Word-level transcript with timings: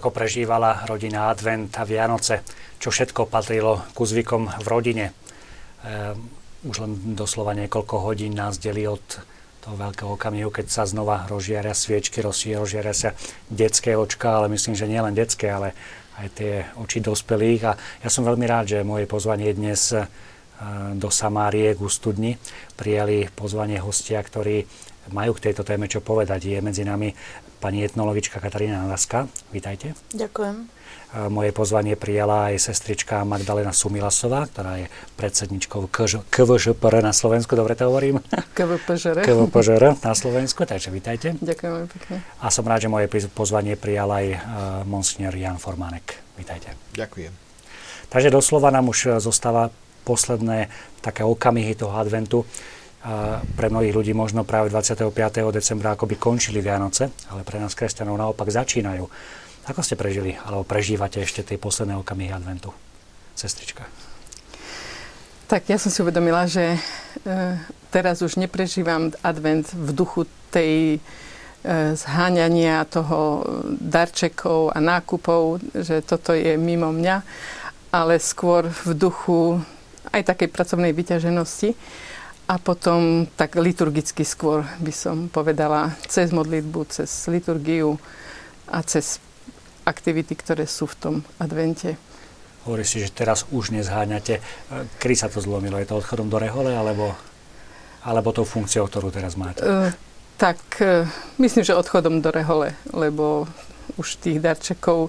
ako 0.00 0.16
prežívala 0.16 0.88
rodina 0.88 1.28
Advent 1.28 1.76
a 1.76 1.84
Vianoce, 1.84 2.40
čo 2.80 2.88
všetko 2.88 3.28
patrilo 3.28 3.84
ku 3.92 4.08
zvykom 4.08 4.48
v 4.48 4.66
rodine. 4.66 5.06
E, 5.12 6.16
už 6.64 6.76
len 6.80 7.12
doslova 7.12 7.52
niekoľko 7.52 8.00
hodín 8.00 8.32
nás 8.32 8.56
delí 8.56 8.88
od 8.88 9.04
toho 9.60 9.76
veľkého 9.76 10.16
okamihu, 10.16 10.48
keď 10.48 10.72
sa 10.72 10.88
znova 10.88 11.28
rozžiaria 11.28 11.76
sviečky, 11.76 12.24
rozžiaria 12.24 12.96
sa 12.96 13.12
detské 13.52 13.92
očka, 13.92 14.40
ale 14.40 14.48
myslím, 14.56 14.72
že 14.72 14.88
nie 14.88 15.04
len 15.04 15.12
detské, 15.12 15.52
ale 15.52 15.76
aj 16.16 16.28
tie 16.32 16.64
oči 16.80 17.04
dospelých. 17.04 17.62
A 17.68 17.72
ja 17.76 18.08
som 18.08 18.24
veľmi 18.24 18.48
rád, 18.48 18.72
že 18.72 18.88
moje 18.88 19.04
pozvanie 19.04 19.52
dnes 19.52 19.92
do 20.94 21.08
Samárie 21.08 21.72
k 21.72 21.80
studni 21.88 22.36
prijali 22.76 23.28
pozvanie 23.32 23.80
hostia, 23.80 24.20
ktorí 24.20 24.68
majú 25.10 25.32
k 25.36 25.50
tejto 25.50 25.64
téme 25.64 25.88
čo 25.88 26.04
povedať. 26.04 26.46
Je 26.46 26.58
medzi 26.60 26.84
nami 26.84 27.16
pani 27.60 27.84
etnologička 27.84 28.40
Katarína 28.40 28.84
Nalaska. 28.84 29.28
Vítajte. 29.52 29.92
Ďakujem. 30.16 30.80
Moje 31.10 31.50
pozvanie 31.50 31.98
prijala 31.98 32.54
aj 32.54 32.70
sestrička 32.70 33.26
Magdalena 33.26 33.74
Sumilasová, 33.74 34.46
ktorá 34.46 34.78
je 34.78 34.86
predsedničkou 35.18 35.90
KVŽPR 36.30 37.02
na 37.02 37.10
Slovensku, 37.10 37.58
dobre 37.58 37.74
to 37.74 37.90
hovorím? 37.90 38.22
KVPŽR. 38.58 39.26
KVPŽR 39.26 39.98
na 40.06 40.14
Slovensku, 40.14 40.62
takže 40.62 40.94
vítajte. 40.94 41.34
Ďakujem 41.42 41.70
veľmi 41.74 41.90
pekne. 41.90 42.16
A 42.38 42.46
som 42.54 42.62
rád, 42.62 42.86
že 42.86 42.92
moje 42.94 43.10
pozvanie 43.34 43.74
prijal 43.74 44.06
aj 44.06 44.26
monsignor 44.86 45.34
Jan 45.34 45.58
Formánek. 45.58 46.14
Vítajte. 46.38 46.78
Ďakujem. 46.94 47.34
Takže 48.06 48.30
doslova 48.30 48.70
nám 48.70 48.86
už 48.86 49.18
zostáva 49.18 49.74
posledné 50.10 50.66
také 50.98 51.22
okamihy 51.22 51.78
toho 51.78 51.94
adventu 51.94 52.42
a 53.00 53.40
pre 53.56 53.72
mnohých 53.72 53.96
ľudí 53.96 54.12
možno 54.12 54.44
práve 54.44 54.68
25. 54.68 55.08
decembra 55.48 55.96
akoby 55.96 56.20
končili 56.20 56.60
Vianoce, 56.60 57.08
ale 57.32 57.48
pre 57.48 57.56
nás 57.56 57.72
kresťanov 57.72 58.20
naopak 58.20 58.52
začínajú. 58.52 59.08
Ako 59.72 59.80
ste 59.80 59.96
prežili, 59.96 60.36
alebo 60.36 60.68
prežívate 60.68 61.24
ešte 61.24 61.40
tie 61.40 61.56
posledné 61.56 61.96
okamihy 61.96 62.28
adventu, 62.28 62.68
sestrička? 63.32 63.88
Tak 65.48 65.72
ja 65.72 65.80
som 65.80 65.88
si 65.88 66.04
uvedomila, 66.04 66.44
že 66.44 66.76
e, 66.76 66.78
teraz 67.88 68.20
už 68.20 68.36
neprežívam 68.36 69.16
advent 69.24 69.72
v 69.72 69.90
duchu 69.96 70.28
tej 70.52 70.96
e, 70.96 70.98
zháňania 71.96 72.84
toho 72.84 73.48
darčekov 73.80 74.76
a 74.76 74.78
nákupov, 74.78 75.56
že 75.72 76.04
toto 76.04 76.36
je 76.36 76.52
mimo 76.60 76.92
mňa, 76.92 77.16
ale 77.96 78.20
skôr 78.20 78.68
v 78.68 78.92
duchu 78.92 79.64
aj 80.08 80.22
takej 80.24 80.48
pracovnej 80.48 80.96
vyťaženosti 80.96 81.76
a 82.50 82.58
potom 82.58 83.30
tak 83.38 83.54
liturgicky 83.60 84.26
skôr 84.26 84.66
by 84.82 84.90
som 84.90 85.30
povedala 85.30 85.94
cez 86.10 86.34
modlitbu, 86.34 86.80
cez 86.90 87.08
liturgiu 87.30 88.00
a 88.66 88.82
cez 88.82 89.22
aktivity, 89.86 90.34
ktoré 90.34 90.66
sú 90.66 90.90
v 90.90 90.98
tom 90.98 91.14
advente. 91.38 91.94
Hovorí 92.66 92.84
si, 92.84 93.00
že 93.00 93.14
teraz 93.14 93.48
už 93.48 93.72
nezháňate. 93.72 94.42
Kedy 95.00 95.14
sa 95.16 95.32
to 95.32 95.40
zlomilo? 95.40 95.80
Je 95.80 95.88
to 95.88 95.96
odchodom 95.96 96.28
do 96.28 96.36
rehole, 96.36 96.76
alebo, 96.76 97.16
alebo 98.04 98.36
tou 98.36 98.44
funkciou, 98.44 98.84
ktorú 98.84 99.08
teraz 99.08 99.38
máte? 99.38 99.64
Uh, 99.64 99.88
tak 100.36 100.60
uh, 100.84 101.08
myslím, 101.40 101.64
že 101.64 101.78
odchodom 101.78 102.20
do 102.20 102.28
rehole, 102.28 102.76
lebo 102.92 103.48
už 103.96 104.20
tých 104.20 104.44
darčekov 104.44 105.08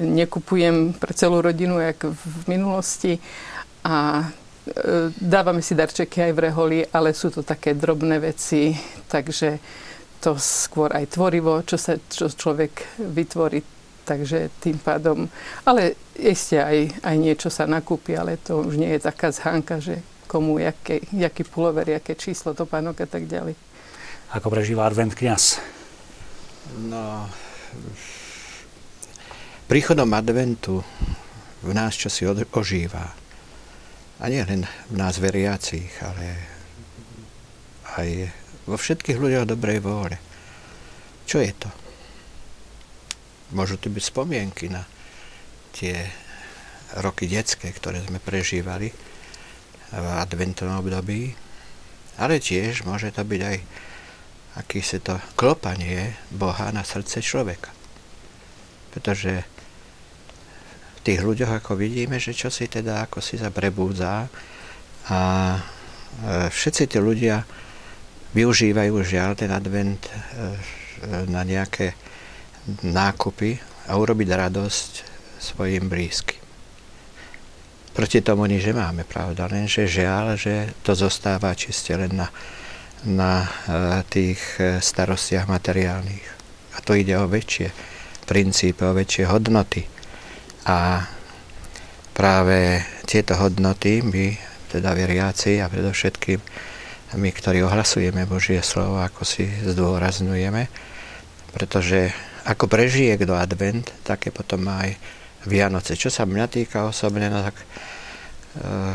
nekupujem 0.00 0.96
pre 0.96 1.12
celú 1.14 1.44
rodinu, 1.44 1.78
jak 1.78 2.08
v 2.08 2.42
minulosti. 2.50 3.22
A 3.84 4.28
E, 4.70 5.10
dávame 5.16 5.64
si 5.64 5.74
darčeky 5.74 6.30
aj 6.30 6.32
v 6.36 6.42
reholi, 6.46 6.78
ale 6.92 7.16
sú 7.16 7.32
to 7.32 7.42
také 7.42 7.74
drobné 7.74 8.20
veci, 8.20 8.76
takže 9.08 9.58
to 10.20 10.36
skôr 10.36 10.92
aj 10.92 11.16
tvorivo, 11.16 11.64
čo, 11.64 11.80
sa, 11.80 11.96
čo 11.96 12.28
človek 12.30 13.00
vytvorí, 13.00 13.64
takže 14.04 14.52
tým 14.60 14.76
pádom, 14.78 15.26
ale 15.64 15.96
ešte 16.12 16.60
aj, 16.60 17.02
aj 17.02 17.16
niečo 17.16 17.48
sa 17.48 17.64
nakúpi, 17.64 18.14
ale 18.14 18.36
to 18.36 18.60
už 18.60 18.76
nie 18.76 18.92
je 18.94 19.00
taká 19.00 19.32
zhánka, 19.32 19.80
že 19.80 20.04
komu, 20.28 20.60
jaké, 20.60 21.02
jaký 21.10 21.42
pulover, 21.48 21.88
jaké 21.90 22.14
číslo 22.14 22.52
topánok 22.52 23.02
a 23.02 23.08
tak 23.08 23.26
ďalej. 23.26 23.56
Ako 24.36 24.52
prežíva 24.52 24.86
advent 24.86 25.16
kniaz? 25.16 25.58
No, 26.78 27.26
príchodom 29.66 30.12
adventu 30.14 30.84
v 31.64 31.72
nás 31.74 31.96
čo 31.98 32.06
si 32.12 32.22
ožíva 32.28 33.19
a 34.20 34.24
nie 34.28 34.44
len 34.44 34.68
v 34.92 34.94
nás 35.00 35.16
veriacich, 35.16 35.88
ale 36.04 36.26
aj 37.96 38.08
vo 38.68 38.76
všetkých 38.76 39.16
ľuďoch 39.16 39.48
dobrej 39.48 39.80
vôle. 39.80 40.20
Čo 41.24 41.40
je 41.40 41.52
to? 41.56 41.70
Môžu 43.56 43.80
to 43.80 43.88
byť 43.90 44.04
spomienky 44.04 44.70
na 44.70 44.84
tie 45.72 46.06
roky 47.00 47.26
detské, 47.26 47.72
ktoré 47.72 48.04
sme 48.04 48.22
prežívali 48.22 48.92
v 49.90 50.06
adventnom 50.20 50.78
období, 50.78 51.34
ale 52.20 52.38
tiež 52.38 52.86
môže 52.86 53.10
to 53.10 53.24
byť 53.26 53.40
aj 53.42 53.56
akýsi 54.60 54.98
to 55.02 55.16
klopanie 55.34 56.14
Boha 56.30 56.70
na 56.70 56.84
srdce 56.84 57.22
človeka. 57.22 57.72
Pretože 58.90 59.46
tých 61.00 61.20
ľuďoch, 61.24 61.64
ako 61.64 61.80
vidíme, 61.80 62.20
že 62.20 62.36
čo 62.36 62.52
si 62.52 62.68
teda, 62.68 63.08
ako 63.08 63.24
si 63.24 63.40
sa 63.40 63.48
prebúdza 63.48 64.28
a 65.08 65.20
e, 65.56 65.60
všetci 66.52 66.84
tí 66.92 66.98
ľudia 67.00 67.40
využívajú 68.36 68.94
žiaľ 69.00 69.32
ten 69.32 69.48
advent 69.48 70.04
e, 70.04 70.12
na 71.32 71.40
nejaké 71.40 71.96
nákupy 72.84 73.56
a 73.88 73.96
urobiť 73.96 74.28
radosť 74.28 74.92
svojim 75.40 75.88
blízkym. 75.88 76.36
Proti 77.90 78.20
tomu 78.22 78.46
nič 78.46 78.70
nemáme, 78.70 79.02
pravda, 79.08 79.50
lenže 79.50 79.88
žiaľ, 79.88 80.36
že 80.36 80.76
to 80.84 80.92
zostáva 80.92 81.56
čiste 81.56 81.96
len 81.96 82.12
na, 82.12 82.28
na 83.08 83.32
e, 83.40 83.48
tých 84.04 84.40
starostiach 84.84 85.48
materiálnych. 85.48 86.26
A 86.76 86.84
to 86.84 86.92
ide 86.92 87.16
o 87.16 87.24
väčšie 87.24 87.72
princípy, 88.28 88.84
o 88.84 88.92
väčšie 88.92 89.24
hodnoty 89.26 89.99
a 90.70 91.02
práve 92.14 92.78
tieto 93.02 93.34
hodnoty 93.34 94.06
my, 94.06 94.38
teda 94.70 94.94
veriaci 94.94 95.58
a 95.58 95.66
predovšetkým 95.66 96.38
my, 97.18 97.30
ktorí 97.34 97.66
ohlasujeme 97.66 98.22
Božie 98.22 98.62
slovo, 98.62 99.02
ako 99.02 99.26
si 99.26 99.50
zdôrazňujeme, 99.66 100.70
pretože 101.50 102.14
ako 102.46 102.70
prežije 102.70 103.18
kto 103.18 103.34
advent, 103.34 103.90
také 104.06 104.30
potom 104.30 104.62
má 104.62 104.86
aj 104.86 104.94
Vianoce. 105.50 105.98
Čo 105.98 106.12
sa 106.14 106.22
mňa 106.22 106.46
týka 106.46 106.86
osobne, 106.86 107.26
no 107.26 107.42
tak 107.42 107.56
e, 107.58 107.64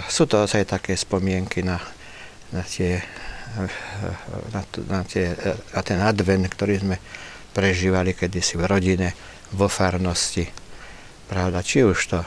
sú 0.07 0.31
to 0.31 0.47
aj 0.47 0.63
také 0.63 0.95
spomienky 0.95 1.59
na, 1.59 1.75
na, 2.55 2.63
tie, 2.63 3.03
na, 4.55 4.61
na, 4.87 5.01
tie, 5.03 5.35
na 5.75 5.81
ten 5.83 5.99
advent, 5.99 6.47
ktorý 6.47 6.87
sme 6.87 6.97
prežívali 7.51 8.15
kedysi 8.15 8.55
v 8.55 8.63
rodine, 8.63 9.11
vo 9.51 9.67
farnosti, 9.67 10.64
Pravda, 11.25 11.65
či 11.65 11.81
už 11.81 11.99
to 12.13 12.19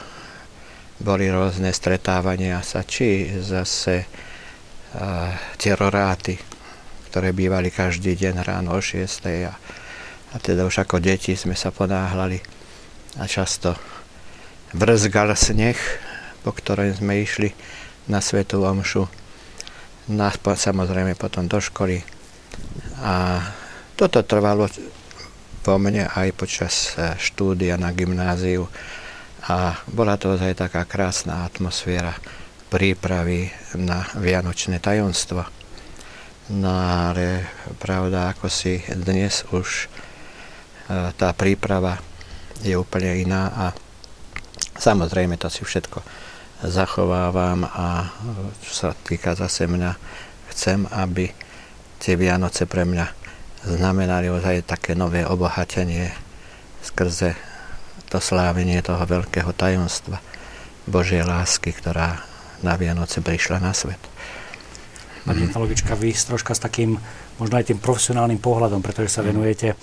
boli 0.98 1.30
rôzne 1.30 1.70
stretávania 1.70 2.58
sa, 2.66 2.82
či 2.82 3.30
zase 3.38 4.02
uh, 4.02 5.30
teroráty, 5.54 6.34
ktoré 7.06 7.30
bývali 7.30 7.70
každý 7.70 8.18
deň 8.18 8.42
ráno 8.42 8.74
o 8.74 8.82
6. 8.82 8.98
A, 9.46 9.54
a 10.34 10.36
teda 10.42 10.66
už 10.66 10.82
ako 10.82 10.98
deti 10.98 11.38
sme 11.38 11.54
sa 11.54 11.70
ponáhľali 11.70 12.42
a 13.22 13.24
často 13.30 13.78
vrzgal 14.74 15.30
sneh, 15.38 15.78
po 16.42 16.50
ktorom 16.50 16.90
sme 16.90 17.22
išli 17.22 17.54
na 18.10 18.18
Svetú 18.18 18.66
Omšu, 18.66 19.06
na, 20.10 20.34
samozrejme 20.34 21.14
potom 21.14 21.46
do 21.46 21.62
školy. 21.62 22.02
A 22.98 23.46
toto 23.94 24.26
trvalo 24.26 24.66
po 25.62 25.76
mne 25.76 26.08
aj 26.08 26.28
počas 26.34 26.94
e, 26.94 27.14
štúdia 27.18 27.76
na 27.76 27.90
gymnáziu. 27.92 28.66
A 29.48 29.78
bola 29.88 30.18
to 30.20 30.36
aj 30.36 30.54
taká 30.68 30.84
krásna 30.84 31.46
atmosféra 31.46 32.14
prípravy 32.68 33.48
na 33.76 34.04
Vianočné 34.16 34.78
tajomstvo. 34.78 35.44
No 36.48 36.72
ale 36.72 37.44
pravda, 37.76 38.32
ako 38.32 38.48
si 38.48 38.80
dnes 38.88 39.44
už 39.52 39.84
e, 39.84 39.86
tá 41.16 41.32
príprava 41.36 42.00
je 42.64 42.74
úplne 42.74 43.20
iná 43.20 43.52
a 43.52 43.66
samozrejme 44.78 45.38
to 45.38 45.46
si 45.52 45.62
všetko 45.62 46.00
zachovávam 46.66 47.62
a 47.70 48.10
čo 48.66 48.72
sa 48.74 48.88
týka 48.90 49.38
zase 49.38 49.70
mňa, 49.70 49.94
chcem, 50.50 50.90
aby 50.90 51.30
tie 52.02 52.18
Vianoce 52.18 52.66
pre 52.66 52.82
mňa 52.82 53.17
znamenali 53.66 54.30
ozaj 54.30 54.66
také 54.68 54.94
nové 54.94 55.26
obohatenie 55.26 56.12
skrze 56.84 57.34
to 58.08 58.22
slávenie 58.22 58.80
toho 58.80 59.02
veľkého 59.04 59.52
tajomstva 59.52 60.22
Božej 60.88 61.26
lásky, 61.26 61.74
ktorá 61.76 62.24
na 62.64 62.74
Vianoce 62.80 63.20
prišla 63.20 63.60
na 63.60 63.76
svet. 63.76 64.00
Pani 65.28 65.44
mm. 65.44 65.54
logička, 65.54 65.92
vy 65.92 66.16
troška 66.16 66.56
s 66.56 66.64
takým, 66.64 66.96
možno 67.36 67.54
aj 67.60 67.68
tým 67.68 67.78
profesionálnym 67.78 68.40
pohľadom, 68.40 68.80
pretože 68.80 69.12
sa 69.12 69.20
venujete 69.20 69.74
e, 69.74 69.76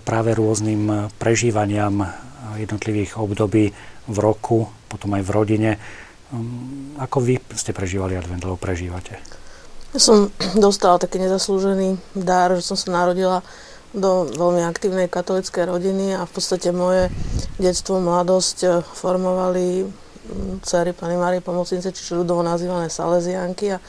práve 0.00 0.32
rôznym 0.32 0.82
e, 0.88 0.94
prežívaniam 1.20 2.08
jednotlivých 2.56 3.20
období 3.20 3.68
v 4.08 4.16
roku, 4.16 4.64
potom 4.88 5.12
aj 5.12 5.22
v 5.26 5.30
rodine. 5.30 5.70
Um, 6.32 6.96
ako 6.96 7.20
vy 7.20 7.34
ste 7.52 7.76
prežívali 7.76 8.16
advent, 8.16 8.40
alebo 8.40 8.56
prežívate? 8.56 9.20
Ja 9.96 10.00
som 10.00 10.28
dostala 10.64 11.00
taký 11.00 11.16
nezaslúžený 11.22 11.96
dar, 12.12 12.52
že 12.52 12.64
som 12.64 12.76
sa 12.76 12.92
narodila 12.92 13.40
do 13.96 14.28
veľmi 14.28 14.68
aktívnej 14.68 15.08
katolickej 15.08 15.64
rodiny 15.64 16.12
a 16.12 16.28
v 16.28 16.32
podstate 16.36 16.68
moje 16.76 17.08
detstvo, 17.56 17.96
mladosť 17.96 18.58
eh, 18.68 18.72
formovali 18.84 19.88
mm, 19.88 20.60
dcery 20.60 20.92
Pany 20.92 21.16
Marie 21.16 21.40
Pomocnice, 21.40 21.88
čiže 21.88 22.20
ľudovo 22.20 22.44
nazývané 22.44 22.92
Salesianky. 22.92 23.80
A 23.80 23.82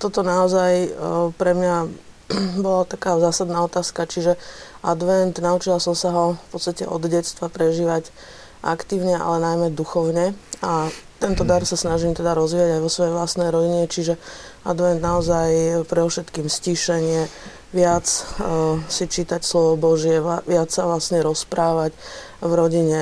toto 0.00 0.24
naozaj 0.24 0.72
eh, 0.88 0.90
pre 1.36 1.52
mňa 1.52 1.76
bola 2.64 2.88
taká 2.88 3.20
zásadná 3.20 3.60
otázka, 3.68 4.08
čiže 4.08 4.40
advent, 4.80 5.36
naučila 5.44 5.76
som 5.76 5.92
sa 5.92 6.08
ho 6.08 6.40
v 6.40 6.48
podstate 6.56 6.88
od 6.88 7.04
detstva 7.04 7.52
prežívať 7.52 8.08
aktívne, 8.64 9.20
ale 9.20 9.44
najmä 9.44 9.76
duchovne. 9.76 10.32
A 10.64 10.88
tento 11.20 11.44
dar 11.44 11.68
sa 11.68 11.76
snažím 11.76 12.16
teda 12.16 12.32
rozvíjať 12.32 12.80
aj 12.80 12.80
vo 12.80 12.88
svojej 12.88 13.12
vlastnej 13.12 13.48
rodine, 13.52 13.84
čiže 13.84 14.16
advent 14.64 15.00
naozaj 15.00 15.84
pre 15.86 16.00
všetkým 16.04 16.48
stíšenie, 16.48 17.28
viac 17.74 18.06
uh, 18.06 18.78
si 18.86 19.04
čítať 19.10 19.42
slovo 19.42 19.74
Božie, 19.76 20.22
viac 20.46 20.70
sa 20.70 20.86
vlastne 20.86 21.20
rozprávať 21.20 21.92
v 22.40 22.52
rodine, 22.54 23.00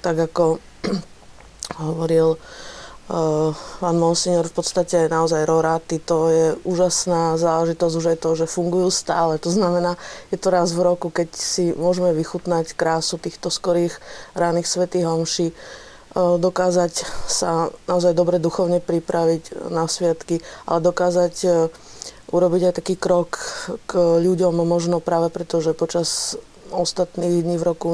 tak 0.00 0.30
ako 0.30 0.62
hovoril 1.82 2.38
uh, 2.38 3.50
pán 3.82 3.96
Monsignor, 3.98 4.46
v 4.46 4.54
podstate 4.54 5.10
naozaj 5.10 5.42
roráty, 5.44 5.98
to 5.98 6.30
je 6.30 6.46
úžasná 6.62 7.34
záležitosť 7.36 7.94
už 7.98 8.06
aj 8.14 8.18
to, 8.22 8.30
že 8.38 8.46
fungujú 8.54 8.88
stále. 8.94 9.36
To 9.42 9.50
znamená, 9.50 9.98
je 10.30 10.38
to 10.38 10.48
raz 10.54 10.70
v 10.70 10.86
roku, 10.86 11.10
keď 11.10 11.34
si 11.34 11.74
môžeme 11.74 12.14
vychutnať 12.14 12.78
krásu 12.78 13.18
týchto 13.18 13.50
skorých 13.50 13.98
ránych 14.38 14.70
svetých 14.70 15.10
homší, 15.10 15.50
dokázať 16.14 17.06
sa 17.26 17.74
naozaj 17.90 18.14
dobre 18.14 18.38
duchovne 18.38 18.78
pripraviť 18.78 19.70
na 19.70 19.90
sviatky, 19.90 20.38
ale 20.66 20.78
dokázať 20.78 21.34
uh, 21.44 21.54
urobiť 22.34 22.62
aj 22.70 22.74
taký 22.82 22.94
krok 22.98 23.38
k 23.86 23.92
ľuďom, 23.98 24.58
možno 24.66 24.98
práve 24.98 25.30
preto, 25.30 25.62
že 25.62 25.76
počas 25.76 26.34
ostatných 26.74 27.46
dní 27.46 27.56
v 27.60 27.66
roku 27.70 27.90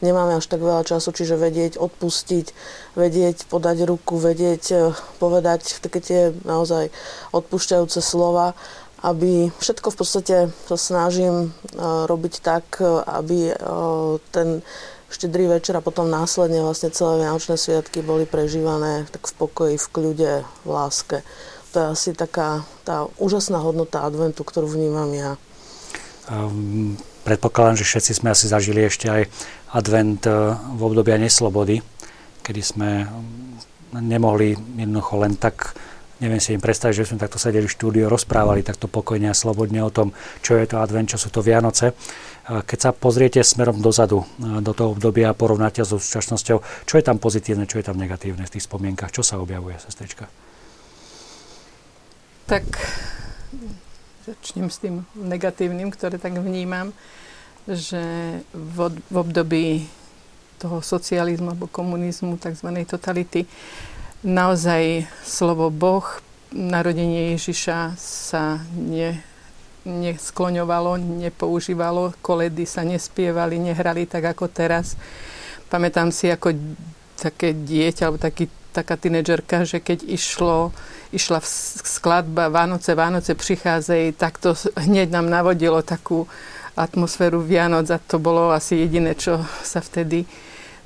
nemáme 0.00 0.40
až 0.40 0.48
tak 0.48 0.64
veľa 0.64 0.88
času, 0.88 1.12
čiže 1.12 1.36
vedieť 1.36 1.76
odpustiť, 1.76 2.46
vedieť 2.96 3.50
podať 3.52 3.84
ruku, 3.84 4.16
vedieť 4.16 4.64
eh, 4.72 4.80
povedať 5.20 5.84
také 5.84 6.00
tie 6.00 6.20
naozaj 6.48 6.88
odpúšťajúce 7.36 8.00
slova, 8.00 8.56
aby 8.98 9.52
všetko 9.60 9.94
v 9.94 9.98
podstate 9.98 10.36
sa 10.66 10.74
snažím 10.74 11.54
robiť 11.78 12.42
tak, 12.42 12.82
aby 13.06 13.54
ten 14.34 14.66
štedrý 15.08 15.48
večer 15.48 15.76
a 15.76 15.84
potom 15.84 16.08
následne 16.08 16.60
vlastne 16.60 16.92
celé 16.92 17.24
Vianočné 17.24 17.56
sviatky 17.56 18.04
boli 18.04 18.28
prežívané 18.28 19.08
tak 19.08 19.24
v 19.28 19.34
pokoji, 19.36 19.74
v 19.80 19.88
kľude, 19.88 20.32
v 20.44 20.68
láske 20.68 21.24
to 21.72 21.76
je 21.80 21.86
asi 21.94 22.10
taká 22.16 22.64
tá 22.84 23.06
úžasná 23.20 23.60
hodnota 23.60 24.02
adventu, 24.02 24.42
ktorú 24.44 24.72
vnímam 24.72 25.08
ja. 25.12 25.36
Um, 26.28 26.96
predpokladám, 27.24 27.80
že 27.80 27.88
všetci 27.88 28.12
sme 28.18 28.32
asi 28.32 28.48
zažili 28.48 28.84
ešte 28.84 29.08
aj 29.08 29.22
advent 29.72 30.24
e, 30.24 30.32
v 30.56 30.80
obdobia 30.80 31.20
neslobody, 31.20 31.80
kedy 32.44 32.60
sme 32.64 33.08
nemohli 33.92 34.56
jednoducho 34.76 35.14
len 35.20 35.36
tak 35.36 35.76
neviem 36.18 36.42
si 36.42 36.52
im 36.52 36.60
predstaviť, 36.60 36.94
že 36.98 37.08
sme 37.14 37.22
takto 37.22 37.38
sedeli 37.38 37.64
v 37.64 37.76
štúdiu, 37.78 38.10
rozprávali 38.10 38.66
takto 38.66 38.90
pokojne 38.90 39.30
a 39.30 39.36
slobodne 39.36 39.80
o 39.84 39.92
tom, 39.92 40.10
čo 40.42 40.58
je 40.58 40.66
to 40.66 40.82
advent, 40.82 41.14
čo 41.14 41.20
sú 41.20 41.30
to 41.30 41.46
Vianoce. 41.46 41.94
Keď 42.48 42.78
sa 42.80 42.90
pozriete 42.96 43.44
smerom 43.44 43.84
dozadu, 43.84 44.24
e, 44.40 44.64
do 44.64 44.72
toho 44.72 44.96
obdobia 44.96 45.28
a 45.28 45.36
porovnáte 45.36 45.84
so 45.84 46.00
súčasnosťou, 46.00 46.88
čo 46.88 46.94
je 46.96 47.04
tam 47.04 47.20
pozitívne, 47.20 47.68
čo 47.68 47.76
je 47.76 47.84
tam 47.84 48.00
negatívne 48.00 48.48
v 48.48 48.52
tých 48.56 48.64
spomienkach, 48.64 49.12
čo 49.12 49.20
sa 49.20 49.36
objavuje, 49.36 49.76
sestrička? 49.76 50.32
Tak 52.48 52.64
začnem 54.24 54.72
s 54.72 54.80
tým 54.80 55.04
negatívnym, 55.12 55.92
ktoré 55.92 56.16
tak 56.16 56.40
vnímam, 56.40 56.96
že 57.68 58.00
v, 58.56 58.96
v 59.12 59.16
období 59.20 59.66
toho 60.56 60.80
socializmu 60.80 61.52
alebo 61.52 61.68
komunizmu, 61.68 62.40
tzv. 62.40 62.68
totality, 62.88 63.44
naozaj 64.24 65.04
slovo 65.20 65.68
Boh, 65.68 66.04
narodenie 66.50 67.36
Ježiša 67.36 67.94
sa 68.00 68.64
ne, 68.72 69.20
neskloňovalo, 69.86 70.96
nepoužívalo, 70.96 72.14
koledy 72.24 72.66
sa 72.66 72.82
nespievali, 72.82 73.60
nehrali 73.60 74.06
tak 74.06 74.34
ako 74.34 74.50
teraz. 74.50 74.98
Pamätám 75.68 76.10
si 76.10 76.32
ako 76.32 76.56
také 77.18 77.54
dieťa 77.54 78.08
alebo 78.08 78.18
taký 78.22 78.48
taká 78.72 78.94
tínedžerka, 78.94 79.66
že 79.66 79.82
keď 79.82 80.06
išlo, 80.06 80.70
išla 81.10 81.42
skladba 81.82 82.46
Vánoce, 82.52 82.94
Vánoce 82.94 83.34
prichádzajú, 83.34 84.14
tak 84.14 84.38
to 84.38 84.54
hneď 84.78 85.10
nám 85.10 85.26
navodilo 85.26 85.82
takú 85.82 86.30
atmosféru 86.78 87.42
Vianoc 87.42 87.90
a 87.90 87.98
to 87.98 88.22
bolo 88.22 88.54
asi 88.54 88.86
jediné, 88.86 89.18
čo 89.18 89.42
sa 89.66 89.82
vtedy 89.82 90.28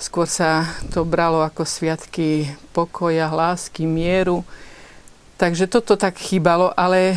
skôr 0.02 0.26
sa 0.26 0.66
to 0.90 1.06
bralo 1.06 1.46
ako 1.46 1.62
sviatky 1.62 2.50
pokoja, 2.74 3.30
lásky, 3.30 3.86
mieru. 3.86 4.42
Takže 5.38 5.70
toto 5.70 5.94
tak 5.94 6.18
chýbalo, 6.18 6.74
ale 6.74 7.14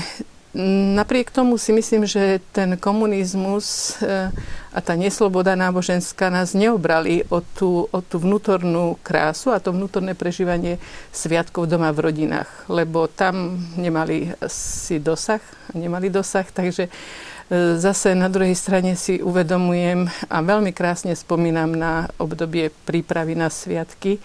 Napriek 0.95 1.35
tomu 1.35 1.59
si 1.59 1.75
myslím, 1.75 2.07
že 2.07 2.39
ten 2.55 2.79
komunizmus 2.79 3.99
eh, 3.99 4.31
a 4.71 4.79
tá 4.79 4.95
nesloboda 4.95 5.51
náboženská 5.51 6.31
nás 6.31 6.55
neobrali 6.55 7.27
o 7.27 7.43
tú, 7.43 7.91
o 7.91 7.99
tú 7.99 8.23
vnútornú 8.23 8.95
krásu 9.03 9.51
a 9.51 9.59
to 9.59 9.75
vnútorné 9.75 10.15
prežívanie 10.15 10.79
sviatkov 11.11 11.67
doma 11.67 11.91
v 11.91 12.07
rodinách, 12.07 12.47
lebo 12.71 13.11
tam 13.11 13.59
nemali 13.75 14.31
si 14.47 14.95
dosah, 14.95 15.43
nemali 15.75 16.07
dosah, 16.07 16.47
takže 16.47 16.87
eh, 16.87 17.75
zase 17.75 18.15
na 18.15 18.31
druhej 18.31 18.55
strane 18.55 18.95
si 18.95 19.19
uvedomujem 19.19 20.07
a 20.31 20.39
veľmi 20.39 20.71
krásne 20.71 21.11
spomínam 21.19 21.75
na 21.75 22.07
obdobie 22.15 22.71
prípravy 22.87 23.35
na 23.35 23.51
sviatky 23.51 24.23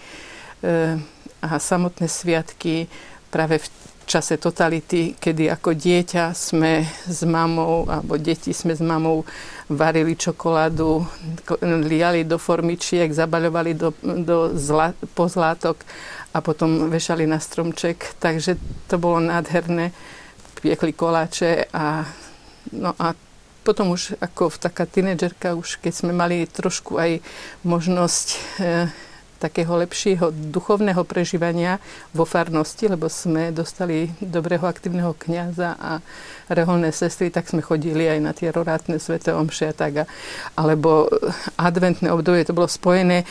eh, 0.63 0.95
a 1.43 1.59
samotné 1.59 2.07
sviatky 2.07 2.87
práve 3.27 3.59
v 3.59 3.67
čase 4.11 4.35
totality, 4.35 5.15
kedy 5.15 5.47
ako 5.47 5.71
dieťa 5.71 6.35
sme 6.35 6.83
s 6.83 7.23
mamou, 7.23 7.87
alebo 7.87 8.19
deti 8.19 8.51
sme 8.51 8.75
s 8.75 8.83
mamou 8.83 9.23
varili 9.71 10.19
čokoládu, 10.19 11.07
liali 11.87 12.27
do 12.27 12.35
formičiek, 12.35 13.07
zabaľovali 13.07 13.71
do, 13.71 13.95
do 14.03 14.51
zla, 14.59 14.91
pozlátok 15.15 15.79
a 16.35 16.43
potom 16.43 16.91
vešali 16.91 17.23
na 17.23 17.39
stromček. 17.39 18.19
Takže 18.19 18.59
to 18.91 18.99
bolo 18.99 19.23
nádherné. 19.23 19.95
Piekli 20.59 20.91
koláče 20.91 21.71
a, 21.71 22.03
no 22.75 22.91
a 22.99 23.15
potom 23.63 23.95
už 23.95 24.19
ako 24.19 24.51
taká 24.59 24.83
tínedžerka, 24.83 25.55
už 25.55 25.79
keď 25.79 25.93
sme 25.93 26.11
mali 26.11 26.45
trošku 26.49 26.99
aj 26.99 27.21
možnosť 27.63 28.27
e, 28.33 28.37
takého 29.41 29.73
lepšieho 29.81 30.29
duchovného 30.29 31.01
prežívania 31.01 31.81
vo 32.13 32.29
farnosti, 32.29 32.85
lebo 32.85 33.09
sme 33.09 33.49
dostali 33.49 34.13
dobrého 34.21 34.69
aktívneho 34.69 35.17
kniaza 35.17 35.73
a 35.81 35.97
reholné 36.53 36.93
sestry, 36.93 37.33
tak 37.33 37.49
sme 37.49 37.65
chodili 37.65 38.05
aj 38.05 38.19
na 38.21 38.31
tie 38.37 38.53
rorátne 38.53 39.01
sveté 39.01 39.33
omše 39.33 39.71
a 39.71 39.73
tak. 39.73 40.05
Alebo 40.53 41.09
adventné 41.57 42.13
obdobie 42.13 42.45
to 42.45 42.53
bolo 42.53 42.69
spojené 42.69 43.23
e, 43.23 43.25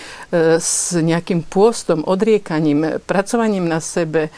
s 0.59 0.99
nejakým 0.99 1.47
pôstom, 1.47 2.03
odriekaním, 2.03 2.99
pracovaním 3.07 3.71
na 3.71 3.79
sebe, 3.79 4.35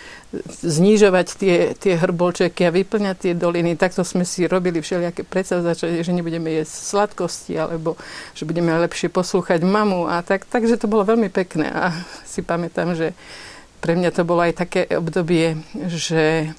znižovať 0.65 1.27
tie, 1.37 1.57
tie 1.77 1.95
hrbolčeky 2.01 2.65
a 2.65 2.73
vyplňať 2.73 3.17
tie 3.21 3.33
doliny. 3.37 3.77
Takto 3.77 4.01
sme 4.01 4.25
si 4.25 4.49
robili 4.49 4.81
všelijaké 4.81 5.29
predsavzačenie, 5.29 6.01
že 6.01 6.17
nebudeme 6.17 6.49
jesť 6.49 6.73
sladkosti, 6.73 7.61
alebo 7.61 8.01
že 8.33 8.49
budeme 8.49 8.73
lepšie 8.73 9.13
poslúchať 9.13 9.61
mamu. 9.61 10.09
A 10.09 10.25
tak, 10.25 10.49
takže 10.49 10.81
to 10.81 10.89
bolo 10.89 11.05
veľmi 11.05 11.29
pekné. 11.29 11.69
A 11.69 11.93
si 12.25 12.41
pamätám, 12.41 12.97
že 12.97 13.13
pre 13.85 13.93
mňa 13.99 14.11
to 14.15 14.23
bolo 14.25 14.41
aj 14.47 14.57
také 14.57 14.89
obdobie, 14.95 15.59
že 15.91 16.55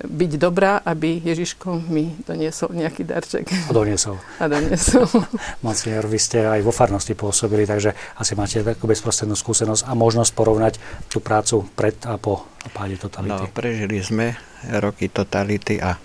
byť 0.00 0.32
dobrá, 0.40 0.80
aby 0.82 1.20
Ježiško 1.20 1.88
mi 1.92 2.16
doniesol 2.24 2.72
nejaký 2.72 3.04
darček. 3.04 3.46
A 3.68 3.72
doniesol. 3.74 4.16
A 4.40 4.48
doniesol. 4.48 5.04
Monsignor, 5.66 6.08
vy 6.08 6.18
ste 6.18 6.44
aj 6.44 6.60
vo 6.64 6.72
farnosti 6.72 7.12
pôsobili, 7.12 7.68
takže 7.68 7.92
asi 8.16 8.32
máte 8.32 8.64
takú 8.64 8.88
bezprostrednú 8.88 9.36
skúsenosť 9.36 9.86
a 9.88 9.92
možnosť 9.92 10.32
porovnať 10.32 10.74
tú 11.12 11.20
prácu 11.20 11.68
pred 11.76 11.96
a 12.08 12.16
po 12.16 12.48
páde 12.72 12.96
totality. 12.96 13.46
No, 13.46 13.50
prežili 13.50 14.00
sme 14.00 14.38
roky 14.78 15.10
totality 15.10 15.82
a 15.82 15.98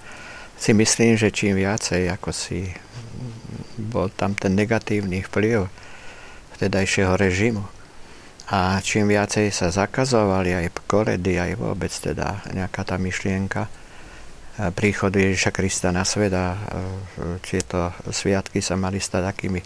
si 0.58 0.74
myslím, 0.74 1.16
že 1.16 1.30
čím 1.30 1.56
viacej, 1.58 2.10
ako 2.10 2.34
si 2.34 2.74
bol 3.78 4.10
tam 4.10 4.34
ten 4.34 4.58
negatívny 4.58 5.22
vplyv 5.22 5.70
vtedajšieho 6.58 7.14
režimu, 7.14 7.62
a 8.48 8.80
čím 8.80 9.12
viacej 9.12 9.52
sa 9.52 9.68
zakazovali 9.68 10.56
aj 10.56 10.88
koledy, 10.88 11.36
aj 11.36 11.60
vôbec 11.60 11.92
teda 11.92 12.48
nejaká 12.56 12.88
tá 12.88 12.96
myšlienka 12.96 13.68
e, 13.68 13.70
príchodu 14.72 15.20
Ježiša 15.20 15.52
Krista 15.52 15.92
na 15.92 16.08
svet 16.08 16.32
a 16.32 16.56
e, 16.56 16.60
tieto 17.44 17.92
sviatky 18.08 18.64
sa 18.64 18.80
mali 18.80 19.04
stať 19.04 19.24
akými, 19.28 19.60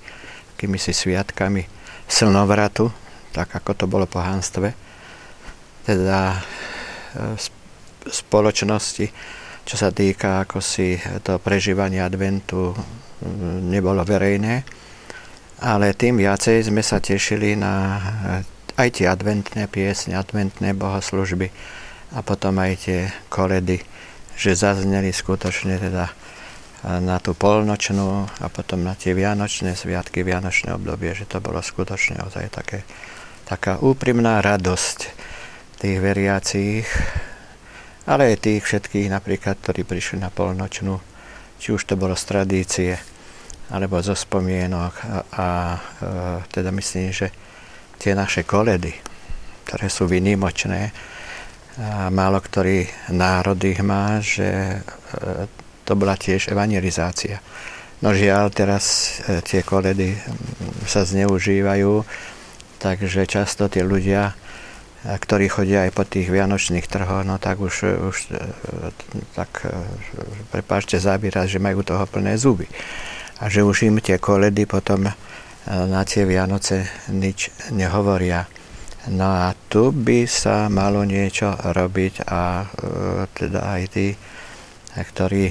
akými 0.58 0.78
si 0.82 0.98
sviatkami 0.98 1.62
slnovratu, 2.10 2.90
tak 3.30 3.54
ako 3.54 3.72
to 3.78 3.86
bolo 3.86 4.10
po 4.10 4.18
hanstve, 4.18 4.74
teda 5.86 6.42
spoločnosti, 8.08 9.06
čo 9.62 9.76
sa 9.78 9.94
týka 9.94 10.42
ako 10.48 10.58
si 10.58 10.98
to 11.22 11.38
prežívania 11.38 12.08
adventu 12.10 12.74
nebolo 13.70 14.02
verejné, 14.02 14.66
ale 15.62 15.94
tým 15.94 16.18
viacej 16.18 16.74
sme 16.74 16.82
sa 16.82 16.98
tešili 16.98 17.54
na 17.54 18.02
aj 18.82 19.02
tie 19.02 19.06
adventné 19.08 19.70
piesne, 19.70 20.18
adventné 20.18 20.74
bohoslužby 20.74 21.54
a 22.18 22.20
potom 22.26 22.58
aj 22.58 22.74
tie 22.82 23.00
koledy, 23.30 23.86
že 24.34 24.58
zazneli 24.58 25.14
skutočne 25.14 25.78
teda 25.78 26.10
na 26.82 27.22
tú 27.22 27.38
polnočnú 27.38 28.26
a 28.42 28.48
potom 28.50 28.82
na 28.82 28.98
tie 28.98 29.14
vianočné 29.14 29.78
sviatky, 29.78 30.26
vianočné 30.26 30.74
obdobie, 30.74 31.14
že 31.14 31.30
to 31.30 31.38
bolo 31.38 31.62
skutočne 31.62 32.26
ozaj 32.26 32.50
také, 32.50 32.82
taká 33.46 33.78
úprimná 33.78 34.42
radosť 34.42 35.00
tých 35.78 35.98
veriacich, 36.02 36.90
ale 38.10 38.34
aj 38.34 38.50
tých 38.50 38.62
všetkých 38.66 39.14
napríklad, 39.14 39.62
ktorí 39.62 39.86
prišli 39.86 40.26
na 40.26 40.34
polnočnú, 40.34 40.98
či 41.62 41.70
už 41.70 41.86
to 41.86 41.94
bolo 41.94 42.18
z 42.18 42.24
tradície, 42.26 42.94
alebo 43.70 44.02
zo 44.02 44.18
spomienok 44.18 44.94
a, 45.06 45.18
a 45.32 45.48
e, 45.78 45.80
teda 46.50 46.74
myslím, 46.74 47.14
že 47.14 47.30
tie 48.02 48.18
naše 48.18 48.42
koledy, 48.42 48.90
ktoré 49.70 49.86
sú 49.86 50.10
vynimočné, 50.10 50.90
a 51.78 52.10
málo 52.12 52.42
ktorý 52.42 52.90
národ 53.14 53.56
ich 53.64 53.80
má, 53.80 54.20
že 54.20 54.50
e, 54.76 55.48
to 55.88 55.94
bola 55.96 56.20
tiež 56.20 56.52
evangelizácia. 56.52 57.40
No 58.02 58.12
žiaľ, 58.12 58.52
teraz 58.52 59.18
e, 59.24 59.40
tie 59.46 59.62
koledy 59.64 60.18
sa 60.90 61.08
zneužívajú, 61.08 62.04
takže 62.82 63.30
často 63.30 63.70
tí 63.72 63.86
ľudia, 63.86 64.36
ktorí 65.02 65.48
chodia 65.50 65.88
aj 65.88 65.92
po 65.96 66.04
tých 66.06 66.30
vianočných 66.30 66.86
trhoch, 66.86 67.26
no 67.26 67.42
tak 67.42 67.58
už, 67.58 67.76
už 68.12 68.18
tak 69.34 69.66
prepáčte 70.54 71.02
zábíraz, 71.02 71.50
že 71.50 71.58
majú 71.58 71.82
toho 71.82 72.06
plné 72.06 72.38
zuby 72.38 72.70
a 73.42 73.50
že 73.50 73.66
už 73.66 73.90
im 73.90 73.98
tie 73.98 74.22
koledy 74.22 74.70
potom 74.70 75.10
e, 75.10 75.14
na 75.68 76.02
tie 76.08 76.26
Vianoce 76.26 76.90
nič 77.14 77.54
nehovoria. 77.70 78.50
No 79.10 79.50
a 79.50 79.58
tu 79.70 79.90
by 79.90 80.30
sa 80.30 80.70
malo 80.70 81.02
niečo 81.02 81.58
robiť 81.58 82.30
a 82.30 82.62
e, 82.62 82.66
teda 83.34 83.60
aj 83.78 83.82
tí, 83.90 84.14
ktorí 84.94 85.50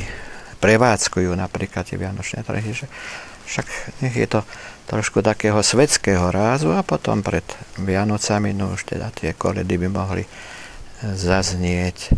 prevádzkujú 0.62 1.34
napríklad 1.34 1.82
tie 1.82 1.98
Vianočné 1.98 2.46
trhy, 2.46 2.70
že 2.70 2.86
však 3.50 3.66
nech 4.06 4.14
je 4.14 4.28
to 4.30 4.40
trošku 4.86 5.18
takého 5.18 5.58
svetského 5.66 6.30
rázu 6.30 6.70
a 6.70 6.86
potom 6.86 7.26
pred 7.26 7.42
Vianocami, 7.74 8.54
no 8.54 8.70
už 8.78 8.86
teda 8.86 9.10
tie 9.10 9.34
koledy 9.34 9.82
by 9.82 9.88
mohli 9.90 10.22
zaznieť 11.02 12.14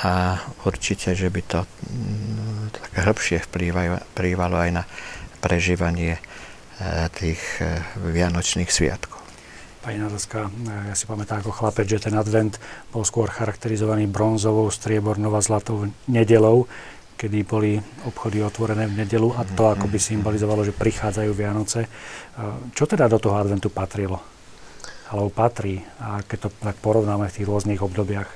a 0.00 0.40
určite, 0.64 1.12
že 1.12 1.28
by 1.28 1.42
to 1.44 1.60
mm, 1.68 2.72
tak 2.72 3.04
hĺbšie 3.04 3.44
vplývalo 4.16 4.56
aj 4.56 4.70
na 4.80 4.82
prežívanie 5.44 6.16
e, 6.16 6.20
tých 7.14 7.40
e, 7.62 7.78
vianočných 7.98 8.66
sviatkov. 8.66 9.22
Pani 9.84 10.00
Nadeska, 10.00 10.48
e, 10.48 10.90
ja 10.90 10.94
si 10.96 11.06
pamätám 11.06 11.44
ako 11.44 11.54
chlapec, 11.54 11.86
že 11.86 12.10
ten 12.10 12.14
advent 12.18 12.58
bol 12.90 13.06
skôr 13.06 13.30
charakterizovaný 13.30 14.10
bronzovou, 14.10 14.66
striebornou 14.72 15.30
a 15.34 15.44
zlatou 15.44 15.86
nedelou, 16.10 16.66
kedy 17.14 17.38
boli 17.46 17.78
obchody 18.04 18.42
otvorené 18.42 18.90
v 18.90 19.06
nedelu 19.06 19.30
a 19.38 19.46
to 19.46 19.70
ako 19.70 19.86
by 19.86 19.98
symbolizovalo, 20.02 20.66
že 20.66 20.74
prichádzajú 20.74 21.30
Vianoce. 21.30 21.86
Čo 22.74 22.90
teda 22.90 23.06
do 23.06 23.22
toho 23.22 23.38
adventu 23.38 23.70
patrilo? 23.70 24.18
Alebo 25.14 25.30
patrí, 25.30 25.78
a 26.02 26.26
keď 26.26 26.38
to 26.42 26.48
tak 26.58 26.74
porovnáme 26.82 27.30
v 27.30 27.36
tých 27.38 27.46
rôznych 27.46 27.78
obdobiach? 27.78 28.26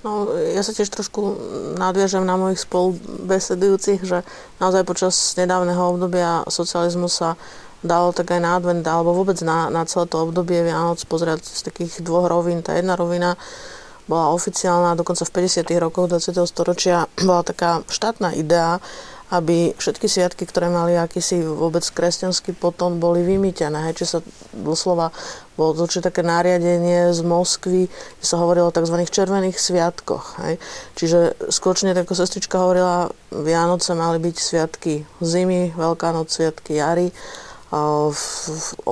No, 0.00 0.32
ja 0.32 0.64
sa 0.64 0.72
tiež 0.72 0.88
trošku 0.88 1.36
nadviažem 1.76 2.24
na 2.24 2.40
mojich 2.40 2.64
spolubesedujúcich, 2.64 4.00
že 4.00 4.24
naozaj 4.56 4.88
počas 4.88 5.12
nedávneho 5.36 5.92
obdobia 5.92 6.40
socializmu 6.48 7.04
sa 7.04 7.36
dalo 7.84 8.12
tak 8.12 8.32
aj 8.32 8.40
na 8.40 8.56
advent, 8.56 8.84
alebo 8.84 9.12
vôbec 9.12 9.36
na, 9.44 9.68
na 9.68 9.84
celé 9.84 10.08
to 10.08 10.24
obdobie 10.24 10.64
Vianoc 10.64 11.00
pozerať 11.04 11.44
z 11.44 11.60
takých 11.68 12.00
dvoch 12.00 12.32
rovín. 12.32 12.64
Tá 12.64 12.76
jedna 12.76 12.96
rovina 12.96 13.36
bola 14.08 14.32
oficiálna, 14.32 14.96
dokonca 14.96 15.28
v 15.28 15.32
50. 15.44 15.68
rokoch 15.76 16.08
20. 16.08 16.32
storočia 16.48 17.04
bola 17.20 17.44
taká 17.44 17.84
štátna 17.86 18.32
idea, 18.34 18.80
aby 19.30 19.78
všetky 19.78 20.10
sviatky, 20.10 20.42
ktoré 20.46 20.66
mali 20.66 20.98
akýsi 20.98 21.42
vôbec 21.46 21.86
kresťanský 21.86 22.58
potom, 22.58 22.98
boli 22.98 23.22
vymýtené. 23.22 23.78
Hej, 23.86 24.02
či 24.02 24.04
sa 24.06 24.18
doslova 24.50 25.14
bolo 25.60 25.76
to 25.76 25.92
či 25.92 26.00
také 26.00 26.24
nariadenie 26.24 27.12
z 27.12 27.20
Moskvy, 27.20 27.84
kde 27.84 28.24
sa 28.24 28.40
hovorilo 28.40 28.72
o 28.72 28.74
tzv. 28.74 28.96
červených 29.04 29.60
sviatkoch. 29.60 30.40
Hej. 30.40 30.56
Čiže 30.96 31.18
skočne, 31.52 31.92
ako 31.92 32.16
sestrička 32.16 32.56
hovorila, 32.56 33.12
Vianoce 33.28 33.92
mali 33.92 34.16
byť 34.16 34.36
sviatky 34.40 35.04
zimy, 35.20 35.76
Veľká 35.76 36.16
noc, 36.16 36.32
sviatky 36.32 36.80
jary. 36.80 37.12
O, 37.70 38.10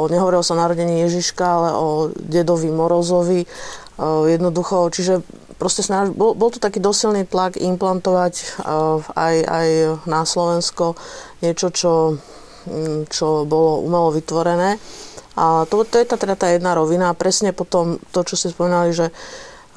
nehovorilo 0.07 0.45
sa 0.45 0.55
o 0.55 0.61
narodení 0.61 1.03
Ježiška, 1.09 1.43
ale 1.43 1.71
o 1.75 2.13
dedovi 2.15 2.71
Morozovi. 2.71 3.43
Jednoducho, 3.99 4.95
čiže 4.95 5.27
proste 5.59 5.83
snaž, 5.83 6.15
bol, 6.15 6.39
bol 6.39 6.55
tu 6.55 6.63
taký 6.63 6.79
dosilný 6.79 7.27
tlak 7.27 7.59
implantovať 7.59 8.63
aj, 9.11 9.35
aj 9.43 9.69
na 10.07 10.23
Slovensko 10.23 10.95
niečo, 11.43 11.75
čo, 11.75 11.93
čo 13.11 13.27
bolo 13.43 13.83
umelo 13.83 14.15
vytvorené. 14.15 14.79
A 15.39 15.67
to, 15.67 15.83
to 15.83 15.99
je 15.99 16.07
tá, 16.07 16.15
teda 16.19 16.35
tá 16.39 16.51
jedna 16.51 16.79
rovina. 16.79 17.15
Presne 17.15 17.51
potom 17.51 17.99
to, 18.15 18.23
čo 18.23 18.35
ste 18.39 18.55
spomínali, 18.55 18.95
že 18.95 19.11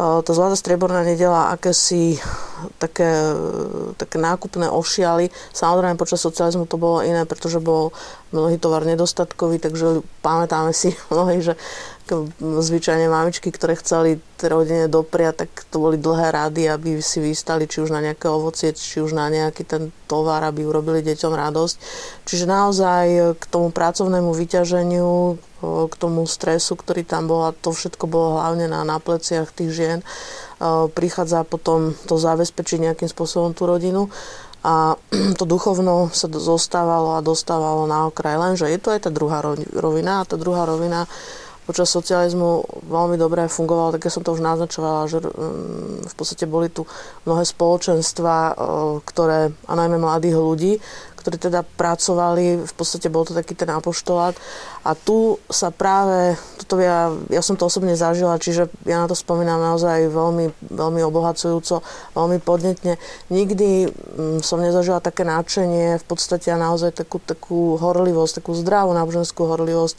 tá 0.01 0.31
zlatá 0.33 0.57
strieborná 0.57 1.05
nedela, 1.05 1.53
akési 1.53 2.17
také, 2.81 3.05
také 4.01 4.17
nákupné 4.17 4.65
ošialy. 4.65 5.29
Samozrejme 5.53 5.99
počas 5.99 6.25
socializmu 6.25 6.65
to 6.65 6.81
bolo 6.81 7.05
iné, 7.05 7.21
pretože 7.29 7.61
bol 7.61 7.93
mnohý 8.33 8.57
tovar 8.57 8.81
nedostatkový, 8.81 9.61
takže 9.61 10.01
pamätáme 10.25 10.73
si 10.73 10.97
mnohí, 11.13 11.45
že 11.45 11.53
zvyčajne 12.41 13.07
mamičky, 13.07 13.49
ktoré 13.49 13.79
chceli 13.79 14.19
rodine 14.41 14.89
dopriať, 14.89 15.45
tak 15.45 15.51
to 15.69 15.77
boli 15.77 16.01
dlhé 16.01 16.33
rady, 16.33 16.65
aby 16.65 16.97
si 16.99 17.21
vystali 17.21 17.69
či 17.69 17.85
už 17.85 17.93
na 17.93 18.01
nejaké 18.01 18.25
ovocie, 18.25 18.73
či 18.73 18.99
už 18.99 19.13
na 19.13 19.29
nejaký 19.29 19.63
ten 19.63 19.93
tovar, 20.09 20.41
aby 20.43 20.65
urobili 20.65 21.05
deťom 21.05 21.33
radosť. 21.33 21.75
Čiže 22.25 22.45
naozaj 22.49 23.05
k 23.37 23.43
tomu 23.47 23.69
pracovnému 23.69 24.33
vyťaženiu, 24.33 25.37
k 25.61 25.93
tomu 25.95 26.25
stresu, 26.25 26.73
ktorý 26.73 27.05
tam 27.05 27.29
bol, 27.29 27.47
a 27.47 27.53
to 27.53 27.69
všetko 27.69 28.09
bolo 28.09 28.41
hlavne 28.41 28.65
na, 28.65 28.81
na 28.81 28.97
pleciach 28.97 29.53
tých 29.53 29.71
žien, 29.71 29.99
prichádza 30.97 31.45
potom 31.45 31.93
to 32.09 32.17
zabezpečiť 32.17 32.91
nejakým 32.91 33.09
spôsobom 33.09 33.53
tú 33.53 33.69
rodinu 33.69 34.09
a 34.61 34.97
to 35.39 35.43
duchovno 35.45 36.13
sa 36.13 36.29
zostávalo 36.29 37.17
a 37.17 37.25
dostávalo 37.25 37.89
na 37.89 38.09
okraj. 38.09 38.37
Lenže 38.37 38.69
je 38.69 38.79
to 38.81 38.93
aj 38.93 39.09
tá 39.09 39.11
druhá 39.13 39.41
rovina 39.73 40.21
a 40.21 40.27
tá 40.27 40.37
druhá 40.37 40.65
rovina 40.65 41.09
počas 41.71 41.87
socializmu 41.87 42.83
veľmi 42.91 43.15
dobre 43.15 43.47
fungovalo, 43.47 43.95
tak 43.95 44.03
ja 44.03 44.11
som 44.11 44.27
to 44.27 44.35
už 44.35 44.43
naznačovala, 44.43 45.07
že 45.07 45.23
mm, 45.23 46.11
v 46.11 46.15
podstate 46.19 46.43
boli 46.43 46.67
tu 46.67 46.83
mnohé 47.23 47.47
spoločenstva, 47.47 48.35
e, 48.35 48.53
ktoré, 49.07 49.55
a 49.71 49.73
najmä 49.79 49.95
mladých 49.95 50.35
ľudí, 50.35 50.73
ktorí 51.21 51.37
teda 51.37 51.61
pracovali, 51.61 52.65
v 52.65 52.73
podstate 52.73 53.05
bol 53.13 53.21
to 53.21 53.37
taký 53.37 53.53
ten 53.53 53.69
apoštolát. 53.69 54.33
A 54.81 54.97
tu 54.97 55.37
sa 55.45 55.69
práve, 55.69 56.33
toto 56.57 56.81
ja, 56.81 57.13
ja 57.29 57.45
som 57.45 57.53
to 57.53 57.69
osobne 57.69 57.93
zažila, 57.93 58.41
čiže 58.41 58.73
ja 58.89 58.97
na 58.97 59.05
to 59.05 59.13
spomínam 59.13 59.61
naozaj 59.61 60.09
veľmi, 60.09 60.49
veľmi 60.73 61.01
obohacujúco, 61.05 61.85
veľmi 62.17 62.41
podnetne. 62.41 62.97
Nikdy 63.29 63.69
mm, 63.85 64.39
som 64.41 64.57
nezažila 64.57 64.97
také 64.97 65.21
náčenie, 65.21 66.01
v 66.01 66.05
podstate 66.09 66.49
a 66.49 66.57
naozaj 66.57 66.97
takú, 66.97 67.21
takú 67.21 67.77
horlivosť, 67.77 68.41
takú 68.41 68.57
zdravú 68.57 68.97
náboženskú 68.97 69.45
horlivosť, 69.45 69.95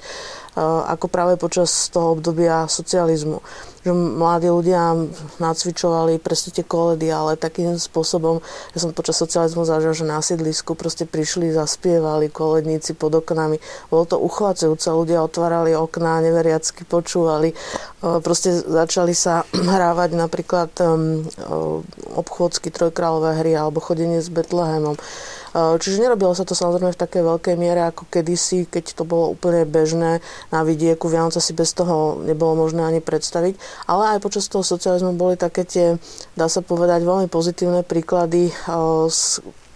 ako 0.58 1.06
práve 1.08 1.34
počas 1.40 1.88
toho 1.88 2.12
obdobia 2.18 2.68
socializmu 2.68 3.40
že 3.82 3.90
mladí 3.90 4.46
ľudia 4.46 4.94
nacvičovali 5.42 6.22
presne 6.22 6.54
tie 6.54 6.62
koledy, 6.62 7.10
ale 7.10 7.34
takým 7.34 7.74
spôsobom, 7.74 8.38
ja 8.74 8.78
som 8.78 8.94
počas 8.94 9.18
socializmu 9.18 9.66
zažil, 9.66 9.90
že 9.90 10.06
na 10.06 10.22
sídlisku 10.22 10.78
proste 10.78 11.02
prišli, 11.02 11.50
zaspievali 11.50 12.30
koledníci 12.30 12.94
pod 12.94 13.18
oknami. 13.18 13.58
Bolo 13.90 14.04
to 14.06 14.22
uchvádzajúce, 14.22 14.86
ľudia 14.86 15.26
otvárali 15.26 15.74
okná, 15.74 16.22
neveriacky 16.22 16.86
počúvali. 16.86 17.58
Proste 17.98 18.54
začali 18.62 19.18
sa 19.18 19.42
hrávať 19.74 20.14
napríklad 20.14 20.70
um, 20.78 21.26
obchôdzky 22.14 22.70
trojkrálové 22.70 23.42
hry 23.42 23.52
alebo 23.58 23.82
chodenie 23.82 24.22
s 24.22 24.30
Betlehemom. 24.30 24.94
Eh, 25.52 25.76
čiže 25.76 26.00
nerobilo 26.00 26.32
sa 26.32 26.48
to 26.48 26.56
samozrejme 26.56 26.96
v 26.96 27.02
takej 27.04 27.22
veľkej 27.28 27.54
miere 27.60 27.84
ako 27.84 28.08
kedysi, 28.08 28.64
keď 28.64 28.96
to 28.96 29.04
bolo 29.04 29.36
úplne 29.36 29.68
bežné 29.68 30.24
na 30.48 30.60
vidieku. 30.64 31.12
Vianoce 31.12 31.44
si 31.44 31.52
bez 31.52 31.76
toho 31.76 32.24
nebolo 32.24 32.56
možné 32.56 32.88
ani 32.88 33.00
predstaviť. 33.04 33.60
Ale 33.84 34.16
aj 34.16 34.24
počas 34.24 34.48
toho 34.48 34.64
socializmu 34.64 35.12
boli 35.12 35.36
také 35.36 35.68
tie, 35.68 35.86
dá 36.40 36.48
sa 36.48 36.64
povedať, 36.64 37.04
veľmi 37.04 37.28
pozitívne 37.28 37.84
príklady 37.84 38.48
eh, 38.48 39.08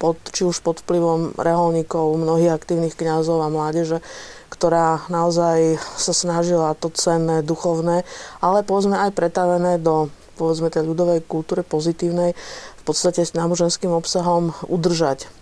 pod, 0.01 0.17
či 0.33 0.49
už 0.49 0.65
pod 0.65 0.81
vplyvom 0.81 1.37
reholníkov, 1.37 2.25
mnohých 2.25 2.57
aktívnych 2.57 2.97
kňazov 2.97 3.45
a 3.45 3.53
mládeže, 3.53 4.01
ktorá 4.49 5.05
naozaj 5.13 5.77
sa 6.01 6.17
snažila 6.17 6.73
to 6.73 6.89
cenné, 6.89 7.45
duchovné, 7.45 8.09
ale 8.41 8.65
povedzme 8.65 8.97
aj 8.97 9.13
pretavené 9.13 9.77
do 9.77 10.09
povedzme 10.37 10.69
tej 10.69 10.85
ľudovej 10.85 11.25
kultúre 11.25 11.65
pozitívnej, 11.65 12.37
v 12.77 12.83
podstate 12.85 13.25
s 13.25 13.33
náboženským 13.33 13.89
obsahom 13.89 14.53
udržať. 14.69 15.33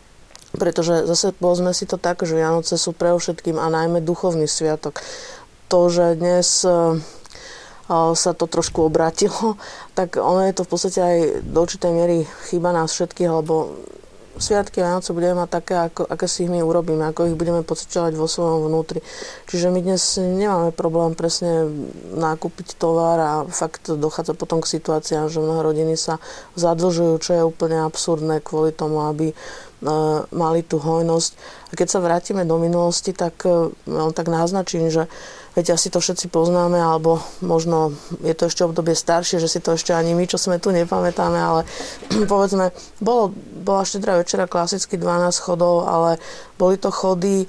Pretože 0.55 1.07
zase 1.07 1.35
povedzme 1.35 1.75
si 1.75 1.85
to 1.85 1.99
tak, 1.99 2.23
že 2.23 2.39
Vianoce 2.39 2.79
sú 2.79 2.95
pre 2.95 3.11
všetkým 3.15 3.59
a 3.59 3.67
najmä 3.71 4.01
duchovný 4.01 4.47
sviatok. 4.47 5.03
To, 5.69 5.91
že 5.91 6.15
dnes 6.15 6.63
e, 6.63 7.03
sa 7.91 8.33
to 8.33 8.47
trošku 8.47 8.87
obrátilo, 8.87 9.59
tak 9.99 10.17
ono 10.17 10.47
je 10.47 10.55
to 10.55 10.63
v 10.63 10.71
podstate 10.71 11.01
aj 11.01 11.17
do 11.43 11.59
určitej 11.63 11.93
miery 11.93 12.19
chyba 12.51 12.71
nás 12.71 12.95
všetkých, 12.95 13.31
lebo 13.31 13.75
Sviatky 14.35 14.83
Vianoce 14.83 15.15
budeme 15.15 15.47
mať 15.47 15.51
také, 15.63 15.75
ako, 15.79 16.11
aké 16.11 16.27
si 16.27 16.43
ich 16.43 16.51
my 16.51 16.59
urobíme, 16.59 17.07
ako 17.07 17.31
ich 17.31 17.39
budeme 17.39 17.63
pociťovať 17.63 18.19
vo 18.19 18.27
svojom 18.27 18.67
vnútri. 18.67 18.99
Čiže 19.47 19.71
my 19.71 19.79
dnes 19.79 20.03
nemáme 20.19 20.75
problém 20.75 21.15
presne 21.15 21.71
nakúpiť 22.19 22.75
tovar 22.75 23.19
a 23.23 23.33
fakt 23.47 23.95
dochádza 23.95 24.35
potom 24.35 24.59
k 24.59 24.75
situáciám, 24.75 25.31
že 25.31 25.39
mnohé 25.39 25.63
rodiny 25.63 25.95
sa 25.95 26.19
zadlžujú, 26.59 27.15
čo 27.23 27.31
je 27.39 27.47
úplne 27.47 27.79
absurdné 27.87 28.43
kvôli 28.43 28.75
tomu, 28.75 29.07
aby 29.07 29.31
e, 29.31 29.35
mali 30.31 30.61
tú 30.63 30.79
hojnosť. 30.79 31.33
A 31.71 31.73
keď 31.75 31.89
sa 31.91 32.05
vrátime 32.05 32.47
do 32.47 32.61
minulosti, 32.61 33.11
tak 33.11 33.43
e, 33.43 33.75
tak 34.15 34.27
naznačím, 34.31 34.93
že 34.93 35.11
Veď 35.55 35.79
asi 35.79 35.87
to 35.87 36.03
všetci 36.03 36.35
poznáme, 36.35 36.83
alebo 36.83 37.23
možno 37.39 37.95
je 38.27 38.35
to 38.35 38.51
ešte 38.51 38.67
obdobie 38.67 38.99
staršie, 38.99 39.39
že 39.39 39.47
si 39.47 39.63
to 39.63 39.79
ešte 39.79 39.95
ani 39.95 40.11
my, 40.11 40.27
čo 40.27 40.35
sme 40.35 40.59
tu, 40.59 40.75
nepamätáme, 40.75 41.39
ale 41.39 41.63
povedzme, 42.33 42.75
bolo, 42.99 43.31
bola 43.63 43.87
štedrá 43.87 44.19
večera 44.19 44.51
klasicky 44.51 44.99
12 44.99 45.31
chodov, 45.39 45.87
ale 45.87 46.19
boli 46.59 46.75
to 46.75 46.91
chody 46.91 47.47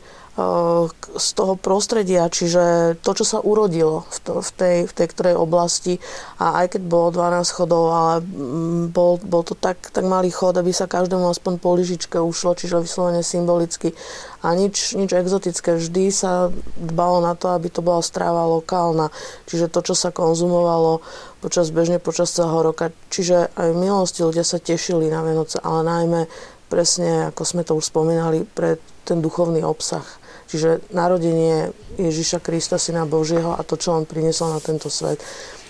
z 1.15 1.29
toho 1.31 1.55
prostredia, 1.55 2.27
čiže 2.27 2.95
to, 2.99 3.11
čo 3.15 3.23
sa 3.23 3.39
urodilo 3.39 4.03
v, 4.11 4.17
to, 4.19 4.33
v, 4.43 4.51
tej, 4.51 4.77
v 4.83 4.91
tej 4.91 5.07
ktorej 5.15 5.35
oblasti 5.39 6.03
a 6.43 6.59
aj 6.59 6.75
keď 6.75 6.81
bolo 6.91 7.07
12 7.15 7.55
chodov, 7.55 7.83
ale 7.87 8.13
mm, 8.19 8.91
bol, 8.91 9.15
bol 9.23 9.47
to 9.47 9.55
tak, 9.55 9.79
tak 9.95 10.03
malý 10.03 10.27
chod, 10.35 10.59
aby 10.59 10.75
sa 10.75 10.91
každému 10.91 11.31
aspoň 11.31 11.55
po 11.55 11.71
lyžičke 11.79 12.19
ušlo, 12.19 12.51
čiže 12.59 12.83
vyslovene 12.83 13.23
symbolicky 13.23 13.95
a 14.43 14.51
nič, 14.59 14.99
nič 14.99 15.15
exotické. 15.15 15.79
Vždy 15.79 16.11
sa 16.11 16.51
dbalo 16.75 17.23
na 17.23 17.39
to, 17.39 17.55
aby 17.55 17.71
to 17.71 17.79
bola 17.79 18.03
stráva 18.03 18.43
lokálna, 18.43 19.15
čiže 19.47 19.71
to, 19.71 19.87
čo 19.87 19.95
sa 19.95 20.11
konzumovalo 20.11 20.99
počas, 21.39 21.71
bežne 21.71 22.03
počas 22.03 22.35
celého 22.35 22.59
roka. 22.59 22.91
Čiže 23.07 23.55
aj 23.55 23.71
v 23.71 23.79
minulosti 23.79 24.19
ľudia 24.19 24.43
sa 24.43 24.59
tešili 24.59 25.07
na 25.07 25.23
Vianoce, 25.23 25.63
ale 25.63 25.79
najmä 25.87 26.21
presne, 26.67 27.31
ako 27.31 27.41
sme 27.47 27.63
to 27.63 27.79
už 27.79 27.87
spomínali, 27.87 28.43
pre 28.43 28.83
ten 29.07 29.23
duchovný 29.23 29.63
obsah. 29.63 30.24
Čiže 30.45 30.85
narodenie 30.93 31.73
Ježiša 31.97 32.43
Krista, 32.43 32.77
Syna 32.77 33.07
Božieho 33.09 33.55
a 33.57 33.61
to, 33.65 33.79
čo 33.79 33.97
on 33.97 34.05
priniesol 34.05 34.53
na 34.53 34.61
tento 34.61 34.91
svet. 34.93 35.17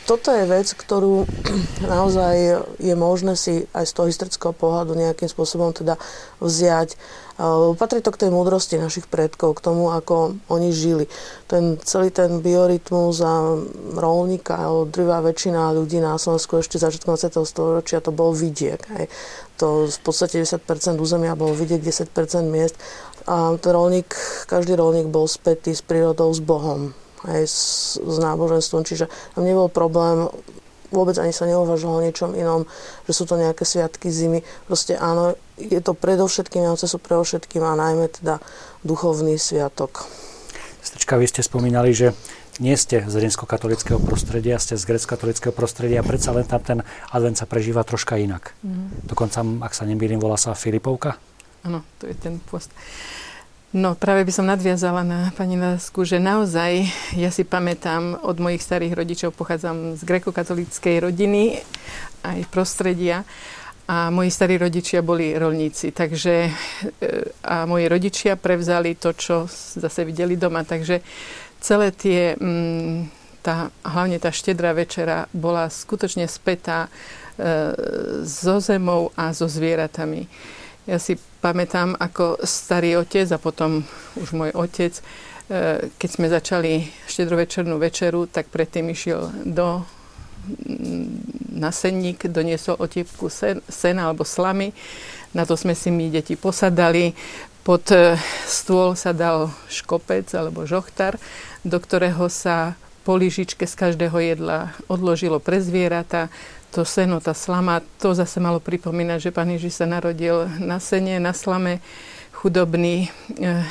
Toto 0.05 0.29
je 0.29 0.45
vec, 0.45 0.69
ktorú 0.69 1.25
naozaj 1.93 2.61
je 2.77 2.93
možné 2.93 3.33
si 3.33 3.65
aj 3.73 3.89
z 3.89 3.93
toho 3.97 4.05
historického 4.05 4.53
pohľadu 4.53 4.93
nejakým 4.93 5.25
spôsobom 5.25 5.73
teda 5.73 5.97
vziať. 6.37 6.93
Patrí 7.75 7.99
to 7.99 8.15
k 8.15 8.21
tej 8.23 8.31
múdrosti 8.31 8.79
našich 8.79 9.11
predkov, 9.11 9.59
k 9.59 9.65
tomu, 9.65 9.91
ako 9.91 10.39
oni 10.47 10.71
žili. 10.71 11.09
Ten, 11.51 11.75
celý 11.83 12.07
ten 12.07 12.39
biorytmus 12.39 13.19
a 13.19 13.59
rolníka, 13.91 14.55
drvá 14.87 15.19
väčšina 15.19 15.75
ľudí 15.75 15.99
na 15.99 16.15
Slovensku 16.15 16.63
ešte 16.63 16.79
začiatkom 16.79 17.19
20. 17.19 17.35
storočia 17.43 17.99
to 17.99 18.15
bol 18.15 18.31
vidiek. 18.31 18.79
Hej. 18.95 19.11
To 19.59 19.89
v 19.89 19.99
podstate 19.99 20.39
10% 20.39 20.95
územia 20.95 21.35
bol 21.35 21.51
vidiek, 21.51 21.83
10% 21.83 22.07
miest 22.47 22.79
a 23.25 23.57
ten 23.57 23.71
rolník, 23.73 24.13
každý 24.45 24.77
rolník 24.77 25.09
bol 25.09 25.25
spätý 25.25 25.73
s 25.73 25.81
prírodou, 25.81 26.29
s 26.29 26.41
Bohom, 26.41 26.93
aj 27.25 27.43
s, 27.45 27.59
s 27.97 28.15
náboženstvom, 28.21 28.85
čiže 28.85 29.09
tam 29.33 29.43
nebol 29.43 29.65
problém, 29.65 30.29
vôbec 30.93 31.17
ani 31.17 31.33
sa 31.33 31.49
neuvažovalo 31.49 31.99
o 31.99 32.05
niečom 32.05 32.31
inom, 32.37 32.69
že 33.09 33.13
sú 33.17 33.25
to 33.25 33.35
nejaké 33.35 33.65
sviatky 33.65 34.13
zimy. 34.13 34.45
Proste 34.69 34.95
áno, 34.95 35.33
je 35.57 35.81
to 35.81 35.97
predovšetkým, 35.97 36.63
Vianoce 36.63 36.85
sú 36.85 37.01
predovšetkým 37.01 37.65
a 37.65 37.73
najmä 37.73 38.13
teda 38.13 38.37
duchovný 38.85 39.41
sviatok. 39.41 40.05
Stečka, 40.85 41.17
vy 41.17 41.25
ste 41.25 41.41
spomínali, 41.41 41.91
že 41.97 42.13
nie 42.61 42.77
ste 42.79 43.03
z 43.03 43.15
rímsko-katolického 43.19 43.99
prostredia, 43.99 44.61
ste 44.61 44.79
z 44.79 44.87
grecko-katolického 44.87 45.51
prostredia, 45.51 46.05
predsa 46.05 46.31
len 46.31 46.47
tam 46.47 46.61
ten 46.63 46.79
advent 47.11 47.35
sa 47.35 47.49
prežíva 47.49 47.83
troška 47.83 48.15
inak. 48.15 48.55
Mm. 48.63 49.03
Dokonca, 49.03 49.43
ak 49.65 49.73
sa 49.75 49.83
nemýlim, 49.83 50.21
volá 50.21 50.39
sa 50.39 50.55
Filipovka? 50.55 51.19
Áno, 51.65 51.81
to 51.97 52.05
je 52.05 52.13
ten 52.13 52.37
post. 52.45 52.69
No, 53.75 53.91
práve 53.91 54.23
by 54.23 54.31
som 54.31 54.47
nadviazala 54.47 55.03
na 55.03 55.35
pani 55.35 55.59
Lásku, 55.59 56.07
že 56.07 56.15
naozaj 56.15 56.87
ja 57.17 57.27
si 57.27 57.43
pamätám 57.43 58.21
od 58.23 58.39
mojich 58.39 58.63
starých 58.63 58.95
rodičov, 58.95 59.35
pochádzam 59.35 59.99
z 59.99 60.01
grekokatolíckej 60.07 61.03
rodiny, 61.03 61.59
aj 62.23 62.39
prostredia 62.53 63.27
a 63.85 64.09
moji 64.09 64.31
starí 64.31 64.55
rodičia 64.57 65.03
boli 65.05 65.35
rolníci, 65.35 65.91
takže 65.91 66.33
e, 66.47 66.51
a 67.43 67.67
moji 67.69 67.85
rodičia 67.91 68.39
prevzali 68.39 68.95
to, 68.95 69.11
čo 69.11 69.45
zase 69.51 70.07
videli 70.07 70.39
doma, 70.39 70.63
takže 70.63 71.03
celé 71.59 71.91
tie, 71.91 72.33
mm, 72.33 73.11
tá, 73.45 73.69
hlavne 73.85 74.17
tá 74.17 74.33
štedrá 74.33 74.73
večera 74.73 75.29
bola 75.35 75.69
skutočne 75.69 76.25
spätá 76.25 76.87
e, 76.87 76.89
so 78.25 78.57
zemou 78.57 79.13
a 79.13 79.35
so 79.37 79.45
zvieratami. 79.45 80.25
Ja 80.85 81.01
si 81.01 81.17
pamätám 81.41 81.97
ako 81.97 82.45
starý 82.45 83.01
otec 83.01 83.25
a 83.33 83.41
potom 83.41 83.81
už 84.21 84.37
môj 84.37 84.53
otec, 84.53 84.93
e, 85.49 85.89
keď 85.89 86.09
sme 86.09 86.29
začali 86.29 86.85
štedrovečernú 87.09 87.81
večeru, 87.81 88.29
tak 88.29 88.53
predtým 88.53 88.93
išiel 88.93 89.33
do 89.49 89.81
mm, 90.45 91.57
na 91.57 91.73
doniesol 92.29 92.77
otívku 92.77 93.33
sen, 93.33 93.65
sena 93.65 94.05
alebo 94.05 94.21
slamy. 94.21 94.77
Na 95.33 95.41
to 95.49 95.57
sme 95.57 95.73
si 95.73 95.89
my 95.89 96.13
deti 96.13 96.37
posadali. 96.37 97.17
Pod 97.65 97.89
e, 97.89 98.13
stôl 98.45 98.93
sa 98.93 99.09
dal 99.09 99.49
škopec 99.73 100.29
alebo 100.37 100.69
žochtar, 100.69 101.17
do 101.65 101.81
ktorého 101.81 102.29
sa 102.29 102.77
po 103.05 103.17
lyžičke 103.17 103.69
z 103.69 103.75
každého 103.77 104.17
jedla 104.17 104.73
odložilo 104.89 105.37
pre 105.37 105.61
zvieratá 105.61 106.33
to 106.75 106.83
seno, 106.83 107.23
tá 107.23 107.31
slama, 107.31 107.79
to 108.03 108.11
zase 108.11 108.43
malo 108.43 108.59
pripomínať, 108.59 109.31
že 109.31 109.31
Pán 109.31 109.47
Ježiš 109.47 109.79
sa 109.79 109.87
narodil 109.87 110.51
na 110.59 110.83
sene, 110.83 111.23
na 111.23 111.31
slame, 111.31 111.79
chudobný. 112.35 113.07
E, 113.39 113.63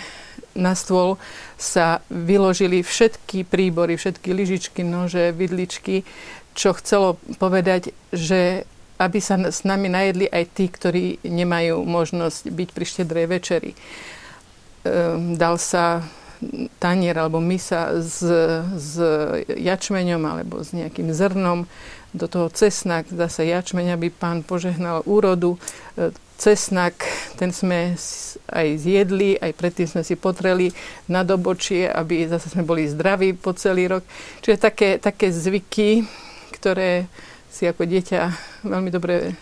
na 0.57 0.73
stôl 0.73 1.21
sa 1.61 2.01
vyložili 2.09 2.81
všetky 2.81 3.45
príbory, 3.45 4.01
všetky 4.01 4.33
lyžičky, 4.33 4.81
nože, 4.81 5.37
vidličky, 5.37 6.07
čo 6.57 6.73
chcelo 6.73 7.21
povedať, 7.37 7.93
že 8.15 8.65
aby 8.97 9.19
sa 9.19 9.37
s 9.37 9.67
nami 9.67 9.91
najedli 9.91 10.31
aj 10.31 10.45
tí, 10.55 10.71
ktorí 10.71 11.05
nemajú 11.27 11.83
možnosť 11.83 12.47
byť 12.47 12.69
pri 12.71 12.85
štedrej 12.89 13.27
večeri. 13.29 13.71
E, 13.75 13.79
dal 15.37 15.61
sa 15.61 16.01
tanier 16.79 17.17
alebo 17.19 17.41
misa 17.41 18.01
s, 18.01 18.21
s 18.75 18.91
jačmeňom 19.49 20.23
alebo 20.25 20.61
s 20.61 20.73
nejakým 20.77 21.11
zrnom 21.15 21.67
do 22.15 22.31
toho 22.31 22.47
cesnak, 22.49 23.11
zase 23.11 23.51
jačmeň, 23.51 23.99
aby 23.99 24.09
pán 24.09 24.47
požehnal 24.47 25.03
úrodu. 25.05 25.59
E, 25.99 26.15
cesnak, 26.39 26.95
ten 27.39 27.51
sme 27.51 27.95
aj 28.51 28.69
zjedli, 28.79 29.39
aj 29.39 29.55
predtým 29.55 29.87
sme 29.91 30.03
si 30.07 30.15
potreli 30.15 30.71
na 31.11 31.27
dobočie, 31.27 31.91
aby 31.91 32.27
zase 32.27 32.55
sme 32.55 32.63
boli 32.63 32.87
zdraví 32.87 33.35
po 33.35 33.55
celý 33.55 33.99
rok. 33.99 34.03
Čiže 34.43 34.57
také, 34.59 34.89
také 35.03 35.31
zvyky, 35.35 36.07
ktoré 36.55 37.11
si 37.51 37.67
ako 37.67 37.87
dieťa 37.87 38.21
veľmi 38.67 38.91
dobre 38.91 39.35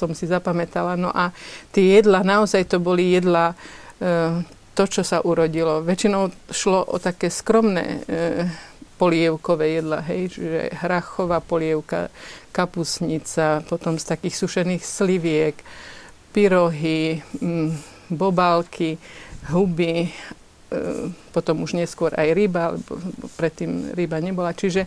som 0.00 0.16
si 0.16 0.24
zapamätala. 0.24 0.96
No 0.96 1.12
a 1.12 1.36
tie 1.76 2.00
jedla, 2.00 2.24
naozaj 2.24 2.64
to 2.72 2.80
boli 2.80 3.12
jedla, 3.12 3.52
e, 4.00 4.40
to, 4.72 4.84
čo 4.88 5.04
sa 5.04 5.20
urodilo. 5.20 5.84
Väčšinou 5.84 6.32
šlo 6.48 6.80
o 6.88 6.96
také 6.96 7.28
skromné 7.28 8.00
e, 8.08 8.48
polievkové 9.00 9.80
jedla, 9.80 10.04
hej, 10.04 10.36
čiže 10.36 10.76
hrachová 10.84 11.40
polievka, 11.40 12.12
kapusnica, 12.52 13.64
potom 13.64 13.96
z 13.96 14.04
takých 14.04 14.36
sušených 14.36 14.84
sliviek, 14.84 15.56
pyrohy, 16.36 17.24
mm, 17.40 17.72
bobálky, 18.12 19.00
huby, 19.48 20.04
e, 20.04 20.10
potom 21.32 21.64
už 21.64 21.80
neskôr 21.80 22.12
aj 22.12 22.28
ryba, 22.36 22.76
lebo 22.76 23.00
predtým 23.40 23.96
ryba 23.96 24.20
nebola. 24.20 24.52
Čiže 24.52 24.84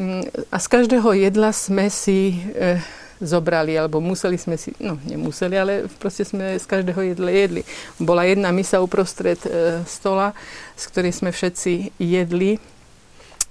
mm, 0.00 0.48
a 0.48 0.56
z 0.56 0.66
každého 0.72 1.12
jedla 1.12 1.52
sme 1.52 1.92
si 1.92 2.32
e, 2.56 2.80
zobrali, 3.20 3.76
alebo 3.76 4.00
museli 4.00 4.40
sme 4.40 4.56
si, 4.56 4.72
no 4.80 4.96
nemuseli, 5.04 5.54
ale 5.60 5.72
proste 6.00 6.24
sme 6.24 6.56
z 6.56 6.64
každého 6.64 7.14
jedla 7.14 7.30
jedli. 7.30 7.62
Bola 8.00 8.24
jedna 8.24 8.48
misa 8.48 8.80
uprostred 8.80 9.38
e, 9.44 9.84
stola, 9.84 10.32
z 10.74 10.84
ktorej 10.88 11.12
sme 11.12 11.30
všetci 11.30 12.00
jedli 12.00 12.56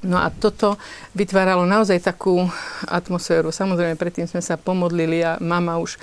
No 0.01 0.17
a 0.17 0.33
toto 0.33 0.81
vytváralo 1.13 1.61
naozaj 1.69 2.01
takú 2.01 2.49
atmosféru. 2.89 3.53
Samozrejme, 3.53 3.93
predtým 4.01 4.25
sme 4.25 4.41
sa 4.41 4.57
pomodlili 4.57 5.21
a 5.21 5.37
mama 5.37 5.77
už 5.77 6.01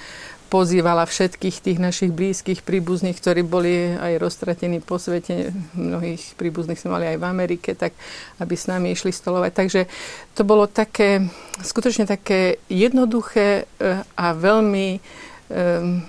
pozývala 0.48 1.04
všetkých 1.04 1.60
tých 1.60 1.78
našich 1.78 2.14
blízkych 2.14 2.64
príbuzných, 2.64 3.18
ktorí 3.20 3.44
boli 3.44 3.92
aj 3.98 4.16
roztratení 4.16 4.80
po 4.80 4.96
svete. 4.96 5.52
Mnohých 5.76 6.38
príbuzných 6.40 6.80
sme 6.80 6.96
mali 6.96 7.06
aj 7.10 7.18
v 7.20 7.28
Amerike, 7.28 7.70
tak 7.76 7.92
aby 8.40 8.54
s 8.56 8.70
nami 8.70 8.96
išli 8.96 9.12
stolovať. 9.12 9.52
Takže 9.52 9.80
to 10.32 10.42
bolo 10.48 10.64
také, 10.64 11.28
skutočne 11.60 12.08
také 12.08 12.64
jednoduché 12.72 13.66
e, 13.66 14.02
a 14.16 14.26
veľmi, 14.32 14.88
e, 14.96 15.00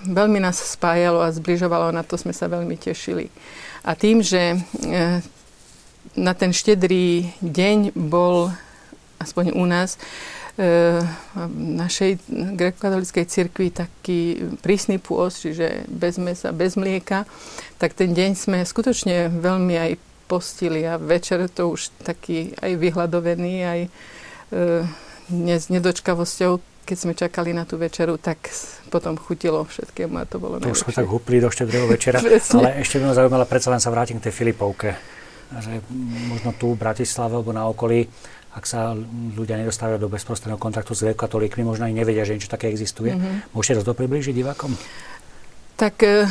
veľmi 0.07 0.39
nás 0.39 0.61
spájalo 0.61 1.19
a 1.19 1.35
zbližovalo. 1.35 1.91
Na 1.91 2.07
to 2.07 2.15
sme 2.15 2.31
sa 2.31 2.47
veľmi 2.47 2.79
tešili. 2.79 3.27
A 3.83 3.91
tým, 3.97 4.23
že 4.23 4.55
na 6.17 6.33
ten 6.33 6.53
štedrý 6.53 7.33
deň 7.41 7.93
bol, 7.93 8.53
aspoň 9.19 9.53
u 9.53 9.65
nás, 9.65 9.99
v 10.59 11.55
našej 11.55 12.19
grekokatolickej 12.59 13.25
cirkvi 13.31 13.71
taký 13.71 14.51
prísny 14.59 14.99
pôst, 14.99 15.47
čiže 15.47 15.87
bez 15.87 16.19
mesa, 16.19 16.51
bez 16.51 16.75
mlieka, 16.75 17.23
tak 17.79 17.95
ten 17.95 18.11
deň 18.11 18.35
sme 18.35 18.67
skutočne 18.67 19.31
veľmi 19.39 19.75
aj 19.79 19.91
postili 20.27 20.83
a 20.83 20.99
večer 20.99 21.47
to 21.47 21.71
už 21.71 21.95
taký 22.03 22.51
aj 22.59 22.75
vyhľadovený, 22.75 23.55
aj 23.63 23.79
e, 23.87 23.89
s 25.55 25.65
nedočkavosťou, 25.71 26.59
keď 26.83 26.97
sme 26.99 27.13
čakali 27.15 27.55
na 27.55 27.63
tú 27.63 27.79
večeru, 27.79 28.19
tak 28.19 28.51
potom 28.91 29.15
chutilo 29.15 29.63
všetkému 29.63 30.19
a 30.19 30.27
to 30.27 30.43
bolo 30.43 30.59
To 30.59 30.75
už 30.75 30.83
sme 30.85 30.91
tak 30.91 31.07
hupli 31.07 31.39
do 31.39 31.47
štedrého 31.47 31.87
večera, 31.87 32.19
ale 32.59 32.83
ešte 32.83 32.99
by 32.99 33.09
ma 33.09 33.15
zaujímala, 33.15 33.47
predsa 33.47 33.71
len 33.71 33.79
sa 33.79 33.95
vrátim 33.95 34.19
k 34.19 34.27
tej 34.27 34.33
Filipovke. 34.35 35.18
Že 35.49 35.81
možno 36.29 36.53
tu 36.53 36.77
v 36.77 36.81
Bratislave 36.81 37.37
alebo 37.37 37.51
na 37.53 37.65
okolí 37.65 38.05
ak 38.49 38.65
sa 38.65 38.97
ľudia 39.37 39.61
nedostávajú 39.61 40.01
do 40.01 40.09
bezprostredného 40.09 40.57
kontaktu 40.57 40.97
s 40.97 41.05
katolíkmi, 41.13 41.61
možno 41.61 41.85
aj 41.85 41.93
nevedia, 41.93 42.25
že 42.25 42.33
niečo 42.33 42.49
také 42.49 42.73
existuje. 42.73 43.13
Mm-hmm. 43.13 43.53
Môžete 43.53 43.85
to 43.85 43.93
približiť 43.93 44.33
divákom? 44.33 44.73
Tak 45.79 45.95
e, 46.03 46.27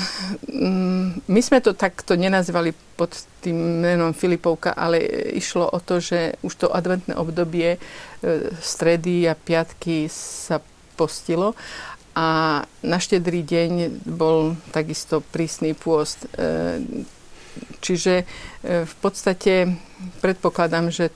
mm, 0.50 1.24
my 1.24 1.40
sme 1.40 1.64
to 1.64 1.72
takto 1.72 2.18
nenazvali 2.18 2.76
pod 2.98 3.16
tým 3.40 3.80
menom 3.80 4.12
Filipovka, 4.12 4.76
ale 4.76 5.00
išlo 5.38 5.70
o 5.70 5.78
to, 5.80 6.02
že 6.02 6.36
už 6.44 6.52
to 6.58 6.66
adventné 6.68 7.16
obdobie 7.16 7.78
e, 7.78 7.78
stredy 8.60 9.24
a 9.24 9.32
piatky 9.32 10.10
sa 10.12 10.60
postilo 11.00 11.56
a 12.12 12.60
na 12.82 12.98
štedrý 12.98 13.46
deň 13.46 14.04
bol 14.04 14.58
takisto 14.74 15.22
prísny 15.22 15.72
pôst. 15.72 16.26
E, 17.58 17.82
čiže 17.82 18.22
v 18.62 18.94
podstate 19.02 19.74
predpokladám, 20.22 20.94
že 20.94 21.10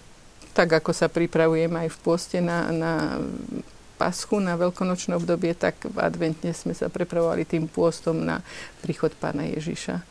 tak 0.52 0.68
ako 0.68 0.92
sa 0.92 1.08
pripravujem 1.08 1.72
aj 1.72 1.88
v 1.88 1.98
pôste 2.04 2.38
na, 2.44 2.68
na 2.68 2.92
paschu, 3.96 4.42
na 4.42 4.58
veľkonočné 4.58 5.16
obdobie, 5.16 5.54
tak 5.54 5.78
adventne 5.96 6.52
sme 6.52 6.74
sa 6.76 6.92
prepravovali 6.92 7.46
tým 7.46 7.70
pôstom 7.70 8.18
na 8.20 8.42
príchod 8.84 9.14
pána 9.16 9.48
Ježiša. 9.48 10.02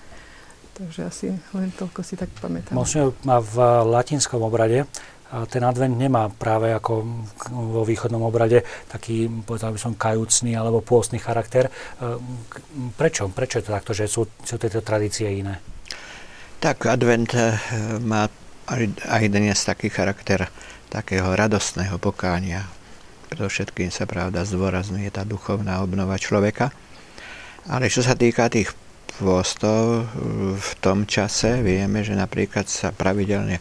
Takže 0.71 1.01
asi 1.03 1.27
len 1.53 1.69
toľko 1.75 2.01
si 2.01 2.15
tak 2.17 2.31
pamätám. 2.39 2.73
Možno 2.73 3.13
má 3.27 3.37
v 3.43 3.59
latinskom 3.85 4.41
obrade 4.41 4.87
ten 5.47 5.63
advent 5.63 5.95
nemá 5.95 6.27
práve 6.27 6.75
ako 6.75 7.07
vo 7.55 7.87
východnom 7.87 8.19
obrade 8.19 8.67
taký, 8.91 9.31
povedal 9.47 9.71
by 9.71 9.79
som, 9.79 9.95
kajúcný 9.95 10.59
alebo 10.59 10.83
pôstny 10.83 11.23
charakter. 11.23 11.71
Prečo? 12.99 13.31
Prečo 13.31 13.63
je 13.63 13.63
to 13.63 13.71
takto, 13.71 13.91
že 13.95 14.11
sú, 14.11 14.27
sú 14.43 14.59
tieto 14.59 14.83
tradície 14.83 15.31
iné? 15.31 15.63
Tak 16.61 16.85
advent 16.85 17.33
eh, 17.33 17.57
má 18.05 18.29
aj 19.09 19.23
dnes 19.33 19.57
taký 19.65 19.89
charakter 19.89 20.45
takého 20.93 21.33
radostného 21.33 21.97
pokánia. 21.97 22.69
všetkým 23.33 23.89
sa 23.89 24.05
pravda 24.05 24.45
zdôrazňuje 24.45 25.09
tá 25.09 25.25
duchovná 25.25 25.81
obnova 25.81 26.21
človeka. 26.21 26.69
Ale 27.65 27.89
čo 27.89 28.05
sa 28.05 28.13
týka 28.13 28.45
tých 28.53 28.77
pôstov, 29.17 30.05
v 30.53 30.71
tom 30.85 31.09
čase 31.09 31.65
vieme, 31.65 32.05
že 32.05 32.13
napríklad 32.13 32.69
sa 32.69 32.93
pravidelne 32.93 33.57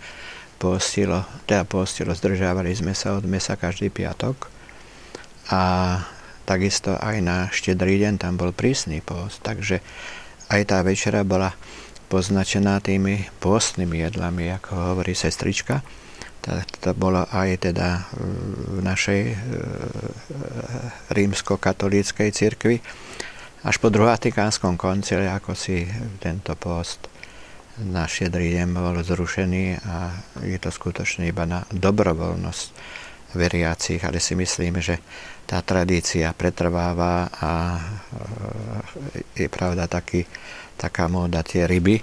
postilo, 0.60 1.24
teda 1.48 1.64
postilo, 1.64 2.12
zdržávali 2.12 2.76
sme 2.76 2.92
sa 2.92 3.16
od 3.16 3.24
mesa 3.24 3.56
každý 3.56 3.88
piatok 3.88 4.52
a 5.48 5.62
takisto 6.44 7.00
aj 7.00 7.16
na 7.24 7.48
štedrý 7.48 7.96
deň 7.96 8.20
tam 8.20 8.36
bol 8.36 8.52
prísny 8.52 9.00
post, 9.00 9.40
takže 9.40 9.80
aj 10.52 10.68
tá 10.68 10.84
večera 10.84 11.24
bola 11.24 11.56
poznačená 12.10 12.82
tými 12.82 13.30
pôstnymi 13.38 14.10
jedlami, 14.10 14.50
ako 14.50 14.98
hovorí 14.98 15.14
sestrička. 15.14 15.86
To 16.82 16.90
bolo 16.98 17.22
aj 17.30 17.70
teda 17.70 18.10
v 18.74 18.80
našej 18.82 19.22
e, 19.30 19.34
rímsko-katolíckej 21.14 22.28
cirkvi. 22.34 22.82
Až 23.62 23.76
po 23.78 23.92
druhatikánskom 23.92 24.74
koncile, 24.74 25.30
ako 25.30 25.54
si 25.54 25.86
tento 26.18 26.56
post 26.56 27.06
na 27.78 28.08
šiedrý 28.10 28.56
deň 28.56 28.68
bol 28.72 28.96
zrušený 29.04 29.64
a 29.84 30.10
je 30.42 30.58
to 30.58 30.72
skutočne 30.72 31.28
iba 31.28 31.46
na 31.46 31.62
dobrovoľnosť 31.70 32.68
veriacich, 33.36 34.02
ale 34.02 34.18
si 34.18 34.34
myslím, 34.34 34.82
že 34.82 34.98
tá 35.46 35.62
tradícia 35.62 36.32
pretrváva 36.34 37.30
a 37.30 37.52
e, 37.78 37.82
je 39.44 39.48
pravda 39.52 39.86
taký 39.86 40.26
taká 40.80 41.12
móda 41.12 41.44
tie 41.44 41.68
ryby. 41.68 42.00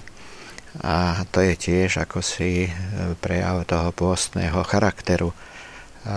A 0.85 1.25
to 1.33 1.41
je 1.41 1.57
tiež 1.57 2.05
ako 2.05 2.21
si 2.21 2.69
e, 2.69 2.71
prejav 3.17 3.65
toho 3.65 3.89
pôstneho 3.89 4.61
charakteru 4.61 5.33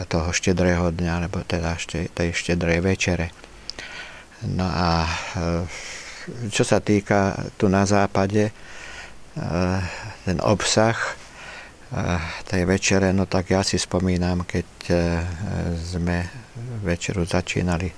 toho 0.07 0.31
štedrého 0.31 0.95
dňa, 0.95 1.13
alebo 1.19 1.43
teda 1.43 1.75
tej 2.15 2.31
štedrej 2.31 2.79
večere. 2.79 3.35
No 4.47 4.69
a 4.69 5.03
e, 5.03 5.11
čo 6.53 6.63
sa 6.63 6.79
týka 6.79 7.35
tu 7.57 7.67
na 7.73 7.89
západe, 7.89 8.53
e, 8.53 8.53
ten 10.29 10.39
obsah 10.45 11.17
tej 12.47 12.71
večere, 12.71 13.11
no 13.11 13.27
tak 13.27 13.51
ja 13.51 13.67
si 13.67 13.75
spomínam, 13.75 14.47
keď 14.47 14.95
sme 15.75 16.23
večeru 16.87 17.27
začínali 17.27 17.91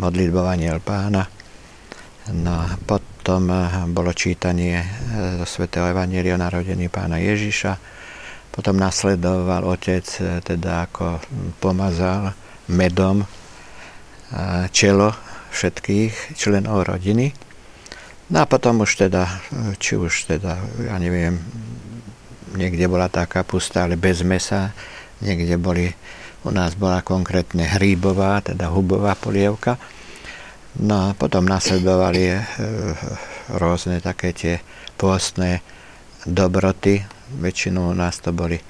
modlitbovanie 0.00 0.72
pána, 0.80 1.35
no 2.32 2.66
pod 2.86 3.02
potom 3.26 3.50
eh, 3.50 3.90
bolo 3.90 4.14
čítanie 4.14 4.78
eh, 4.78 4.86
zo 5.42 5.46
svätého 5.58 5.90
Evanielia 5.90 6.38
o 6.38 6.42
narodení 6.46 6.86
pána 6.86 7.18
Ježiša. 7.18 7.74
Potom 8.54 8.78
nasledoval 8.78 9.66
otec, 9.66 10.06
eh, 10.22 10.38
teda 10.46 10.86
ako 10.86 11.18
pomazal 11.58 12.38
medom 12.70 13.26
čelo 14.74 15.14
všetkých 15.54 16.34
členov 16.34 16.86
rodiny. 16.90 17.30
No 18.30 18.42
a 18.42 18.46
potom 18.46 18.82
už 18.82 19.06
teda, 19.06 19.22
či 19.78 19.94
už 19.94 20.34
teda, 20.34 20.58
ja 20.82 20.98
neviem, 20.98 21.38
niekde 22.58 22.90
bola 22.90 23.06
tá 23.06 23.22
kapusta, 23.30 23.86
ale 23.86 23.94
bez 23.94 24.26
mesa, 24.26 24.74
niekde 25.22 25.54
boli, 25.62 25.94
u 26.42 26.50
nás 26.50 26.74
bola 26.74 27.06
konkrétne 27.06 27.70
hríbová, 27.78 28.42
teda 28.42 28.66
hubová 28.66 29.14
polievka. 29.14 29.78
No 30.76 31.08
a 31.08 31.16
potom 31.16 31.48
nasledovali 31.48 32.36
e, 32.36 32.40
rôzne 33.56 34.04
také 34.04 34.36
tie 34.36 34.54
pôstne 35.00 35.64
dobroty. 36.28 37.00
Väčšinou 37.40 37.90
u 37.90 37.96
nás 37.96 38.20
to 38.20 38.36
boli, 38.36 38.60
e, 38.60 38.64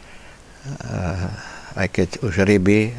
aj 1.74 1.88
keď 1.90 2.08
už 2.22 2.46
ryby 2.46 2.78
e, 2.86 2.92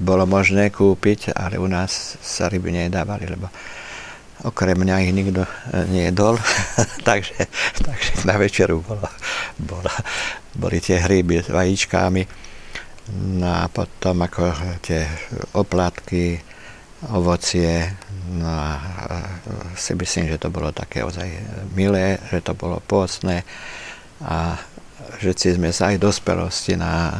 bolo 0.00 0.24
možné 0.24 0.72
kúpiť, 0.72 1.36
ale 1.36 1.60
u 1.60 1.68
nás 1.68 2.16
sa 2.24 2.48
ryby 2.48 2.72
nedávali, 2.72 3.28
lebo 3.28 3.52
okrem 4.48 4.80
mňa 4.80 5.04
ich 5.04 5.12
nikto 5.12 5.44
nejedol, 5.92 6.40
takže, 7.08 7.36
takže 7.84 8.12
na 8.24 8.40
večeru 8.40 8.80
bolo, 8.80 9.08
bolo, 9.60 9.92
boli 10.56 10.80
tie 10.80 11.04
hryby 11.04 11.44
s 11.44 11.52
vajíčkami, 11.52 12.22
no 13.36 13.48
a 13.60 13.68
potom 13.68 14.24
ako 14.24 14.56
tie 14.80 15.04
oplatky, 15.52 16.45
ovocie. 17.12 17.94
No 18.26 18.50
a 18.50 18.70
si 19.78 19.94
myslím, 19.94 20.26
že 20.26 20.42
to 20.42 20.50
bolo 20.50 20.74
také 20.74 21.06
ozaj 21.06 21.30
milé, 21.78 22.18
že 22.26 22.42
to 22.42 22.58
bolo 22.58 22.82
pôcne 22.82 23.46
a 24.24 24.58
všetci 25.22 25.54
sme 25.54 25.70
sa 25.70 25.94
aj 25.94 26.02
dospelosti 26.02 26.74
na 26.74 27.14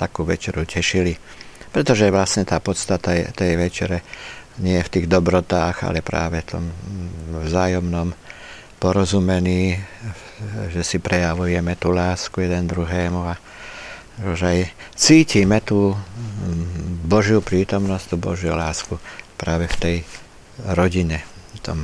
takú 0.00 0.24
večeru 0.24 0.64
tešili. 0.64 1.12
Pretože 1.68 2.08
vlastne 2.08 2.48
tá 2.48 2.56
podstata 2.56 3.12
tej 3.36 3.52
večere 3.60 4.00
nie 4.64 4.80
je 4.80 4.86
v 4.88 4.92
tých 4.96 5.06
dobrotách, 5.12 5.84
ale 5.84 6.00
práve 6.00 6.40
v 6.40 6.48
tom 6.48 6.64
vzájomnom 7.44 8.16
porozumení, 8.80 9.76
že 10.72 10.80
si 10.80 10.96
prejavujeme 10.96 11.76
tú 11.76 11.92
lásku 11.92 12.40
jeden 12.40 12.64
druhému 12.64 13.20
a 13.28 13.36
že 14.40 14.46
aj 14.48 14.60
cítime 14.96 15.60
tú 15.60 15.92
Božiu 17.04 17.44
prítomnosť, 17.44 18.04
tú 18.08 18.16
Božiu 18.16 18.56
lásku 18.56 18.96
práve 19.36 19.68
v 19.68 19.76
tej 19.76 19.96
rodine, 20.72 21.22
v 21.56 21.60
tom, 21.60 21.78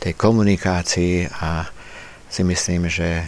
tej 0.00 0.16
komunikácii 0.16 1.28
a 1.28 1.68
si 2.26 2.40
myslím, 2.40 2.88
že 2.88 3.20
e, 3.20 3.24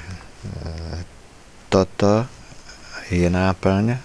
toto 1.68 2.24
je 3.12 3.28
náplň 3.28 3.84
e, 3.92 3.98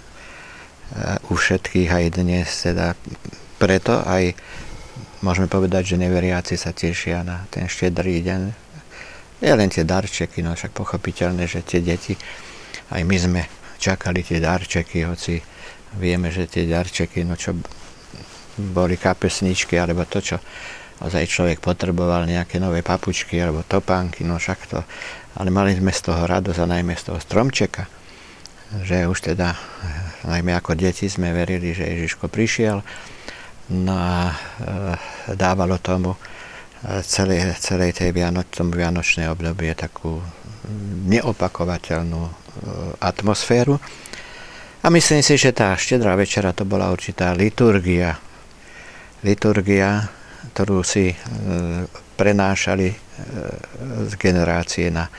u 1.32 1.34
všetkých 1.40 1.90
aj 1.90 2.06
dnes, 2.20 2.48
teda 2.52 2.94
preto 3.56 4.04
aj 4.04 4.36
môžeme 5.24 5.48
povedať, 5.48 5.96
že 5.96 6.02
neveriaci 6.02 6.60
sa 6.60 6.76
tešia 6.76 7.24
na 7.24 7.48
ten 7.50 7.66
štedrý 7.66 8.22
deň. 8.22 8.42
Nie 9.42 9.54
len 9.54 9.70
tie 9.70 9.86
darčeky, 9.86 10.42
no 10.42 10.58
však 10.58 10.74
pochopiteľné, 10.74 11.46
že 11.46 11.62
tie 11.62 11.82
deti, 11.82 12.18
aj 12.90 13.02
my 13.06 13.18
sme 13.18 13.42
čakali 13.78 14.26
tie 14.26 14.42
darčeky, 14.42 15.06
hoci 15.06 15.38
vieme, 16.02 16.34
že 16.34 16.50
tie 16.50 16.66
darčeky, 16.66 17.22
no 17.24 17.38
čo 17.38 17.54
boli 18.58 18.98
kapesničky, 18.98 19.78
alebo 19.78 20.04
to, 20.10 20.20
čo 20.20 20.38
ozaj 20.98 21.30
človek 21.30 21.62
potreboval 21.62 22.26
nejaké 22.26 22.58
nové 22.58 22.82
papučky 22.82 23.38
alebo 23.38 23.62
topánky, 23.62 24.26
no 24.26 24.42
však 24.42 24.60
to, 24.66 24.80
ale 25.38 25.54
mali 25.54 25.78
sme 25.78 25.94
z 25.94 26.10
toho 26.10 26.26
radosť 26.26 26.60
a 26.66 26.72
najmä 26.74 26.98
z 26.98 27.14
toho 27.14 27.20
stromčeka, 27.22 27.86
že 28.82 29.06
už 29.06 29.34
teda, 29.34 29.54
najmä 30.26 30.58
ako 30.58 30.74
deti 30.74 31.06
sme 31.06 31.30
verili, 31.32 31.78
že 31.78 31.86
Ježiško 31.86 32.28
prišiel, 32.28 32.82
no 33.78 33.94
a 33.94 34.32
e, 34.32 34.36
dávalo 35.38 35.78
tomu 35.78 36.18
e, 36.18 36.20
celej, 37.06 37.54
celej 37.62 38.02
tej 38.02 38.10
Vianoč, 38.10 38.58
tomu 38.58 38.74
vianočnej 38.74 39.30
obdobie 39.30 39.78
takú 39.78 40.18
neopakovateľnú 41.08 42.22
e, 42.26 42.32
atmosféru. 43.00 43.78
A 44.82 44.88
myslím 44.90 45.22
si, 45.22 45.36
že 45.36 45.52
tá 45.52 45.76
štedrá 45.76 46.16
večera 46.16 46.56
to 46.56 46.64
bola 46.64 46.90
určitá 46.90 47.36
liturgia, 47.36 48.18
liturgia, 49.26 50.06
ktorú 50.54 50.86
si 50.86 51.14
e, 51.14 51.16
prenášali 52.18 52.88
e, 52.90 52.96
z 54.10 54.14
generácie 54.18 54.94
na, 54.94 55.10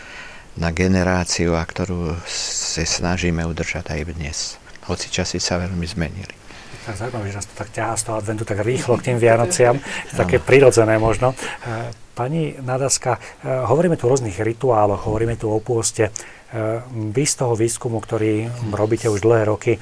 na 0.59 0.71
generáciu 0.71 1.59
a 1.59 1.63
ktorú 1.63 2.15
sa 2.27 2.83
snažíme 2.83 3.43
udržať 3.43 3.91
aj 3.95 4.01
dnes. 4.15 4.39
Hoci 4.87 5.11
časy 5.11 5.43
sa 5.43 5.59
veľmi 5.59 5.87
zmenili. 5.87 6.35
Tak 6.87 6.97
zaujímavé, 6.97 7.29
že 7.29 7.39
nás 7.43 7.49
to 7.51 7.55
tak 7.59 7.71
ťahá 7.75 7.95
z 8.01 8.03
toho 8.09 8.17
adventu 8.17 8.43
tak 8.49 8.65
rýchlo 8.65 8.97
k 8.97 9.13
tým 9.13 9.19
Vianociam, 9.21 9.77
také 10.17 10.41
prirodzené 10.41 10.97
možno. 10.97 11.35
E, 11.35 11.91
pani 12.19 12.59
Nadaska, 12.59 13.15
hovoríme 13.47 13.95
tu 13.95 14.11
o 14.11 14.11
rôznych 14.11 14.43
rituáloch, 14.43 15.07
hovoríme 15.07 15.39
tu 15.39 15.55
o 15.55 15.63
pôste. 15.63 16.11
Vy 16.91 17.23
z 17.23 17.35
toho 17.39 17.55
výskumu, 17.55 18.03
ktorý 18.03 18.51
robíte 18.75 19.07
už 19.07 19.23
dlhé 19.23 19.47
roky, 19.47 19.79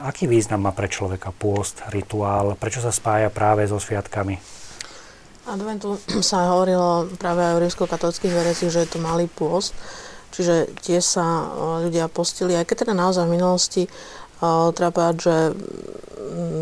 Aký 0.00 0.24
význam 0.24 0.64
má 0.64 0.72
pre 0.72 0.88
človeka 0.88 1.28
pôst, 1.34 1.84
rituál? 1.92 2.56
Prečo 2.56 2.80
sa 2.80 2.88
spája 2.88 3.28
práve 3.28 3.68
so 3.68 3.76
sviatkami? 3.76 4.40
Adventu 5.48 5.96
sa 6.24 6.52
hovorilo 6.52 7.08
práve 7.16 7.40
aj 7.44 7.56
o 7.56 7.62
rímsko-katolických 7.64 8.32
vereciach, 8.32 8.72
že 8.72 8.82
je 8.84 8.90
to 8.92 9.00
malý 9.00 9.28
pôst. 9.28 9.72
Čiže 10.28 10.76
tie 10.84 11.00
sa 11.00 11.24
e, 11.24 11.46
ľudia 11.88 12.08
postili, 12.12 12.52
aj 12.52 12.68
keď 12.68 12.84
teda 12.84 12.92
naozaj 12.92 13.24
v 13.24 13.32
minulosti 13.32 13.82
uh, 13.88 14.70
treba 14.76 14.92
povedať, 14.92 15.16
že 15.18 15.36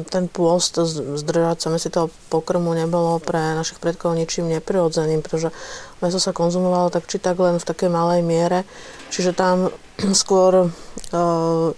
ten 0.08 0.30
pôst, 0.30 0.78
zdržať 1.18 1.58
sa 1.60 1.68
si 1.76 1.90
toho 1.92 2.08
pokrmu 2.32 2.72
nebolo 2.72 3.18
pre 3.20 3.58
našich 3.58 3.82
predkov 3.82 4.16
ničím 4.16 4.48
neprirodzeným, 4.48 5.20
pretože 5.20 5.52
meso 6.00 6.16
sa 6.22 6.32
konzumovalo 6.32 6.88
tak 6.88 7.10
či 7.10 7.20
tak 7.20 7.36
len 7.36 7.58
v 7.60 7.68
takej 7.68 7.90
malej 7.90 8.22
miere. 8.24 8.64
Čiže 9.10 9.36
tam 9.36 9.68
skôr, 10.12 10.68
uh, 11.12 11.68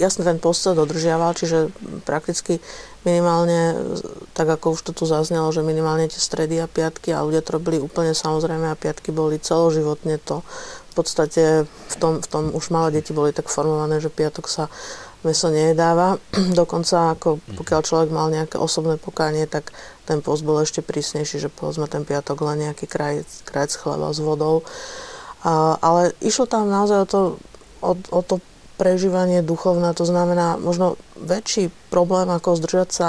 jasne 0.00 0.24
ten 0.24 0.40
post 0.40 0.64
sa 0.64 0.72
dodržiaval, 0.72 1.36
čiže 1.36 1.68
prakticky 2.08 2.64
minimálne, 3.02 3.76
tak 4.32 4.48
ako 4.48 4.78
už 4.78 4.80
to 4.88 4.92
tu 4.94 5.04
zaznelo, 5.04 5.50
že 5.50 5.66
minimálne 5.66 6.06
tie 6.06 6.22
stredy 6.22 6.56
a 6.62 6.70
piatky 6.70 7.10
a 7.12 7.26
ľudia 7.26 7.42
to 7.42 7.58
robili 7.58 7.82
úplne 7.82 8.14
samozrejme 8.14 8.70
a 8.70 8.78
piatky 8.78 9.10
boli 9.10 9.42
celoživotne 9.42 10.22
to. 10.22 10.40
V 10.92 11.02
podstate 11.02 11.64
v 11.66 11.94
tom, 11.98 12.20
v 12.22 12.28
tom 12.28 12.44
už 12.52 12.70
malé 12.70 13.00
deti 13.00 13.16
boli 13.16 13.34
tak 13.34 13.50
formované, 13.50 13.98
že 13.98 14.12
piatok 14.12 14.46
sa 14.46 14.64
meso 15.26 15.50
nejedáva. 15.50 16.18
Dokonca 16.60 17.18
ako 17.18 17.42
pokiaľ 17.58 17.80
človek 17.82 18.10
mal 18.14 18.30
nejaké 18.30 18.56
osobné 18.58 18.98
pokánie, 18.98 19.50
tak 19.50 19.74
ten 20.06 20.22
post 20.22 20.46
bol 20.46 20.62
ešte 20.62 20.82
prísnejší, 20.82 21.42
že 21.42 21.50
povedzme 21.50 21.90
ten 21.90 22.06
piatok 22.06 22.38
len 22.46 22.70
nejaký 22.70 22.86
kraj, 22.86 23.26
krajec 23.46 23.74
chleba 23.74 24.14
s 24.14 24.20
vodou. 24.22 24.62
A, 25.42 25.76
ale 25.82 26.14
išlo 26.22 26.46
tam 26.46 26.70
naozaj 26.70 26.98
o 27.02 27.08
to, 27.08 27.20
o, 27.82 27.92
o 27.98 28.20
to 28.22 28.38
prežívanie 28.80 29.46
duchovné, 29.46 29.94
to 29.94 30.02
znamená 30.02 30.58
možno 30.58 30.98
väčší 31.14 31.70
problém 31.92 32.26
ako 32.32 32.58
zdržať 32.58 32.88
sa 32.90 33.08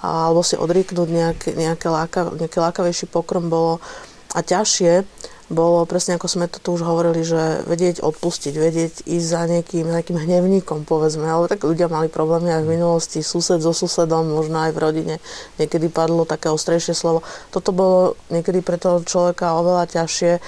alebo 0.00 0.40
si 0.40 0.56
odrieknúť 0.56 1.08
nejaké, 1.12 1.48
nejaké, 1.52 1.92
láka, 1.92 2.32
nejaké 2.32 2.56
lákavejší 2.56 3.04
pokrm 3.10 3.52
bolo 3.52 3.84
a 4.32 4.40
ťažšie 4.40 5.04
bolo 5.50 5.82
presne 5.82 6.14
ako 6.14 6.30
sme 6.30 6.46
to 6.46 6.62
tu 6.62 6.78
už 6.78 6.86
hovorili, 6.86 7.26
že 7.26 7.66
vedieť 7.66 8.06
odpustiť, 8.06 8.54
vedieť 8.54 8.94
ísť 9.02 9.26
za 9.26 9.42
niekým, 9.50 9.82
nejakým 9.90 10.14
hnevníkom, 10.14 10.86
povedzme. 10.86 11.26
Ale 11.26 11.50
tak 11.50 11.66
ľudia 11.66 11.90
mali 11.90 12.06
problémy 12.06 12.54
aj 12.54 12.62
v 12.62 12.78
minulosti, 12.78 13.18
sused 13.18 13.58
so 13.58 13.74
susedom, 13.74 14.30
možno 14.30 14.62
aj 14.62 14.70
v 14.70 14.78
rodine. 14.78 15.14
Niekedy 15.58 15.90
padlo 15.90 16.22
také 16.22 16.54
ostrejšie 16.54 16.94
slovo. 16.94 17.26
Toto 17.50 17.74
bolo 17.74 18.14
niekedy 18.30 18.62
pre 18.62 18.78
toho 18.78 19.02
človeka 19.02 19.58
oveľa 19.58 19.90
ťažšie 19.90 20.38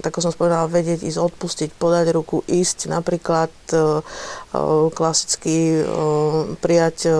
tak 0.00 0.14
ako 0.14 0.20
som 0.22 0.32
spomenula, 0.32 0.70
vedieť 0.70 1.02
ísť 1.10 1.18
odpustiť, 1.18 1.68
podať 1.74 2.14
ruku, 2.14 2.46
ísť 2.46 2.86
napríklad 2.86 3.50
e, 3.72 3.76
e, 3.76 3.82
klasicky 4.94 5.80
e, 5.80 5.84
prijať 6.62 7.10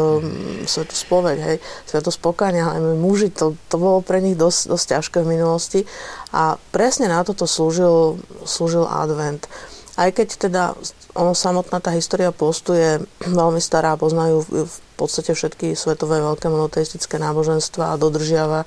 svetu 0.68 0.94
spoveď, 0.94 1.38
hej, 1.42 1.56
svetu 1.90 2.14
spokania, 2.14 2.70
ale 2.70 2.94
muži, 2.94 3.34
to, 3.34 3.58
to 3.66 3.76
bolo 3.80 3.98
pre 3.98 4.22
nich 4.22 4.38
dosť, 4.38 4.60
dosť 4.70 4.86
ťažké 4.94 5.18
v 5.26 5.30
minulosti 5.34 5.80
a 6.30 6.54
presne 6.70 7.10
na 7.10 7.26
toto 7.26 7.50
slúžil, 7.50 8.22
slúžil 8.46 8.86
advent. 8.86 9.50
Aj 9.94 10.10
keď 10.10 10.28
teda 10.38 10.62
ono 11.14 11.38
samotná 11.38 11.78
tá 11.78 11.94
história 11.94 12.34
postu 12.34 12.74
je 12.74 13.02
veľmi 13.40 13.58
stará, 13.58 13.98
poznajú 13.98 14.46
v 14.46 14.76
podstate 14.94 15.34
všetky 15.34 15.74
svetové 15.74 16.22
veľké 16.22 16.46
monoteistické 16.46 17.18
náboženstva 17.18 17.94
a 17.94 17.98
dodržiava 17.98 18.62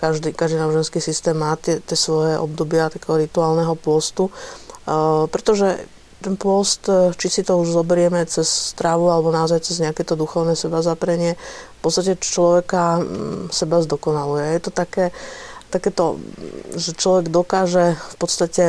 každý, 0.00 0.32
každý 0.32 0.56
náboženský 0.56 0.96
systém 1.04 1.36
má 1.36 1.60
tie, 1.60 1.84
tie 1.84 1.92
svoje 1.92 2.40
obdobia 2.40 2.88
takého 2.88 3.20
rituálneho 3.20 3.76
postu, 3.76 4.32
uh, 4.32 5.28
pretože 5.28 5.84
ten 6.20 6.36
post, 6.36 6.84
e, 6.88 7.16
či 7.16 7.32
si 7.32 7.40
to 7.40 7.56
už 7.56 7.72
zoberieme 7.72 8.20
cez 8.28 8.44
stravu 8.76 9.08
alebo 9.08 9.32
naozaj 9.32 9.64
cez 9.64 9.80
nejaké 9.80 10.04
to 10.04 10.20
duchovné 10.20 10.52
seba 10.52 10.84
zaprenie, 10.84 11.34
v 11.40 11.80
podstate 11.80 12.20
človeka 12.20 13.00
seba 13.48 13.80
zdokonaluje. 13.80 14.52
Je 14.52 14.60
to 14.60 14.70
také, 14.70 15.16
takéto, 15.72 16.20
že 16.76 16.92
človek 16.92 17.32
dokáže 17.32 17.96
v 17.96 18.16
podstate 18.20 18.64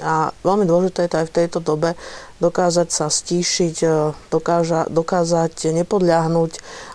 a 0.00 0.30
veľmi 0.46 0.64
dôležité 0.64 1.04
je 1.04 1.10
to 1.10 1.20
aj 1.24 1.26
v 1.28 1.36
tejto 1.36 1.58
dobe 1.60 1.98
dokázať 2.40 2.88
sa 2.88 3.06
stíšiť, 3.08 3.76
e, 3.84 3.88
dokáža, 4.32 4.88
dokázať 4.88 5.72
nepodľahnúť 5.72 6.52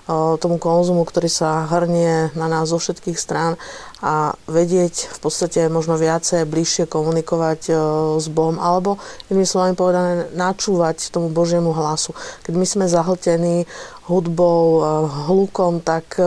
tomu 0.07 0.61
konzumu, 0.61 1.01
ktorý 1.01 1.25
sa 1.25 1.65
hrnie 1.65 2.29
na 2.37 2.45
nás 2.45 2.69
zo 2.69 2.77
všetkých 2.77 3.17
strán 3.17 3.57
a 4.05 4.37
vedieť 4.45 5.09
v 5.09 5.17
podstate 5.17 5.65
možno 5.65 5.97
viacej, 5.97 6.45
bližšie 6.45 6.85
komunikovať 6.85 7.73
s 8.21 8.25
Bohom 8.29 8.61
alebo, 8.61 9.01
inými 9.33 9.49
slovami 9.49 9.73
povedané, 9.73 10.29
načúvať 10.37 11.09
tomu 11.09 11.33
Božiemu 11.33 11.73
hlasu. 11.73 12.13
Keď 12.45 12.53
my 12.53 12.65
sme 12.69 12.85
zahltení 12.85 13.65
hudbou, 14.05 14.85
hlukom, 15.25 15.81
tak 15.81 16.21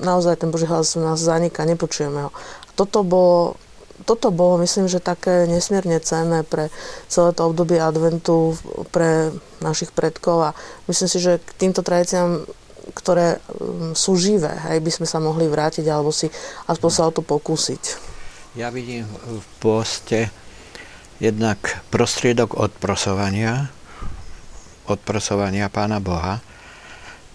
naozaj 0.00 0.40
ten 0.40 0.48
Boží 0.48 0.64
hlas 0.64 0.96
u 0.96 1.04
nás 1.04 1.20
zaniká, 1.20 1.68
nepočujeme 1.68 2.28
ho. 2.28 2.30
Toto 2.72 3.04
bolo 3.04 3.60
toto 4.06 4.30
bolo, 4.30 4.62
myslím, 4.62 4.88
že 4.88 5.04
také 5.04 5.44
nesmierne 5.44 6.00
cenné 6.00 6.46
pre 6.46 6.72
celé 7.10 7.34
to 7.36 7.50
obdobie 7.50 7.76
adventu 7.76 8.56
pre 8.94 9.34
našich 9.60 9.92
predkov 9.92 10.38
a 10.40 10.50
myslím 10.88 11.08
si, 11.10 11.18
že 11.20 11.42
k 11.42 11.50
týmto 11.58 11.84
tradíciám 11.84 12.46
ktoré 12.92 13.38
mm, 13.38 13.92
sú 13.92 14.16
živé, 14.16 14.52
hej, 14.70 14.80
by 14.80 14.90
sme 14.90 15.06
sa 15.06 15.18
mohli 15.20 15.48
vrátiť 15.48 15.84
alebo 15.88 16.12
si 16.12 16.28
aspoň 16.68 16.90
sa 16.90 17.08
o 17.08 17.14
to 17.14 17.20
pokúsiť. 17.20 17.82
Ja 18.56 18.72
vidím 18.72 19.06
v 19.26 19.44
poste 19.62 20.32
jednak 21.22 21.82
prostriedok 21.92 22.58
odprosovania, 22.58 23.70
odprosovania 24.88 25.68
Pána 25.68 26.00
Boha. 26.00 26.40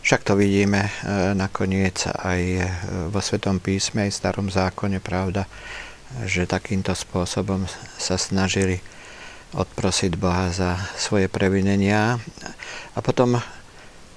Však 0.03 0.27
to 0.27 0.35
vidíme 0.35 0.83
e, 0.83 0.91
nakoniec 1.31 2.03
aj 2.11 2.41
vo 3.07 3.23
Svetom 3.23 3.63
písme, 3.63 4.03
aj 4.03 4.11
v 4.11 4.19
Starom 4.19 4.47
zákone, 4.51 4.99
pravda, 4.99 5.47
že 6.27 6.43
takýmto 6.43 6.91
spôsobom 6.91 7.63
sa 7.95 8.19
snažili 8.19 8.83
odprosiť 9.53 10.17
Boha 10.17 10.49
za 10.49 10.75
svoje 10.97 11.29
previnenia. 11.29 12.17
A 12.97 12.99
potom 12.99 13.37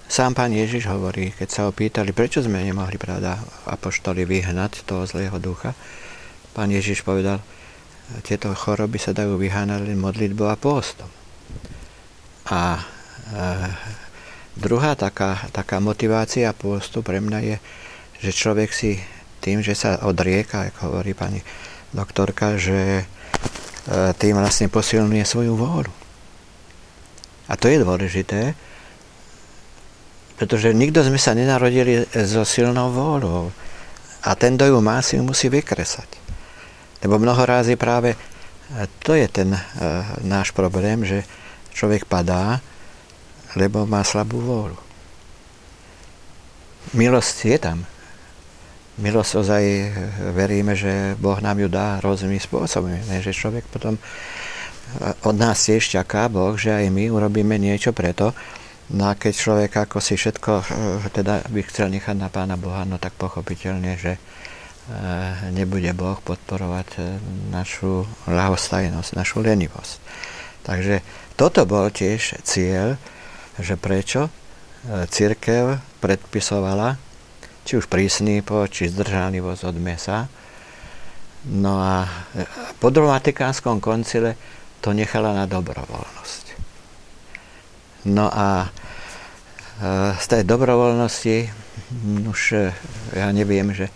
sám 0.07 0.39
pán 0.39 0.55
Ježiš 0.55 0.87
hovorí, 0.87 1.35
keď 1.35 1.49
sa 1.51 1.61
ho 1.67 1.75
pýtali, 1.75 2.15
prečo 2.15 2.43
sme 2.43 2.63
nemohli, 2.63 2.97
pravda, 2.99 3.43
apoštoli 3.67 4.23
vyhnať 4.23 4.87
toho 4.87 5.07
zlého 5.07 5.37
ducha, 5.43 5.75
pán 6.55 6.71
Ježiš 6.71 7.03
povedal, 7.03 7.43
tieto 8.23 8.55
choroby 8.55 9.03
sa 9.03 9.11
dajú 9.11 9.35
vyháňať 9.35 9.83
len 9.83 9.99
modlitbou 9.99 10.47
a 10.47 10.55
pôstom. 10.55 11.11
A 12.47 12.79
e, 12.79 12.83
druhá 14.55 14.95
taká, 14.95 15.51
taká 15.51 15.83
motivácia 15.83 16.55
pôstu 16.55 17.03
pre 17.03 17.19
mňa 17.19 17.41
je, 17.43 17.57
že 18.23 18.31
človek 18.31 18.71
si 18.71 19.03
tým, 19.43 19.59
že 19.61 19.75
sa 19.75 20.07
odrieka, 20.07 20.71
ako 20.71 20.79
hovorí 20.95 21.19
pani 21.19 21.43
doktorka, 21.91 22.55
že 22.55 23.03
e, 23.03 23.05
tým 24.15 24.39
vlastne 24.39 24.71
posilňuje 24.71 25.25
svoju 25.27 25.59
vôľu. 25.59 25.95
A 27.51 27.55
to 27.59 27.67
je 27.67 27.83
dôležité, 27.83 28.55
pretože 30.37 30.77
nikto 30.77 31.01
sme 31.01 31.17
sa 31.17 31.33
nenarodili 31.33 32.05
so 32.29 32.45
silnou 32.45 32.93
vôľou. 32.93 33.49
A 34.27 34.37
ten, 34.37 34.55
kto 34.57 34.77
ju 34.77 34.79
má, 34.85 35.01
si 35.01 35.17
ju 35.17 35.25
musí 35.25 35.49
vykresať. 35.49 36.09
Lebo 37.05 37.17
mnoho 37.17 37.41
rázy 37.45 37.77
práve 37.79 38.17
to 39.01 39.15
je 39.15 39.27
ten 39.31 39.55
uh, 39.55 39.61
náš 40.27 40.51
problém, 40.51 41.07
že 41.07 41.23
človek 41.71 42.11
padá, 42.11 42.59
lebo 43.55 43.87
má 43.87 44.03
slabú 44.03 44.43
vôľu. 44.43 44.79
Milosť 46.99 47.37
je 47.47 47.59
tam. 47.59 47.79
Milosť 48.97 49.33
ozaj 49.39 49.63
veríme, 50.35 50.73
že 50.75 51.15
Boh 51.21 51.39
nám 51.39 51.61
ju 51.63 51.69
dá 51.69 52.01
rôznymi 52.01 52.41
spôsobmi. 52.41 53.07
Ne? 53.07 53.23
Že 53.23 53.33
človek 53.33 53.65
potom 53.69 54.01
od 55.27 55.37
nás 55.37 55.67
tiež 55.67 55.83
čaká 55.83 56.31
Boh, 56.31 56.55
že 56.55 56.73
aj 56.73 56.87
my 56.91 57.11
urobíme 57.11 57.59
niečo 57.59 57.91
preto, 57.91 58.33
No 58.87 59.11
a 59.11 59.19
keď 59.19 59.35
človek 59.35 59.73
ako 59.75 59.99
si 59.99 60.15
všetko 60.15 60.53
eh, 60.63 60.67
teda 61.11 61.43
by 61.51 61.61
chcel 61.67 61.91
nechať 61.91 62.15
na 62.15 62.31
Pána 62.31 62.55
Boha, 62.55 62.87
no 62.87 63.03
tak 63.03 63.19
pochopiteľne, 63.19 63.99
že 63.99 64.15
eh, 64.15 64.21
nebude 65.51 65.91
Boh 65.91 66.19
podporovať 66.23 66.89
eh, 67.03 67.05
našu 67.51 68.07
ľahostajnosť, 68.31 69.19
našu 69.19 69.43
lenivosť. 69.43 69.99
Takže 70.63 71.03
toto 71.35 71.67
bol 71.67 71.91
tiež 71.91 72.43
cieľ, 72.43 72.99
že 73.59 73.79
prečo 73.79 74.31
církev 74.87 75.79
predpisovala 76.03 76.99
či 77.67 77.75
už 77.75 77.91
prísny 77.91 78.47
po, 78.47 78.63
či 78.71 78.87
zdržanlivosť 78.87 79.63
od 79.67 79.77
mesa. 79.83 80.31
No 81.51 81.83
a 81.83 82.07
po 82.79 82.95
druhom 82.95 83.15
koncile 83.83 84.39
to 84.79 84.95
nechala 84.95 85.35
na 85.35 85.51
dobrovoľnosť. 85.51 86.46
No 88.07 88.31
a 88.31 88.67
e, 88.67 88.69
z 90.15 90.27
tej 90.31 90.43
dobrovoľnosti, 90.47 91.37
už 92.31 92.41
e, 92.55 92.71
ja 93.19 93.35
neviem, 93.35 93.75
že, 93.75 93.91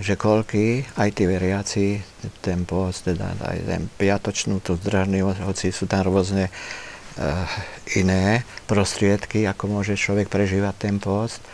že 0.00 0.16
koľky, 0.16 0.88
aj 0.96 1.08
tí 1.12 1.28
veriaci, 1.28 2.00
ten 2.40 2.64
post, 2.64 3.04
teda 3.04 3.36
aj 3.36 3.58
ten 3.68 3.82
piatočnú, 4.00 4.64
tú 4.64 4.80
zdržanlivosť, 4.80 5.44
hoci 5.44 5.68
sú 5.76 5.84
tam 5.84 6.08
rôzne 6.08 6.48
uh, 6.48 7.46
iné 7.94 8.42
prostriedky, 8.66 9.46
ako 9.46 9.70
môže 9.70 9.94
človek 9.94 10.32
prežívať 10.32 10.74
ten 10.80 10.96
post, 10.96 11.44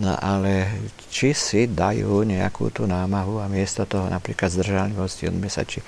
no 0.00 0.16
ale 0.18 0.72
či 1.12 1.30
si 1.36 1.68
dajú 1.70 2.26
nejakú 2.26 2.74
tú 2.74 2.88
námahu 2.88 3.38
a 3.38 3.46
miesto 3.46 3.86
toho 3.86 4.08
napríklad 4.10 4.50
zdržanlivosti 4.50 5.28
od 5.30 5.36
mesa, 5.36 5.62
či, 5.62 5.84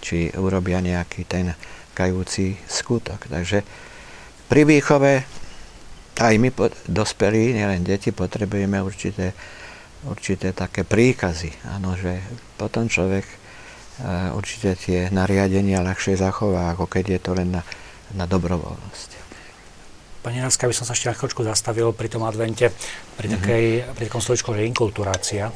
či 0.00 0.30
urobia 0.38 0.80
nejaký 0.80 1.26
ten 1.28 1.52
kajúci 1.92 2.56
skutok. 2.64 3.28
Takže 3.28 3.66
pri 4.52 4.68
výchove 4.68 5.24
aj 6.20 6.34
my 6.36 6.52
dospelí, 6.84 7.56
nielen 7.56 7.80
deti, 7.80 8.12
potrebujeme 8.12 8.84
určité, 8.84 9.32
určité 10.04 10.52
také 10.52 10.84
príkazy. 10.84 11.72
Áno, 11.72 11.96
že 11.96 12.20
potom 12.60 12.84
človek 12.84 13.24
e, 13.24 13.36
určite 14.36 14.76
tie 14.76 15.08
nariadenia 15.08 15.80
ľahšie 15.80 16.20
zachová, 16.20 16.68
ako 16.76 16.84
keď 16.84 17.16
je 17.16 17.20
to 17.24 17.32
len 17.32 17.48
na, 17.56 17.64
na 18.12 18.28
dobrovoľnosť. 18.28 19.24
Pani 20.20 20.44
Náska, 20.44 20.68
by 20.68 20.76
som 20.76 20.84
sa 20.84 20.92
ešte 20.92 21.08
na 21.08 21.16
chvíľočku 21.16 21.48
zastavil 21.48 21.88
pri 21.96 22.12
tom 22.12 22.28
advente, 22.28 22.68
pri, 23.16 23.32
mhm. 23.32 23.34
takej, 23.40 23.64
mm-hmm. 23.64 23.94
pri 23.96 24.04
takom 24.04 24.20
slovičku, 24.20 24.52
že 24.52 24.68
inkulturácia, 24.68 25.48
e, 25.48 25.54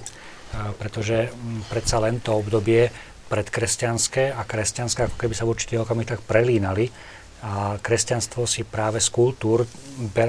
pretože 0.80 1.28
predsa 1.68 2.00
len 2.00 2.24
to 2.24 2.32
obdobie 2.32 2.88
predkresťanské 3.28 4.32
a 4.32 4.40
kresťanské 4.48 5.04
ako 5.04 5.20
keby 5.20 5.36
sa 5.36 5.44
v 5.44 5.52
určitých 5.52 5.84
okamih 5.84 6.08
tak 6.08 6.24
prelínali 6.24 6.88
a 7.44 7.76
kresťanstvo 7.80 8.48
si 8.48 8.64
práve 8.64 9.00
z 9.00 9.12
kultúr 9.12 9.68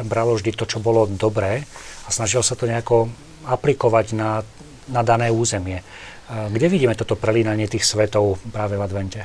bralo 0.03 0.35
vždy 0.35 0.51
to, 0.55 0.67
čo 0.67 0.83
bolo 0.83 1.07
dobré 1.07 1.63
a 2.03 2.09
snažilo 2.11 2.43
sa 2.43 2.59
to 2.59 2.67
nejako 2.67 3.07
aplikovať 3.47 4.11
na, 4.15 4.43
na 4.91 5.01
dané 5.03 5.31
územie. 5.31 5.83
Kde 6.27 6.67
vidíme 6.67 6.95
toto 6.99 7.15
prelínanie 7.15 7.71
tých 7.71 7.87
svetov 7.87 8.43
práve 8.51 8.75
v 8.75 8.83
advente? 8.83 9.21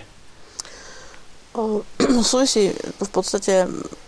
O, 1.53 1.83
súvisí 2.25 2.73
v 3.03 3.11
podstate 3.11 3.67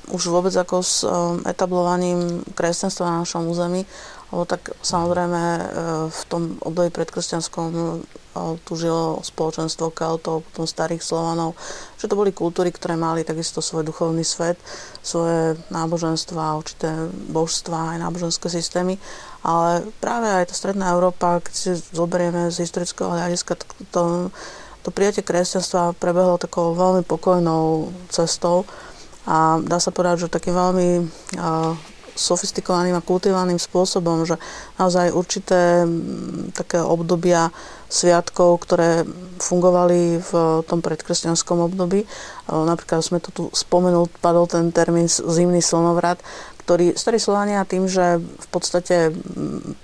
už 0.08 0.32
vôbec 0.32 0.54
ako 0.54 0.80
s 0.80 1.04
um, 1.04 1.40
etablovaním 1.44 2.44
kresťanstva 2.56 3.04
na 3.08 3.20
našom 3.24 3.48
území, 3.48 3.84
lebo 4.32 4.44
tak 4.48 4.72
samozrejme 4.80 5.42
e, 5.42 5.62
v 6.08 6.22
tom 6.28 6.56
období 6.62 6.88
predkresťanskom 6.94 7.66
tu 8.66 8.72
žilo 8.74 9.22
spoločenstvo 9.22 9.94
Keltov, 9.94 10.42
potom 10.50 10.66
starých 10.66 11.06
Slovanov, 11.06 11.54
že 12.02 12.10
to 12.10 12.18
boli 12.18 12.34
kultúry, 12.34 12.74
ktoré 12.74 12.98
mali 12.98 13.22
takisto 13.22 13.62
svoj 13.62 13.86
duchovný 13.86 14.26
svet, 14.26 14.58
svoje 15.06 15.54
náboženstva, 15.70 16.58
určité 16.58 16.90
božstva, 17.30 17.94
aj 17.94 18.02
náboženské 18.02 18.50
systémy, 18.50 18.98
ale 19.46 19.86
práve 20.02 20.26
aj 20.26 20.50
tá 20.50 20.54
stredná 20.54 20.90
Európa, 20.90 21.38
keď 21.38 21.54
si 21.54 21.70
zoberieme 21.94 22.50
z 22.50 22.66
historického 22.66 23.14
hľadiska, 23.14 23.54
to, 23.94 24.34
to 24.82 24.88
prijatie 24.90 25.22
kresťanstva 25.22 25.94
prebehlo 25.94 26.34
takou 26.34 26.74
veľmi 26.74 27.06
pokojnou 27.06 27.94
cestou. 28.10 28.66
A 29.24 29.56
dá 29.56 29.80
sa 29.80 29.88
povedať, 29.88 30.28
že 30.28 30.34
takým 30.36 30.52
veľmi 30.52 31.08
sofistikovaným 32.14 32.94
a 32.94 33.04
kultivovaným 33.04 33.58
spôsobom, 33.58 34.22
že 34.24 34.38
naozaj 34.78 35.10
určité 35.10 35.84
také 36.54 36.78
obdobia 36.78 37.50
sviatkov, 37.90 38.64
ktoré 38.64 39.06
fungovali 39.38 40.18
v 40.18 40.32
tom 40.66 40.82
predkresťanskom 40.82 41.62
období. 41.70 42.06
Napríklad 42.50 43.02
sme 43.02 43.18
to 43.22 43.30
tu 43.30 43.42
spomenul, 43.54 44.10
padol 44.18 44.50
ten 44.50 44.70
termín 44.74 45.06
zimný 45.06 45.62
slnovrat, 45.62 46.18
ktorí, 46.64 46.96
starí 46.96 47.20
Slovania 47.20 47.68
tým, 47.68 47.84
že 47.84 48.16
v 48.24 48.48
podstate 48.48 49.12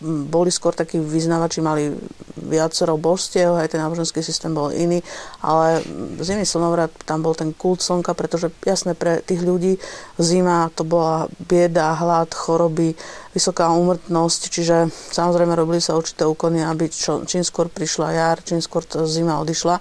boli 0.01 0.49
skôr 0.49 0.73
takí 0.73 0.97
vyznávači, 0.97 1.61
mali 1.61 1.93
viacero 2.41 2.97
božstiev, 2.97 3.53
aj 3.53 3.77
ten 3.77 3.85
náboženský 3.85 4.25
systém 4.25 4.57
bol 4.57 4.73
iný, 4.73 5.05
ale 5.45 5.85
zimný 6.25 6.49
slnovrat, 6.49 6.89
tam 7.05 7.21
bol 7.21 7.37
ten 7.37 7.53
kult 7.53 7.85
slnka, 7.85 8.17
pretože 8.17 8.49
jasné 8.65 8.97
pre 8.97 9.21
tých 9.21 9.45
ľudí 9.45 9.77
zima 10.17 10.73
to 10.73 10.89
bola 10.89 11.29
bieda, 11.37 11.93
hlad, 12.01 12.33
choroby, 12.33 12.97
vysoká 13.37 13.69
úmrtnosť, 13.77 14.41
čiže 14.49 14.77
samozrejme 15.13 15.53
robili 15.53 15.85
sa 15.85 16.01
určité 16.01 16.25
úkony, 16.25 16.65
aby 16.65 16.89
čo, 16.89 17.29
čím 17.29 17.45
skôr 17.45 17.69
prišla 17.69 18.09
jar, 18.17 18.37
čím 18.41 18.65
skôr 18.65 18.89
zima 19.05 19.37
odišla. 19.45 19.77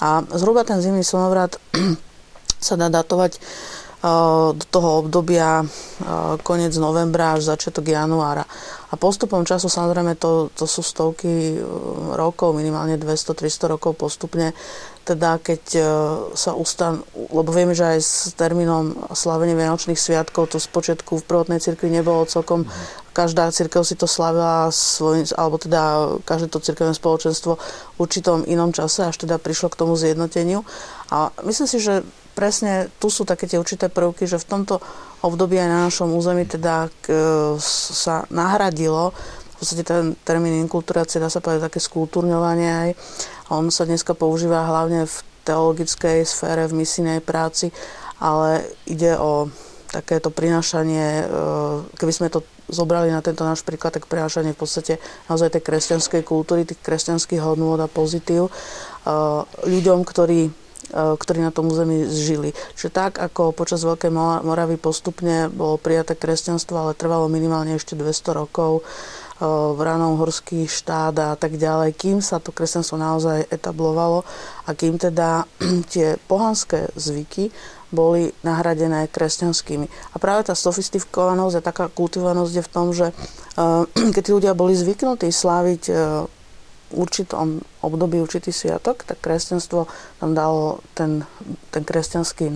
A 0.00 0.24
zhruba 0.32 0.64
ten 0.64 0.80
zimný 0.80 1.04
slnovrat 1.04 1.60
sa 2.66 2.74
dá 2.80 2.88
datovať 2.88 3.36
do 4.54 4.64
toho 4.70 5.02
obdobia 5.02 5.66
koniec 6.46 6.70
novembra 6.78 7.34
až 7.34 7.50
začiatok 7.50 7.90
januára. 7.90 8.46
A 8.88 8.94
postupom 8.94 9.42
času 9.42 9.66
samozrejme 9.66 10.14
to, 10.16 10.54
to 10.54 10.64
sú 10.70 10.86
stovky 10.86 11.58
rokov, 12.14 12.54
minimálne 12.54 12.94
200-300 12.94 13.74
rokov 13.74 13.98
postupne, 13.98 14.54
teda 15.02 15.42
keď 15.42 15.62
sa 16.36 16.54
ustan, 16.54 17.02
lebo 17.32 17.50
vieme, 17.50 17.74
že 17.74 17.96
aj 17.96 17.98
s 17.98 18.12
termínom 18.38 18.94
slavenia 19.12 19.58
Vianočných 19.58 19.98
sviatkov 19.98 20.54
to 20.54 20.62
spočiatku 20.62 21.18
v 21.18 21.26
prvotnej 21.26 21.58
cirkvi 21.58 21.90
nebolo 21.90 22.22
celkom 22.28 22.70
každá 23.18 23.50
církev 23.50 23.82
si 23.82 23.98
to 23.98 24.06
slavila 24.06 24.70
svoj, 24.70 25.26
alebo 25.34 25.58
teda 25.58 26.06
každé 26.22 26.54
to 26.54 26.62
církevné 26.62 26.94
spoločenstvo 26.94 27.58
v 27.58 27.98
určitom 27.98 28.46
inom 28.46 28.70
čase, 28.70 29.10
až 29.10 29.26
teda 29.26 29.42
prišlo 29.42 29.74
k 29.74 29.78
tomu 29.82 29.98
zjednoteniu. 29.98 30.62
A 31.10 31.34
myslím 31.42 31.66
si, 31.66 31.82
že 31.82 32.06
presne 32.38 32.86
tu 33.02 33.10
sú 33.10 33.26
také 33.26 33.50
tie 33.50 33.58
určité 33.58 33.90
prvky, 33.90 34.30
že 34.30 34.38
v 34.38 34.46
tomto 34.46 34.78
období 35.26 35.58
aj 35.58 35.66
na 35.66 35.80
našom 35.90 36.14
území 36.14 36.46
teda 36.46 36.86
k, 37.02 37.10
sa 37.58 38.22
nahradilo 38.30 39.10
v 39.10 39.54
podstate 39.58 39.82
ten 39.82 40.14
termín 40.22 40.54
inkulturácie, 40.62 41.18
dá 41.18 41.26
sa 41.26 41.42
povedať 41.42 41.66
také 41.66 41.82
skúturňovanie 41.82 42.70
aj. 42.70 42.90
On 43.50 43.66
sa 43.74 43.90
dneska 43.90 44.14
používa 44.14 44.62
hlavne 44.62 45.10
v 45.10 45.16
teologickej 45.42 46.22
sfére, 46.22 46.70
v 46.70 46.78
misijnej 46.78 47.18
práci, 47.18 47.74
ale 48.22 48.62
ide 48.86 49.18
o 49.18 49.50
takéto 49.90 50.30
prinášanie, 50.30 51.06
e, 51.10 51.24
keby 51.98 52.12
sme 52.14 52.30
to 52.30 52.46
zobrali 52.70 53.10
na 53.10 53.18
tento 53.18 53.42
náš 53.42 53.66
príklad, 53.66 53.98
tak 53.98 54.06
prinášanie 54.06 54.54
v 54.54 54.60
podstate 54.62 55.02
naozaj 55.26 55.58
tej 55.58 55.66
kresťanskej 55.66 56.22
kultúry, 56.22 56.62
tých 56.62 56.78
kresťanských 56.78 57.42
hodnôt 57.42 57.82
a 57.82 57.90
pozitív 57.90 58.46
e, 58.46 58.52
ľuďom, 59.66 60.06
ktorí 60.06 60.67
E, 60.67 60.67
ktorí 60.92 61.44
na 61.44 61.52
tom 61.52 61.68
území 61.68 62.08
žili. 62.08 62.56
Čiže 62.76 62.90
tak, 62.92 63.12
ako 63.20 63.52
počas 63.52 63.84
Veľkej 63.84 64.12
Moravy 64.44 64.80
postupne 64.80 65.52
bolo 65.52 65.76
prijaté 65.76 66.16
kresťanstvo, 66.16 66.74
ale 66.74 66.98
trvalo 66.98 67.28
minimálne 67.28 67.76
ešte 67.76 67.92
200 67.92 68.40
rokov, 68.40 68.80
e, 68.80 68.82
v 69.48 69.80
ranom 69.80 70.16
horský 70.16 70.64
štát 70.64 71.14
a 71.20 71.36
tak 71.36 71.60
ďalej, 71.60 71.92
kým 71.92 72.18
sa 72.24 72.40
to 72.40 72.56
kresťanstvo 72.56 72.96
naozaj 72.96 73.44
etablovalo 73.52 74.24
a 74.64 74.70
kým 74.72 74.96
teda 74.96 75.44
tie 75.92 76.16
pohanské 76.24 76.88
zvyky 76.96 77.52
boli 77.88 78.36
nahradené 78.44 79.08
kresťanskými. 79.08 80.12
A 80.12 80.16
práve 80.20 80.44
tá 80.44 80.52
sofistikovanosť 80.52 81.54
a 81.56 81.64
taká 81.64 81.84
kultivovanosť 81.88 82.52
je 82.60 82.64
v 82.64 82.72
tom, 82.72 82.86
že 82.96 83.12
e, 83.12 83.14
keď 84.16 84.22
tí 84.24 84.30
ľudia 84.32 84.52
boli 84.56 84.72
zvyknutí 84.72 85.28
sláviť 85.28 85.82
určitom 86.92 87.60
období 87.84 88.18
určitý 88.18 88.52
sviatok, 88.52 89.04
tak 89.04 89.20
kresťanstvo 89.20 89.86
tam 90.18 90.30
dalo 90.32 90.80
ten 90.96 91.24
ten 91.68 91.84
kresťanský 91.84 92.50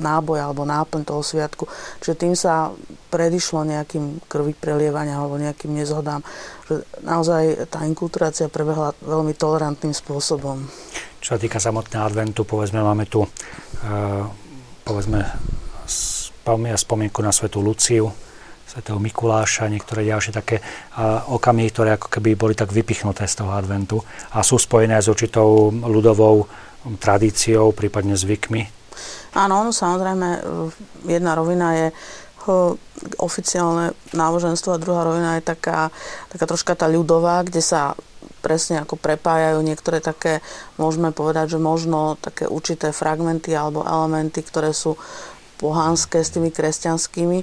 náboj 0.00 0.38
alebo 0.40 0.66
náplň 0.66 1.02
toho 1.06 1.22
sviatku. 1.22 1.68
Čiže 2.02 2.14
tým 2.18 2.34
sa 2.34 2.72
predišlo 3.12 3.62
nejakým 3.62 4.24
krvi 4.26 4.56
prelievania 4.56 5.20
alebo 5.20 5.38
nejakým 5.38 5.70
nezhodám. 5.70 6.24
Že 6.66 6.82
naozaj 7.04 7.42
tá 7.70 7.84
inkulturácia 7.86 8.50
prebehla 8.50 8.96
veľmi 9.04 9.36
tolerantným 9.36 9.94
spôsobom. 9.94 10.66
Čo 11.22 11.36
sa 11.36 11.38
týka 11.38 11.62
samotného 11.62 12.02
adventu, 12.02 12.42
povedzme, 12.42 12.82
máme 12.82 13.06
tu 13.06 13.22
uh, 13.22 13.28
povedzme 14.82 15.22
spomienku 16.74 17.20
na 17.22 17.30
svetú 17.30 17.60
Luciu, 17.62 18.10
svetého 18.66 18.98
Mikuláša, 18.98 19.70
niektoré 19.70 20.08
ďalšie 20.08 20.32
také 20.34 20.64
okamihy, 21.30 21.68
ktoré 21.70 21.94
ako 21.94 22.08
keby 22.08 22.34
boli 22.34 22.54
tak 22.56 22.72
vypichnuté 22.74 23.28
z 23.28 23.44
toho 23.44 23.52
adventu 23.54 24.02
a 24.34 24.42
sú 24.42 24.58
spojené 24.58 24.98
s 24.98 25.06
určitou 25.06 25.70
ľudovou 25.70 26.48
tradíciou, 27.00 27.72
prípadne 27.72 28.12
zvykmi? 28.12 28.84
Áno, 29.34 29.74
samozrejme, 29.74 30.28
e, 30.30 30.40
jedna 31.10 31.34
rovina 31.34 31.74
je 31.74 31.86
e, 31.90 31.94
oficiálne 33.18 33.96
náboženstvo 34.14 34.76
a 34.76 34.82
druhá 34.82 35.02
rovina 35.02 35.40
je 35.40 35.48
taká, 35.48 35.90
taká 36.30 36.44
troška 36.46 36.78
tá 36.78 36.86
ľudová, 36.86 37.42
kde 37.42 37.64
sa 37.64 37.98
presne 38.44 38.84
ako 38.84 39.00
prepájajú 39.00 39.58
niektoré 39.64 40.04
také, 40.04 40.44
môžeme 40.76 41.10
povedať, 41.10 41.56
že 41.56 41.58
možno 41.58 42.20
také 42.20 42.44
určité 42.44 42.92
fragmenty 42.92 43.56
alebo 43.56 43.82
elementy, 43.82 44.44
ktoré 44.44 44.76
sú 44.76 45.00
pohánske 45.56 46.20
s 46.20 46.30
tými 46.34 46.52
kresťanskými 46.52 47.38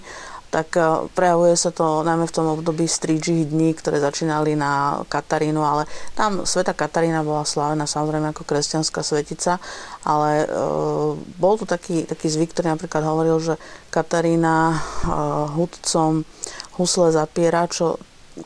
tak 0.51 0.75
e, 0.75 1.07
prejavuje 1.15 1.55
sa 1.55 1.71
to 1.71 2.03
najmä 2.03 2.27
v 2.27 2.35
tom 2.35 2.51
období 2.51 2.83
strídžích 2.85 3.47
dní, 3.49 3.71
ktoré 3.71 4.03
začínali 4.03 4.59
na 4.59 4.99
Katarínu, 5.07 5.63
ale 5.63 5.87
tam 6.13 6.43
Sveta 6.43 6.75
Katarína 6.75 7.23
bola 7.23 7.47
slávená 7.47 7.87
samozrejme 7.87 8.35
ako 8.35 8.43
kresťanská 8.43 8.99
svetica, 8.99 9.63
ale 10.03 10.43
e, 10.43 10.47
bol 11.39 11.55
tu 11.55 11.63
taký, 11.63 12.03
taký 12.03 12.27
zvyk, 12.27 12.51
ktorý 12.51 12.75
napríklad 12.75 13.01
hovoril, 13.07 13.39
že 13.39 13.55
Katarína 13.89 14.75
e, 14.75 14.77
hudcom 15.55 16.27
husle 16.75 17.15
zapiera, 17.15 17.65
čo 17.71 17.95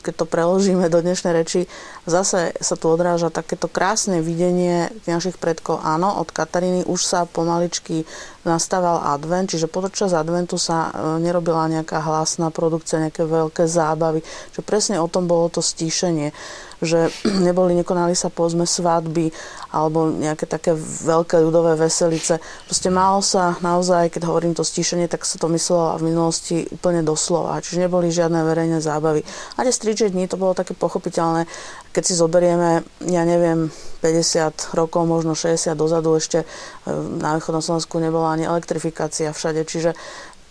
keď 0.02 0.14
to 0.18 0.26
preložíme 0.26 0.86
do 0.90 0.98
dnešnej 0.98 1.30
reči, 1.30 1.70
zase 2.10 2.50
sa 2.58 2.74
tu 2.74 2.90
odráža 2.90 3.30
takéto 3.30 3.70
krásne 3.70 4.18
videnie 4.18 4.90
našich 5.06 5.38
predkov. 5.38 5.78
Áno, 5.82 6.18
od 6.18 6.30
Kataríny 6.34 6.82
už 6.86 7.00
sa 7.06 7.22
pomaličky 7.24 8.02
nastával 8.42 9.02
advent, 9.14 9.50
čiže 9.50 9.70
počas 9.70 10.14
adventu 10.14 10.58
sa 10.58 10.90
e, 10.90 11.22
nerobila 11.22 11.70
nejaká 11.70 12.02
hlasná 12.02 12.50
produkcia, 12.50 13.02
nejaké 13.02 13.26
veľké 13.26 13.66
zábavy. 13.66 14.22
Že 14.54 14.60
presne 14.62 14.96
o 14.98 15.10
tom 15.10 15.30
bolo 15.30 15.50
to 15.50 15.62
stíšenie 15.62 16.34
že 16.82 17.08
neboli, 17.46 17.76
nekonali 17.76 18.12
sa 18.16 18.28
povedzme 18.28 18.68
svadby 18.68 19.32
alebo 19.72 20.08
nejaké 20.08 20.48
také 20.48 20.72
veľké 21.04 21.40
ľudové 21.40 21.76
veselice. 21.76 22.40
Proste 22.64 22.88
malo 22.88 23.20
sa 23.20 23.56
naozaj, 23.60 24.12
keď 24.12 24.28
hovorím 24.28 24.56
to 24.56 24.64
stíšenie, 24.64 25.08
tak 25.08 25.24
sa 25.28 25.36
to 25.36 25.48
myslelo 25.52 26.00
v 26.00 26.06
minulosti 26.12 26.56
úplne 26.72 27.04
doslova. 27.04 27.60
Čiže 27.60 27.88
neboli 27.88 28.08
žiadne 28.08 28.40
verejné 28.44 28.80
zábavy. 28.80 29.20
A 29.56 29.64
tie 29.64 29.72
striče 29.72 30.12
dní 30.12 30.28
to 30.28 30.40
bolo 30.40 30.56
také 30.56 30.72
pochopiteľné, 30.72 31.44
keď 31.92 32.02
si 32.04 32.14
zoberieme, 32.16 32.84
ja 33.08 33.22
neviem, 33.24 33.72
50 34.04 34.76
rokov, 34.76 35.08
možno 35.08 35.32
60 35.32 35.72
dozadu 35.72 36.12
ešte 36.16 36.44
e, 36.44 36.46
na 36.92 37.40
východnom 37.40 37.64
Slovensku 37.64 37.96
nebola 37.96 38.36
ani 38.36 38.44
elektrifikácia 38.44 39.32
všade, 39.32 39.64
čiže 39.64 39.96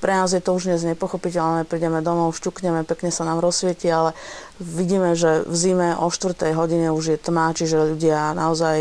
pre 0.05 0.13
nás 0.13 0.37
je 0.37 0.43
to 0.43 0.53
už 0.53 0.69
dnes 0.69 0.85
nepochopiteľné, 0.85 1.65
prídeme 1.65 1.97
domov, 2.03 2.37
šťukneme, 2.37 2.85
pekne 2.85 3.09
sa 3.09 3.25
nám 3.25 3.41
rozsvieti, 3.41 3.89
ale 3.89 4.13
vidíme, 4.59 5.15
že 5.15 5.43
v 5.43 5.55
zime 5.55 5.89
o 5.97 6.07
4. 6.07 6.55
hodine 6.55 6.91
už 6.93 7.05
je 7.15 7.17
tma, 7.19 7.51
čiže 7.51 7.95
ľudia 7.95 8.31
naozaj 8.37 8.77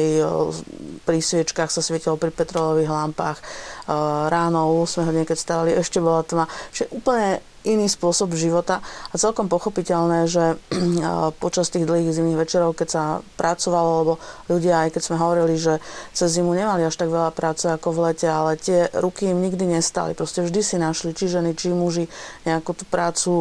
pri 1.05 1.19
sviečkách 1.21 1.71
sa 1.71 1.83
svietilo 1.83 2.17
pri 2.17 2.31
petrolových 2.31 2.91
lampách, 2.91 3.39
ráno 4.31 4.75
o 4.75 4.87
8 4.87 5.05
hodine, 5.05 5.29
keď 5.29 5.39
stávali, 5.39 5.71
ešte 5.77 5.99
bola 6.01 6.25
tma. 6.25 6.49
Čiže 6.73 6.95
úplne 6.95 7.43
iný 7.65 7.89
spôsob 7.89 8.37
života 8.37 8.85
a 9.09 9.17
celkom 9.17 9.49
pochopiteľné, 9.49 10.29
že 10.29 10.61
počas 11.41 11.73
tých 11.73 11.89
dlhých 11.89 12.13
zimných 12.13 12.45
večerov, 12.45 12.77
keď 12.77 12.89
sa 12.93 13.03
pracovalo, 13.41 13.91
lebo 14.05 14.13
ľudia, 14.53 14.85
aj 14.85 14.93
keď 14.93 15.03
sme 15.09 15.17
hovorili, 15.17 15.57
že 15.57 15.81
cez 16.13 16.37
zimu 16.37 16.53
nemali 16.53 16.85
až 16.85 16.93
tak 17.01 17.09
veľa 17.09 17.33
práce 17.33 17.65
ako 17.65 17.89
v 17.97 18.03
lete, 18.13 18.29
ale 18.29 18.61
tie 18.61 18.93
ruky 19.01 19.33
im 19.33 19.41
nikdy 19.41 19.65
nestali. 19.65 20.13
Proste 20.13 20.45
vždy 20.45 20.61
si 20.61 20.77
našli, 20.77 21.17
či 21.17 21.25
ženy, 21.33 21.57
či 21.57 21.73
muži, 21.73 22.05
nejakú 22.45 22.77
tú 22.77 22.85
prácu 22.85 23.33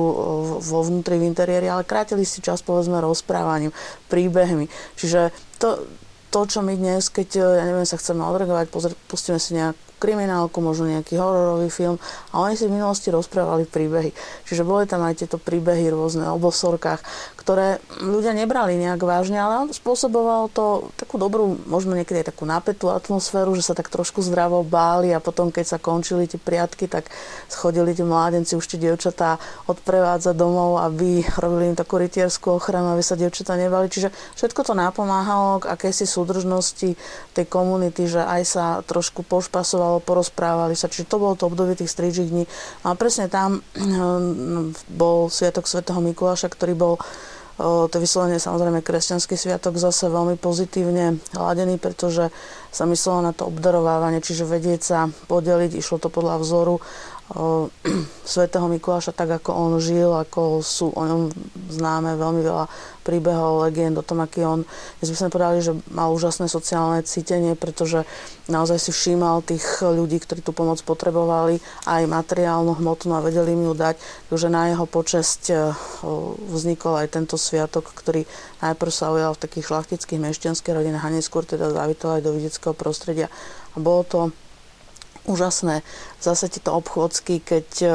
vo 0.64 0.80
vnútri 0.88 1.20
v 1.20 1.28
interiéri, 1.28 1.68
ale 1.68 1.84
krátili 1.84 2.23
si 2.26 2.44
čas 2.44 2.66
povedzme 2.66 3.00
rozprávaním, 3.00 3.72
príbehmi. 4.10 4.68
Čiže 4.98 5.32
to, 5.62 5.88
to, 6.34 6.40
čo 6.50 6.60
my 6.66 6.74
dnes, 6.74 7.08
keď, 7.14 7.30
ja 7.40 7.64
neviem, 7.64 7.86
sa 7.86 8.02
chceme 8.02 8.26
odreagovať, 8.26 8.74
pustíme 9.08 9.38
si 9.38 9.56
nejakú 9.56 9.93
kriminálku, 10.04 10.60
možno 10.60 10.92
nejaký 10.92 11.16
hororový 11.16 11.72
film 11.72 11.96
a 12.36 12.44
oni 12.44 12.60
si 12.60 12.68
v 12.68 12.76
minulosti 12.76 13.08
rozprávali 13.08 13.64
príbehy. 13.64 14.12
Čiže 14.44 14.68
boli 14.68 14.84
tam 14.84 15.00
aj 15.08 15.24
tieto 15.24 15.40
príbehy 15.40 15.96
rôzne 15.96 16.28
o 16.28 16.36
bosorkách, 16.36 17.00
ktoré 17.40 17.80
ľudia 18.00 18.32
nebrali 18.32 18.76
nejak 18.80 19.00
vážne, 19.04 19.40
ale 19.40 19.72
spôsobovalo 19.72 20.48
to 20.52 20.92
takú 20.96 21.20
dobrú, 21.20 21.60
možno 21.68 21.92
niekedy 21.96 22.24
aj 22.24 22.36
takú 22.36 22.48
napätú 22.48 22.88
atmosféru, 22.88 23.52
že 23.56 23.68
sa 23.68 23.76
tak 23.76 23.92
trošku 23.92 24.24
zdravo 24.24 24.64
báli 24.64 25.12
a 25.12 25.20
potom, 25.20 25.52
keď 25.52 25.76
sa 25.76 25.78
končili 25.80 26.24
tie 26.24 26.40
priatky, 26.40 26.88
tak 26.88 27.12
schodili 27.52 27.92
tie 27.92 28.08
mládenci, 28.08 28.56
už 28.56 28.64
tie 28.64 28.80
dievčatá 28.80 29.44
odprevádzať 29.68 30.36
domov, 30.40 30.80
aby 30.88 31.28
robili 31.36 31.72
im 31.72 31.78
takú 31.78 32.00
rytierskú 32.00 32.56
ochranu, 32.56 32.96
aby 32.96 33.04
sa 33.04 33.20
dievčatá 33.20 33.60
nebali. 33.60 33.92
Čiže 33.92 34.10
všetko 34.40 34.64
to 34.64 34.74
napomáhalo 34.74 35.62
k 35.62 35.70
akejsi 35.70 36.08
súdržnosti 36.08 36.96
tej 37.36 37.46
komunity, 37.52 38.08
že 38.08 38.24
aj 38.24 38.42
sa 38.48 38.66
trošku 38.88 39.28
pošpasovalo 39.28 39.93
rozprávalo, 40.00 40.24
porozprávali 40.24 40.76
sa. 40.80 40.90
Čiže 40.90 41.10
to 41.10 41.18
bolo 41.20 41.34
to 41.36 41.46
obdobie 41.46 41.76
tých 41.76 41.92
strížich 41.92 42.32
dní. 42.32 42.46
No 42.82 42.94
a 42.94 42.96
presne 42.96 43.28
tam 43.28 43.62
hm, 43.76 44.74
bol 44.90 45.28
Sviatok 45.28 45.68
svätého 45.68 46.00
Mikuláša, 46.00 46.50
ktorý 46.50 46.74
bol 46.74 46.96
to 47.64 48.02
vyslovene 48.02 48.42
samozrejme 48.42 48.82
kresťanský 48.82 49.38
sviatok 49.38 49.78
zase 49.78 50.10
veľmi 50.10 50.42
pozitívne 50.42 51.22
hladený, 51.38 51.78
pretože 51.78 52.34
sa 52.74 52.84
myslelo 52.90 53.22
na 53.22 53.30
to 53.30 53.46
obdarovávanie, 53.46 54.26
čiže 54.26 54.50
vedieť 54.50 54.82
sa 54.82 55.00
podeliť, 55.30 55.78
išlo 55.78 56.02
to 56.02 56.10
podľa 56.10 56.42
vzoru 56.42 56.82
svätého 58.34 58.70
Mikuláša 58.70 59.10
tak, 59.10 59.42
ako 59.42 59.50
on 59.54 59.72
žil, 59.82 60.14
ako 60.14 60.62
sú 60.62 60.94
o 60.94 61.02
ňom 61.02 61.22
známe 61.74 62.14
veľmi 62.14 62.42
veľa 62.46 62.66
príbehov, 63.04 63.68
legend 63.68 64.00
o 64.00 64.06
tom, 64.06 64.24
aký 64.24 64.46
on, 64.46 64.64
by 65.02 65.04
sme 65.04 65.34
povedali, 65.34 65.60
že 65.60 65.76
mal 65.92 66.14
úžasné 66.14 66.48
sociálne 66.48 67.04
cítenie, 67.04 67.58
pretože 67.58 68.08
naozaj 68.48 68.80
si 68.80 68.92
všímal 68.96 69.44
tých 69.44 69.84
ľudí, 69.84 70.22
ktorí 70.24 70.40
tú 70.40 70.56
pomoc 70.56 70.80
potrebovali, 70.86 71.60
aj 71.90 72.08
materiálnu, 72.08 72.80
hmotnú 72.80 73.12
a 73.18 73.26
vedeli 73.26 73.58
im 73.58 73.68
ju 73.68 73.74
dať. 73.76 74.00
Takže 74.32 74.48
na 74.48 74.72
jeho 74.72 74.86
počesť 74.88 75.42
vznikol 76.48 77.04
aj 77.04 77.12
tento 77.12 77.36
sviatok, 77.36 77.92
ktorý 77.92 78.24
najprv 78.64 78.92
sa 78.94 79.12
ujal 79.12 79.36
v 79.36 79.44
takých 79.44 79.68
šlachtických 79.74 80.24
mešťanských 80.24 80.76
rodinách 80.76 81.04
a 81.04 81.14
neskôr 81.14 81.44
teda 81.44 81.76
zavítol 81.76 82.20
aj 82.20 82.22
do 82.24 82.32
vidieckého 82.32 82.72
prostredia. 82.72 83.28
A 83.74 83.82
bolo 83.82 84.06
to 84.06 84.20
úžasné. 85.26 85.84
Zase 86.20 86.52
tieto 86.52 86.76
obchôdzky, 86.76 87.44
keď 87.44 87.68
e, 87.82 87.90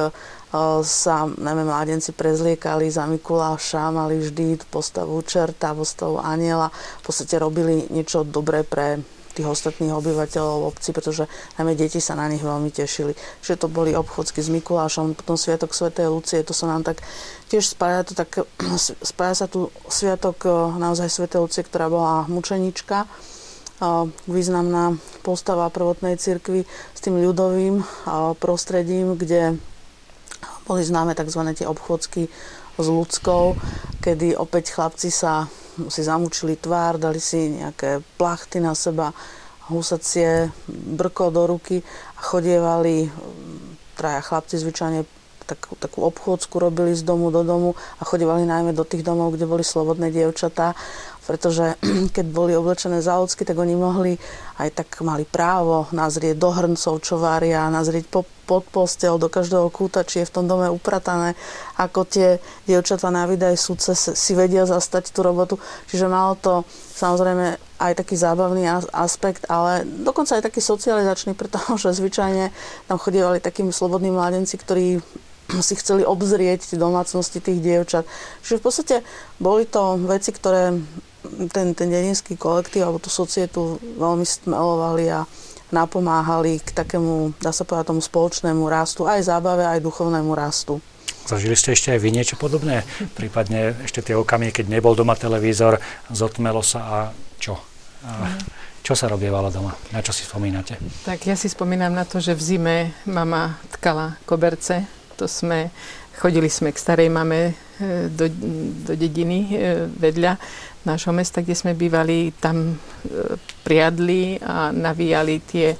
sa 0.85 1.29
najmä 1.29 1.68
mládenci 1.68 2.16
prezliekali 2.16 2.89
za 2.89 3.05
Mikuláša, 3.05 3.93
mali 3.93 4.16
vždy 4.16 4.57
postavu 4.72 5.20
čerta, 5.24 5.76
postavu 5.76 6.20
aniela, 6.20 6.72
v 6.72 7.03
podstate 7.05 7.37
robili 7.37 7.85
niečo 7.93 8.24
dobré 8.24 8.64
pre 8.64 9.05
tých 9.39 9.47
ostatných 9.47 9.95
obyvateľov 9.95 10.74
obci, 10.74 10.91
pretože 10.91 11.31
najmä 11.55 11.79
deti 11.79 12.03
sa 12.03 12.18
na 12.18 12.26
nich 12.26 12.43
veľmi 12.43 12.74
tešili. 12.74 13.14
Čiže 13.14 13.62
to 13.62 13.68
boli 13.70 13.95
obchodsky 13.95 14.43
s 14.43 14.51
Mikulášom, 14.51 15.14
potom 15.14 15.39
Sviatok 15.39 15.70
Svetej 15.70 16.11
Lucie, 16.11 16.43
to 16.43 16.51
sa 16.51 16.66
nám 16.66 16.83
tak 16.83 17.07
tiež 17.47 17.62
spája, 17.62 18.03
to 18.03 18.18
tak, 18.18 18.43
spája 19.14 19.35
sa 19.39 19.47
tu 19.47 19.70
Sviatok 19.87 20.43
e, 20.43 20.51
naozaj 20.81 21.07
Svetej 21.07 21.39
Lucie, 21.39 21.62
ktorá 21.62 21.87
bola 21.87 22.26
mučenička, 22.26 23.07
významná 24.26 24.99
postava 25.22 25.70
prvotnej 25.70 26.18
cirkvi 26.18 26.66
s 26.66 27.01
tým 27.01 27.22
ľudovým 27.22 27.83
prostredím, 28.43 29.14
kde 29.14 29.59
boli 30.66 30.83
známe 30.83 31.14
tzv. 31.14 31.43
tie 31.55 31.66
obchodsky 31.66 32.29
s 32.79 32.87
ľudskou, 32.87 33.59
kedy 34.03 34.39
opäť 34.39 34.74
chlapci 34.74 35.11
sa 35.11 35.47
si 35.89 36.03
zamúčili 36.03 36.59
tvár, 36.59 36.99
dali 36.99 37.22
si 37.22 37.55
nejaké 37.55 38.03
plachty 38.18 38.59
na 38.59 38.74
seba, 38.74 39.14
husacie 39.70 40.51
brko 40.68 41.31
do 41.31 41.47
ruky 41.47 41.85
a 42.18 42.20
chodievali 42.22 43.07
traja 43.95 44.20
chlapci 44.22 44.59
zvyčajne 44.59 45.07
takú, 45.49 45.76
takú 45.81 46.05
obchôdzku 46.05 46.61
robili 46.61 46.93
z 46.93 47.03
domu 47.05 47.33
do 47.33 47.41
domu 47.41 47.72
a 47.99 48.03
chodívali 48.05 48.45
najmä 48.45 48.76
do 48.76 48.85
tých 48.85 49.01
domov, 49.05 49.35
kde 49.35 49.49
boli 49.49 49.64
slobodné 49.64 50.12
dievčatá 50.12 50.76
pretože 51.29 51.76
keď 52.16 52.26
boli 52.33 52.57
oblečené 52.57 53.05
záocky, 53.05 53.45
tak 53.45 53.61
oni 53.61 53.76
mohli, 53.76 54.16
aj 54.57 54.72
tak 54.72 54.89
mali 55.05 55.29
právo 55.29 55.85
nazrieť 55.93 56.41
do 56.41 56.49
hrncov, 56.49 57.05
čo 57.05 57.20
varia, 57.20 57.68
nazrieť 57.68 58.09
po, 58.09 58.24
pod 58.49 58.64
postel, 58.72 59.20
do 59.20 59.29
každého 59.29 59.68
kúta, 59.68 60.09
či 60.09 60.24
je 60.24 60.29
v 60.33 60.35
tom 60.41 60.49
dome 60.49 60.72
upratané, 60.72 61.37
ako 61.76 62.09
tie 62.09 62.41
dievčatá 62.64 63.12
na 63.12 63.29
výdaj 63.29 63.61
súce 63.61 63.93
si 63.93 64.33
vedia 64.33 64.64
zastať 64.64 65.12
tú 65.12 65.20
robotu. 65.20 65.61
Čiže 65.93 66.09
malo 66.09 66.33
to 66.41 66.64
samozrejme 66.97 67.61
aj 67.79 67.93
taký 67.95 68.16
zábavný 68.16 68.64
aspekt, 68.91 69.45
ale 69.53 69.85
dokonca 69.85 70.41
aj 70.41 70.49
taký 70.49 70.64
socializačný, 70.64 71.37
pretože 71.37 71.93
zvyčajne 71.93 72.51
tam 72.89 72.97
chodievali 72.97 73.45
takí 73.45 73.62
slobodní 73.68 74.09
mladenci, 74.09 74.57
ktorí 74.57 75.05
si 75.66 75.74
chceli 75.76 76.03
obzrieť 76.09 76.74
domácnosti 76.74 77.39
tých 77.45 77.61
dievčat. 77.61 78.05
Čiže 78.43 78.59
v 78.59 78.64
podstate 78.64 78.97
boli 79.37 79.68
to 79.68 80.01
veci, 80.09 80.33
ktoré 80.33 80.76
ten, 81.53 81.76
ten 81.76 81.89
dedinský 81.89 82.35
kolektív 82.35 82.89
alebo 82.89 82.99
tú 83.03 83.12
societu 83.12 83.81
veľmi 83.97 84.24
stmelovali 84.24 85.07
a 85.12 85.29
napomáhali 85.68 86.64
k 86.64 86.72
takému, 86.72 87.37
dá 87.41 87.53
sa 87.53 87.64
povedať, 87.64 87.93
tomu 87.93 88.01
spoločnému 88.01 88.64
rastu, 88.68 89.05
aj 89.05 89.29
zábave, 89.29 89.68
aj 89.68 89.85
duchovnému 89.85 90.33
rastu. 90.33 90.81
Zažili 91.29 91.61
ste 91.61 91.76
ešte 91.76 91.93
aj 91.93 92.01
vy 92.01 92.09
niečo 92.09 92.41
podobné? 92.41 92.89
Prípadne 93.12 93.76
ešte 93.85 94.01
tie 94.01 94.16
okamihy, 94.16 94.49
keď 94.49 94.72
nebol 94.72 94.97
doma 94.97 95.12
televízor, 95.12 95.76
zotmelo 96.09 96.64
sa 96.64 96.81
a 96.89 96.99
čo? 97.37 97.61
A 98.09 98.33
čo 98.81 98.97
sa 98.97 99.12
robievalo 99.12 99.53
doma? 99.53 99.76
Na 99.93 100.01
čo 100.01 100.16
si 100.16 100.24
spomínate? 100.24 100.81
Tak 101.05 101.29
ja 101.29 101.37
si 101.37 101.53
spomínam 101.53 101.93
na 101.93 102.09
to, 102.09 102.16
že 102.24 102.33
v 102.33 102.41
zime 102.41 102.76
mama 103.05 103.61
tkala 103.76 104.16
koberce. 104.24 104.89
To 105.20 105.29
sme, 105.29 105.68
chodili 106.16 106.49
sme 106.49 106.72
k 106.72 106.81
starej 106.81 107.12
mame 107.12 107.53
e, 107.53 108.09
do, 108.09 108.33
do 108.89 108.97
dediny 108.97 109.53
e, 109.53 109.85
vedľa 109.93 110.41
nášho 110.89 111.12
mesta, 111.12 111.45
kde 111.45 111.53
sme 111.53 111.76
bývali. 111.76 112.32
Tam 112.41 112.72
e, 112.72 112.76
priadli 113.61 114.41
a 114.41 114.72
navíjali 114.72 115.45
tie, 115.45 115.76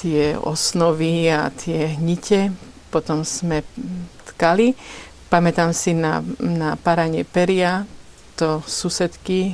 tie 0.00 0.32
osnovy 0.40 1.28
a 1.28 1.52
tie 1.52 1.92
nite. 2.00 2.48
Potom 2.88 3.20
sme 3.28 3.60
tkali. 4.32 4.72
Pamätám 5.28 5.76
si 5.76 5.92
na, 5.92 6.24
na 6.40 6.80
paranie 6.80 7.28
peria, 7.28 7.84
to 8.32 8.64
susedky 8.64 9.52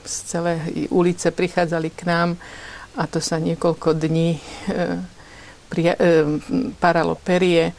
z 0.00 0.14
celej 0.24 0.88
ulice 0.88 1.28
prichádzali 1.28 1.92
k 1.92 2.08
nám 2.08 2.40
a 2.96 3.04
to 3.04 3.20
sa 3.20 3.36
niekoľko 3.36 3.94
dní 3.94 4.36
e, 4.36 4.40
pri, 5.68 5.82
e, 5.92 5.96
paralo 6.80 7.14
perie. 7.14 7.76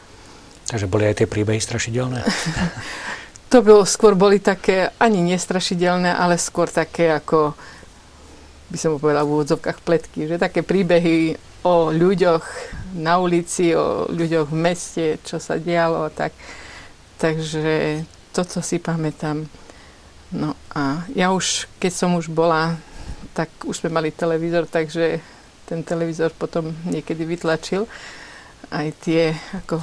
Takže 0.70 0.86
boli 0.88 1.04
aj 1.10 1.20
tie 1.20 1.28
príbehy 1.28 1.58
strašidelné? 1.58 2.22
to 3.52 3.60
bolo, 3.60 3.84
skôr 3.84 4.16
boli 4.16 4.40
také, 4.40 4.88
ani 4.96 5.20
nestrašidelné, 5.20 6.16
ale 6.16 6.40
skôr 6.40 6.72
také 6.72 7.12
ako, 7.12 7.52
by 8.72 8.78
som 8.80 8.96
povedala 8.96 9.28
v 9.28 9.32
úvodzovkách 9.36 9.84
pletky, 9.84 10.24
že 10.24 10.40
také 10.40 10.64
príbehy 10.64 11.36
o 11.60 11.92
ľuďoch 11.92 12.40
na 12.96 13.20
ulici, 13.20 13.76
o 13.76 14.08
ľuďoch 14.08 14.48
v 14.48 14.56
meste, 14.56 15.06
čo 15.20 15.36
sa 15.36 15.60
dialo. 15.60 16.08
Tak, 16.16 16.32
takže 17.20 18.00
toto 18.32 18.64
si 18.64 18.80
pamätám. 18.80 19.44
No 20.32 20.56
a 20.72 21.04
ja 21.12 21.36
už, 21.36 21.68
keď 21.76 21.92
som 21.92 22.16
už 22.16 22.32
bola, 22.32 22.80
tak 23.36 23.52
už 23.68 23.84
sme 23.84 23.92
mali 23.92 24.16
televízor, 24.16 24.64
takže 24.64 25.20
ten 25.68 25.84
televízor 25.84 26.32
potom 26.32 26.72
niekedy 26.88 27.28
vytlačil. 27.28 27.84
Aj 28.72 28.88
tie, 29.04 29.36
ako 29.60 29.76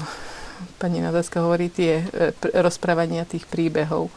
pani 0.79 1.03
Nadaska 1.03 1.43
hovorí, 1.43 1.67
tie 1.67 1.99
e, 1.99 2.31
rozprávania 2.55 3.27
tých 3.27 3.43
príbehov. 3.43 4.07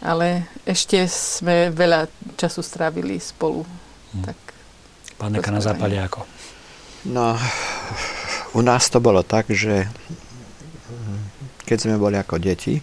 Ale 0.00 0.48
ešte 0.64 1.04
sme 1.04 1.68
veľa 1.68 2.08
času 2.40 2.64
strávili 2.64 3.20
spolu. 3.20 3.68
Hmm. 4.16 4.24
Tak 4.24 4.38
Pán 5.20 5.36
na 5.36 5.60
západe 5.60 6.00
ako? 6.00 6.24
No, 7.12 7.36
u 8.56 8.60
nás 8.64 8.88
to 8.88 9.04
bolo 9.04 9.20
tak, 9.20 9.52
že 9.52 9.84
keď 11.68 11.76
sme 11.76 12.00
boli 12.00 12.16
ako 12.16 12.40
deti, 12.40 12.80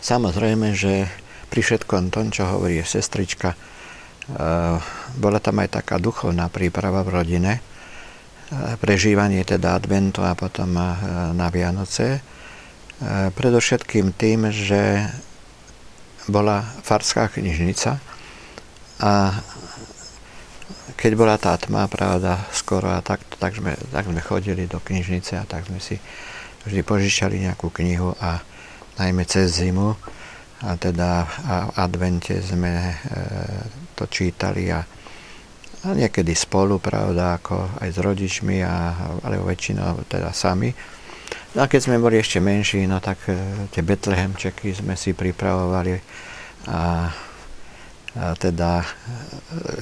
samozrejme, 0.00 0.72
že 0.72 1.10
pri 1.50 1.60
všetkom 1.60 2.14
tom, 2.14 2.30
čo 2.30 2.46
hovorí 2.46 2.80
sestrička, 2.86 3.52
eh, 3.52 4.76
bola 5.18 5.38
tam 5.42 5.58
aj 5.60 5.82
taká 5.82 5.98
duchovná 5.98 6.46
príprava 6.46 7.02
v 7.02 7.12
rodine, 7.12 7.52
prežívanie 8.82 9.46
teda 9.46 9.78
adventu 9.78 10.26
a 10.26 10.34
potom 10.34 10.74
eh, 10.74 10.86
na 11.34 11.48
Vianoce. 11.48 12.22
Predovšetkým 13.32 14.12
tým, 14.12 14.52
že 14.52 15.08
bola 16.28 16.60
farská 16.84 17.32
knižnica 17.32 17.96
a 19.00 19.40
keď 21.00 21.12
bola 21.16 21.40
tá 21.40 21.56
tma, 21.56 21.88
pravda, 21.88 22.44
skoro 22.52 22.92
a 22.92 23.00
tak, 23.00 23.24
tak, 23.40 23.56
sme, 23.56 23.72
tak 23.88 24.04
sme 24.04 24.20
chodili 24.20 24.68
do 24.68 24.76
knižnice 24.84 25.40
a 25.40 25.48
tak 25.48 25.64
sme 25.72 25.80
si 25.80 25.96
vždy 26.68 26.84
požičali 26.84 27.40
nejakú 27.40 27.72
knihu 27.72 28.12
a 28.20 28.44
najmä 29.00 29.24
cez 29.24 29.64
zimu 29.64 29.96
a 30.60 30.76
teda 30.76 31.24
a 31.24 31.54
v 31.64 31.70
advente 31.80 32.36
sme 32.44 32.92
e, 32.92 32.94
to 33.96 34.04
čítali 34.12 34.68
a, 34.68 34.84
a 35.80 35.96
niekedy 35.96 36.36
spolu, 36.36 36.76
pravda, 36.76 37.40
ako 37.40 37.80
aj 37.80 37.88
s 37.88 37.98
rodičmi, 37.98 38.60
a, 38.60 38.92
ale 39.24 39.40
väčšinou 39.40 40.04
teda 40.08 40.32
sami. 40.34 40.72
No 41.56 41.64
a 41.64 41.70
keď 41.70 41.80
sme 41.88 42.02
boli 42.02 42.20
ešte 42.20 42.38
menší, 42.38 42.84
no 42.86 43.00
tak 43.02 43.26
e, 43.26 43.34
tie 43.74 43.82
Betlehemčeky 43.82 44.76
sme 44.76 44.94
si 44.94 45.16
pripravovali 45.16 45.94
a, 45.94 46.00
a 46.70 46.80
teda 48.38 48.82
e, 48.82 48.86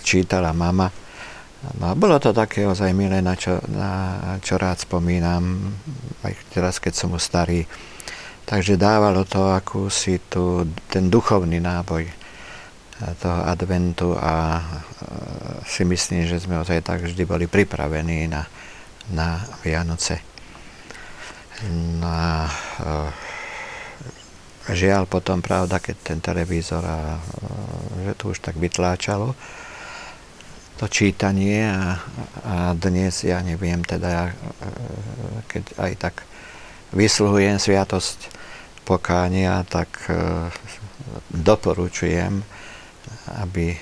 čítala 0.00 0.54
mama 0.54 0.88
No, 1.58 1.98
bolo 1.98 2.22
to 2.22 2.30
také 2.30 2.62
ozaj 2.70 2.94
milé, 2.94 3.18
na 3.18 3.34
čo, 3.34 3.58
na 3.66 3.90
čo 4.38 4.54
rád 4.62 4.78
spomínam, 4.78 5.74
aj 6.22 6.32
teraz, 6.54 6.78
keď 6.78 6.94
som 6.94 7.10
už 7.18 7.22
starý. 7.22 7.66
Takže 8.46 8.78
dávalo 8.78 9.26
to 9.26 9.50
akúsi 9.50 10.22
tu, 10.30 10.70
ten 10.86 11.10
duchovný 11.10 11.58
náboj 11.58 12.06
toho 12.98 13.40
adventu 13.46 14.18
a 14.18 14.58
si 15.62 15.86
myslím, 15.86 16.26
že 16.26 16.42
sme 16.42 16.58
ozaj 16.58 16.82
tak 16.82 17.06
vždy 17.06 17.22
boli 17.22 17.46
pripravení 17.46 18.26
na, 18.26 18.42
na 19.14 19.38
Vianoce. 19.62 20.18
No 21.98 22.06
a 22.06 22.50
žiaľ 24.70 25.06
potom, 25.06 25.42
pravda, 25.42 25.78
keď 25.78 25.96
ten 26.02 26.18
televízor 26.18 26.82
a 26.82 27.18
že 28.02 28.12
to 28.18 28.34
už 28.34 28.38
tak 28.42 28.58
vytláčalo, 28.58 29.34
to 30.78 30.86
čítanie 30.86 31.66
a, 31.66 31.98
a 32.46 32.54
dnes 32.78 33.26
ja 33.26 33.42
neviem, 33.42 33.82
teda 33.82 34.06
ja, 34.06 34.24
keď 35.50 35.64
aj 35.74 35.92
tak 35.98 36.14
vysluhujem 36.94 37.58
sviatosť 37.58 38.30
pokánia, 38.86 39.66
tak 39.68 39.90
e, 40.08 40.48
doporučujem, 41.34 42.40
aby 43.40 43.76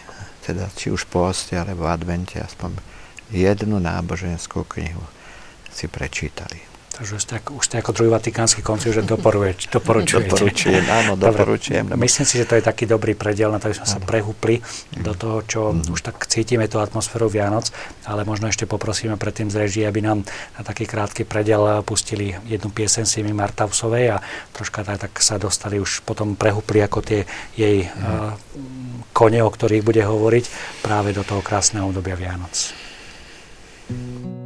teda 0.46 0.70
či 0.74 0.94
už 0.94 1.10
po 1.10 1.30
oste 1.30 1.58
alebo 1.58 1.86
advente 1.90 2.38
aspoň 2.38 2.78
jednu 3.34 3.82
náboženskú 3.82 4.62
knihu 4.66 5.02
si 5.74 5.90
prečítali. 5.90 6.75
Takže 6.96 7.12
už 7.12 7.22
ste, 7.28 7.36
už 7.44 7.64
ste 7.68 7.76
ako 7.84 7.92
druhý 7.92 8.08
vatikánsky 8.08 8.64
koncil, 8.64 8.96
že 8.96 9.04
doporučujete. 9.12 9.68
Doporučujem, 10.32 10.84
áno, 10.88 11.12
doporučujem. 11.20 11.84
Dobre, 11.92 12.00
myslím 12.08 12.24
si, 12.24 12.40
že 12.40 12.48
to 12.48 12.56
je 12.56 12.64
taký 12.64 12.88
dobrý 12.88 13.12
prediel 13.12 13.52
na 13.52 13.60
to, 13.60 13.68
aby 13.68 13.76
sme 13.76 13.88
sa 13.88 14.00
prehúpli 14.00 14.64
mm. 14.64 15.04
do 15.04 15.12
toho, 15.12 15.36
čo 15.44 15.60
mm. 15.76 15.92
už 15.92 16.00
tak 16.00 16.24
cítime 16.24 16.64
tú 16.72 16.80
atmosféru 16.80 17.28
Vianoc, 17.28 17.68
ale 18.08 18.24
možno 18.24 18.48
ešte 18.48 18.64
poprosíme 18.64 19.20
predtým 19.20 19.52
z 19.52 19.56
režii, 19.60 19.84
aby 19.84 20.00
nám 20.00 20.24
na 20.56 20.62
taký 20.64 20.88
krátky 20.88 21.28
prediel 21.28 21.84
pustili 21.84 22.32
jednu 22.48 22.72
piesen 22.72 23.04
Simi 23.04 23.36
Martausovej 23.36 24.16
a 24.16 24.24
troška 24.56 24.80
tak, 24.80 24.96
tak 24.96 25.12
sa 25.20 25.36
dostali 25.36 25.76
už 25.76 26.00
potom 26.00 26.32
prehúpli 26.32 26.80
ako 26.80 27.04
tie 27.04 27.28
jej 27.60 27.84
mm. 27.84 27.92
uh, 27.92 28.32
kone, 29.12 29.44
o 29.44 29.50
ktorých 29.52 29.84
bude 29.84 30.00
hovoriť 30.00 30.44
práve 30.80 31.12
do 31.12 31.20
toho 31.20 31.44
krásneho 31.44 31.92
obdobia 31.92 32.16
Vianoc. 32.16 32.72
Mm. 33.92 34.45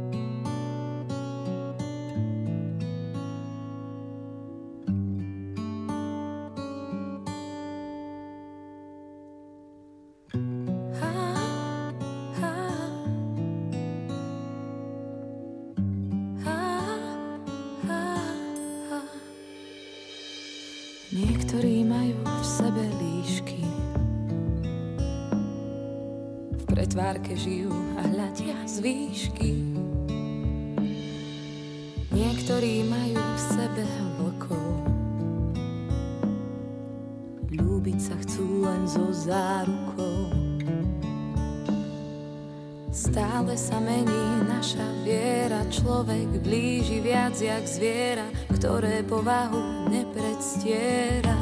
sa 43.61 43.77
mení 43.77 44.41
naša 44.49 45.05
viera, 45.05 45.61
človek 45.69 46.41
blíži 46.41 46.97
viac 46.97 47.37
jak 47.37 47.61
zviera, 47.61 48.25
ktoré 48.49 49.05
povahu 49.05 49.85
nepredstiera. 49.85 51.37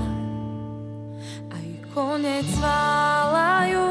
Aj 1.48 1.68
konec 1.96 2.44
válajú 2.60 3.88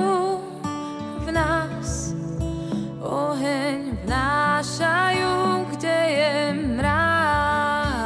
v 1.25 1.29
nás, 1.33 2.13
oheň 3.01 3.97
vnášajú, 4.05 5.65
kde 5.73 5.99
je 6.13 6.53
mráz. 6.77 7.97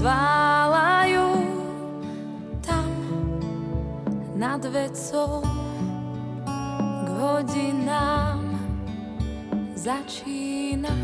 Zválajú 0.00 1.28
tam 2.64 2.88
nad 4.32 4.64
vecou 4.64 5.44
k 7.04 7.08
hodinám 7.20 8.41
začínam. 9.82 11.02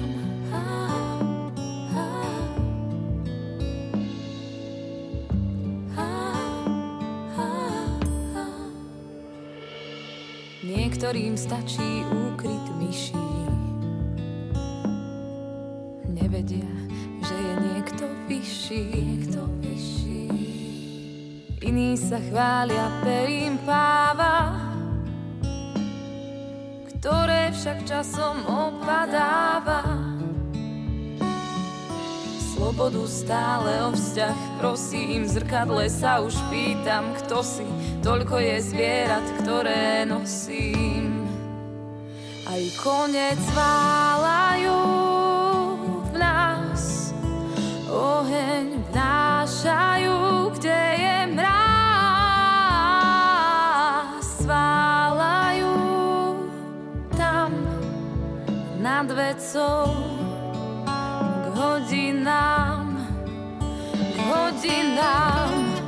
Niektorým 10.62 11.34
stačí 11.34 12.06
úkryt 12.06 12.66
myší. 12.78 13.18
Nevedia, 16.06 16.70
že 17.26 17.34
je 17.34 17.54
niekto 17.58 18.04
vyšší, 18.30 18.82
niekto 18.94 19.40
vyšší. 19.58 20.22
Iní 21.66 21.98
sa 21.98 22.22
chvália 22.22 22.86
perím 23.02 23.58
páva, 23.66 24.67
ktoré 26.98 27.54
však 27.54 27.86
časom 27.86 28.42
opadáva. 28.42 29.86
Slobodu 32.42 33.06
stále 33.06 33.86
o 33.86 33.94
vzťah, 33.94 34.58
prosím, 34.58 35.22
v 35.22 35.30
zrkadle 35.30 35.86
sa 35.86 36.18
už 36.18 36.34
pýtam, 36.50 37.14
kto 37.22 37.38
si, 37.46 37.66
toľko 38.02 38.42
je 38.42 38.56
zvierat, 38.66 39.22
ktoré 39.46 40.02
nosím. 40.10 41.22
Aj 42.50 42.62
konec 42.82 43.38
válajú 43.54 44.82
v 46.02 46.12
nás, 46.18 47.14
oheň 47.86 48.77
vecou 59.38 59.94
k 61.14 61.46
hodinám, 61.54 63.06
k 63.94 64.16
hodinám. 64.18 65.78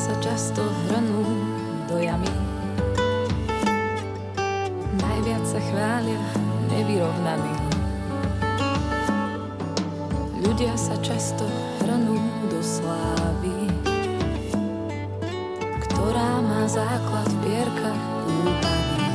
Sa 0.00 0.16
často 0.24 0.64
hrnú 0.64 1.19
nevyrovnaní. 7.00 7.56
Ľudia 10.44 10.76
sa 10.76 10.92
často 11.00 11.48
hrnú 11.80 12.20
do 12.52 12.60
slávy, 12.60 13.72
ktorá 15.88 16.44
má 16.44 16.68
základ 16.68 17.24
v 17.24 17.36
pierkach 17.40 18.04
úpavy. 18.28 19.08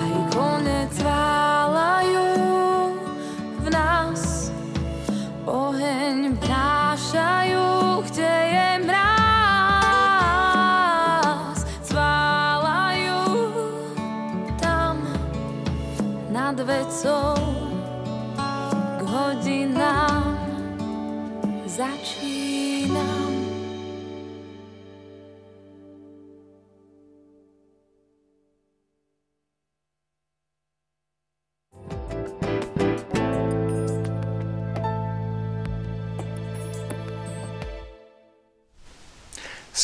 Aj 0.00 0.14
konec 0.32 0.92
válajú 1.04 1.33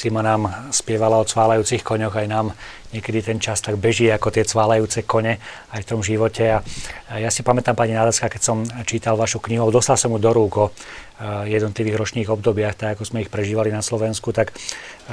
Sima 0.00 0.24
nám 0.24 0.72
spievala 0.72 1.20
o 1.20 1.28
cválajúcich 1.28 1.84
koňoch, 1.84 2.16
aj 2.16 2.24
nám 2.24 2.56
niekedy 2.96 3.20
ten 3.20 3.36
čas 3.36 3.60
tak 3.60 3.76
beží 3.76 4.08
ako 4.08 4.32
tie 4.32 4.48
cválajúce 4.48 5.04
kone 5.04 5.36
aj 5.76 5.80
v 5.84 5.88
tom 5.92 6.00
živote. 6.00 6.56
A 6.56 7.20
ja 7.20 7.28
si 7.28 7.44
pamätám, 7.44 7.76
pani 7.76 7.92
Nádacka, 7.92 8.32
keď 8.32 8.42
som 8.42 8.64
čítal 8.88 9.20
vašu 9.20 9.44
knihu, 9.44 9.68
dostal 9.68 10.00
som 10.00 10.08
ju 10.08 10.18
do 10.18 10.32
rúk 10.32 10.52
o 10.56 10.66
jednotlivých 11.20 12.00
ročných 12.00 12.32
obdobiach, 12.32 12.80
tak 12.80 12.96
ako 12.96 13.04
sme 13.04 13.20
ich 13.20 13.28
prežívali 13.28 13.68
na 13.68 13.84
Slovensku, 13.84 14.32
tak 14.32 14.56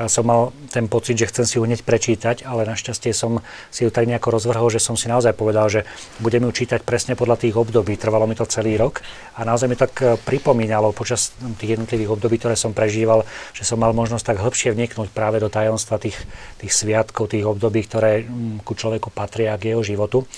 som 0.08 0.24
mal 0.24 0.56
ten 0.72 0.88
pocit, 0.88 1.20
že 1.20 1.28
chcem 1.28 1.44
si 1.44 1.60
ju 1.60 1.68
hneď 1.68 1.84
prečítať, 1.84 2.48
ale 2.48 2.64
našťastie 2.64 3.12
som 3.12 3.44
si 3.68 3.84
ju 3.84 3.92
tak 3.92 4.08
nejako 4.08 4.40
rozvrhol, 4.40 4.72
že 4.72 4.80
som 4.80 4.96
si 4.96 5.12
naozaj 5.12 5.36
povedal, 5.36 5.68
že 5.68 5.84
budem 6.24 6.48
ju 6.48 6.64
čítať 6.64 6.88
presne 6.88 7.20
podľa 7.20 7.44
tých 7.44 7.60
období. 7.60 8.00
Trvalo 8.00 8.24
mi 8.24 8.40
to 8.40 8.48
celý 8.48 8.80
rok 8.80 9.04
a 9.36 9.44
naozaj 9.44 9.68
mi 9.68 9.76
tak 9.76 10.00
pripomínalo 10.24 10.96
počas 10.96 11.36
tých 11.60 11.76
jednotlivých 11.76 12.16
období, 12.16 12.40
ktoré 12.40 12.56
som 12.56 12.72
prežíval, 12.72 13.28
že 13.52 13.68
som 13.68 13.76
mal 13.76 13.92
možnosť 13.92 14.32
tak 14.32 14.40
hĺbšie 14.40 14.77
vniknúť 14.78 15.10
práve 15.10 15.42
do 15.42 15.50
tajomstva 15.50 15.98
tých, 15.98 16.16
tých 16.62 16.72
sviatkov, 16.72 17.34
tých 17.34 17.44
období, 17.44 17.82
ktoré 17.90 18.30
ku 18.62 18.78
človeku 18.78 19.10
patria 19.10 19.58
k 19.58 19.74
jeho 19.74 19.82
životu. 19.82 20.30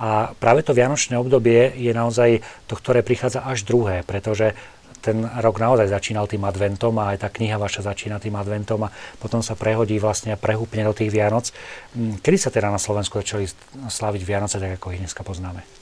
A 0.00 0.32
práve 0.32 0.64
to 0.64 0.72
vianočné 0.72 1.18
obdobie 1.18 1.76
je 1.76 1.92
naozaj 1.92 2.40
to, 2.70 2.78
ktoré 2.78 3.04
prichádza 3.04 3.44
až 3.44 3.68
druhé, 3.68 4.06
pretože 4.06 4.56
ten 5.00 5.24
rok 5.24 5.56
naozaj 5.60 5.88
začínal 5.88 6.28
tým 6.28 6.44
adventom 6.44 6.92
a 7.00 7.16
aj 7.16 7.24
tá 7.24 7.28
kniha 7.32 7.56
vaša 7.56 7.88
začína 7.92 8.20
tým 8.20 8.36
adventom 8.36 8.84
a 8.84 8.92
potom 9.16 9.40
sa 9.40 9.56
prehodí 9.56 9.96
vlastne 9.96 10.36
a 10.36 10.40
prehúpne 10.40 10.84
do 10.84 10.92
tých 10.92 11.08
Vianoc. 11.08 11.48
Kedy 11.96 12.36
sa 12.36 12.52
teda 12.52 12.68
na 12.68 12.80
Slovensku 12.80 13.16
začali 13.20 13.48
sláviť 13.88 14.22
Vianoce, 14.24 14.60
tak 14.60 14.76
ako 14.76 14.92
ich 14.92 15.00
dneska 15.00 15.24
poznáme? 15.24 15.79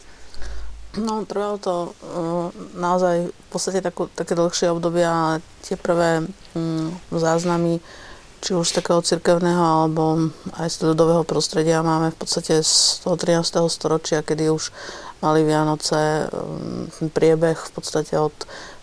No, 0.98 1.22
trvalo 1.22 1.56
to 1.62 1.74
uh, 1.94 2.50
naozaj 2.74 3.30
v 3.30 3.48
podstate 3.48 3.78
takú, 3.78 4.10
také 4.12 4.34
dlhšie 4.34 4.74
obdobie 4.74 5.06
a 5.06 5.38
tie 5.62 5.78
prvé 5.78 6.26
um, 6.58 6.90
záznamy, 7.14 7.78
či 8.38 8.54
už 8.54 8.70
takého 8.70 9.02
cirkevného 9.02 9.58
alebo 9.58 10.30
aj 10.58 10.68
z 10.70 10.76
ľudového 10.94 11.26
prostredia 11.26 11.82
máme 11.82 12.14
v 12.14 12.18
podstate 12.18 12.62
z 12.62 13.02
toho 13.02 13.18
13. 13.18 13.66
storočia, 13.66 14.22
kedy 14.22 14.50
už 14.50 14.70
mali 15.22 15.42
Vianoce 15.46 16.30
um, 16.30 16.86
priebeh 17.14 17.58
v 17.58 17.70
podstate 17.74 18.18
od 18.18 18.34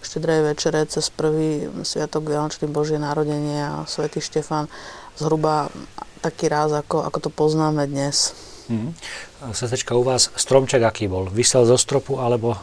štedrej 0.04 0.56
večere 0.56 0.84
cez 0.88 1.12
prvý 1.12 1.68
sviatok 1.84 2.28
Vianočný 2.32 2.72
Božie 2.72 3.00
narodenie 3.00 3.60
a 3.60 3.84
svätý 3.88 4.24
Štefan 4.24 4.72
zhruba 5.20 5.72
taký 6.20 6.48
ráz, 6.48 6.76
ako, 6.76 7.04
ako 7.04 7.18
to 7.28 7.30
poznáme 7.32 7.84
dnes. 7.88 8.36
Mm. 8.70 8.94
Sestečka, 9.54 9.94
u 9.94 10.04
vás 10.04 10.34
stromček 10.34 10.82
aký 10.82 11.06
bol? 11.06 11.30
Vysel 11.30 11.66
zo 11.70 11.78
stropu 11.78 12.18
alebo 12.18 12.58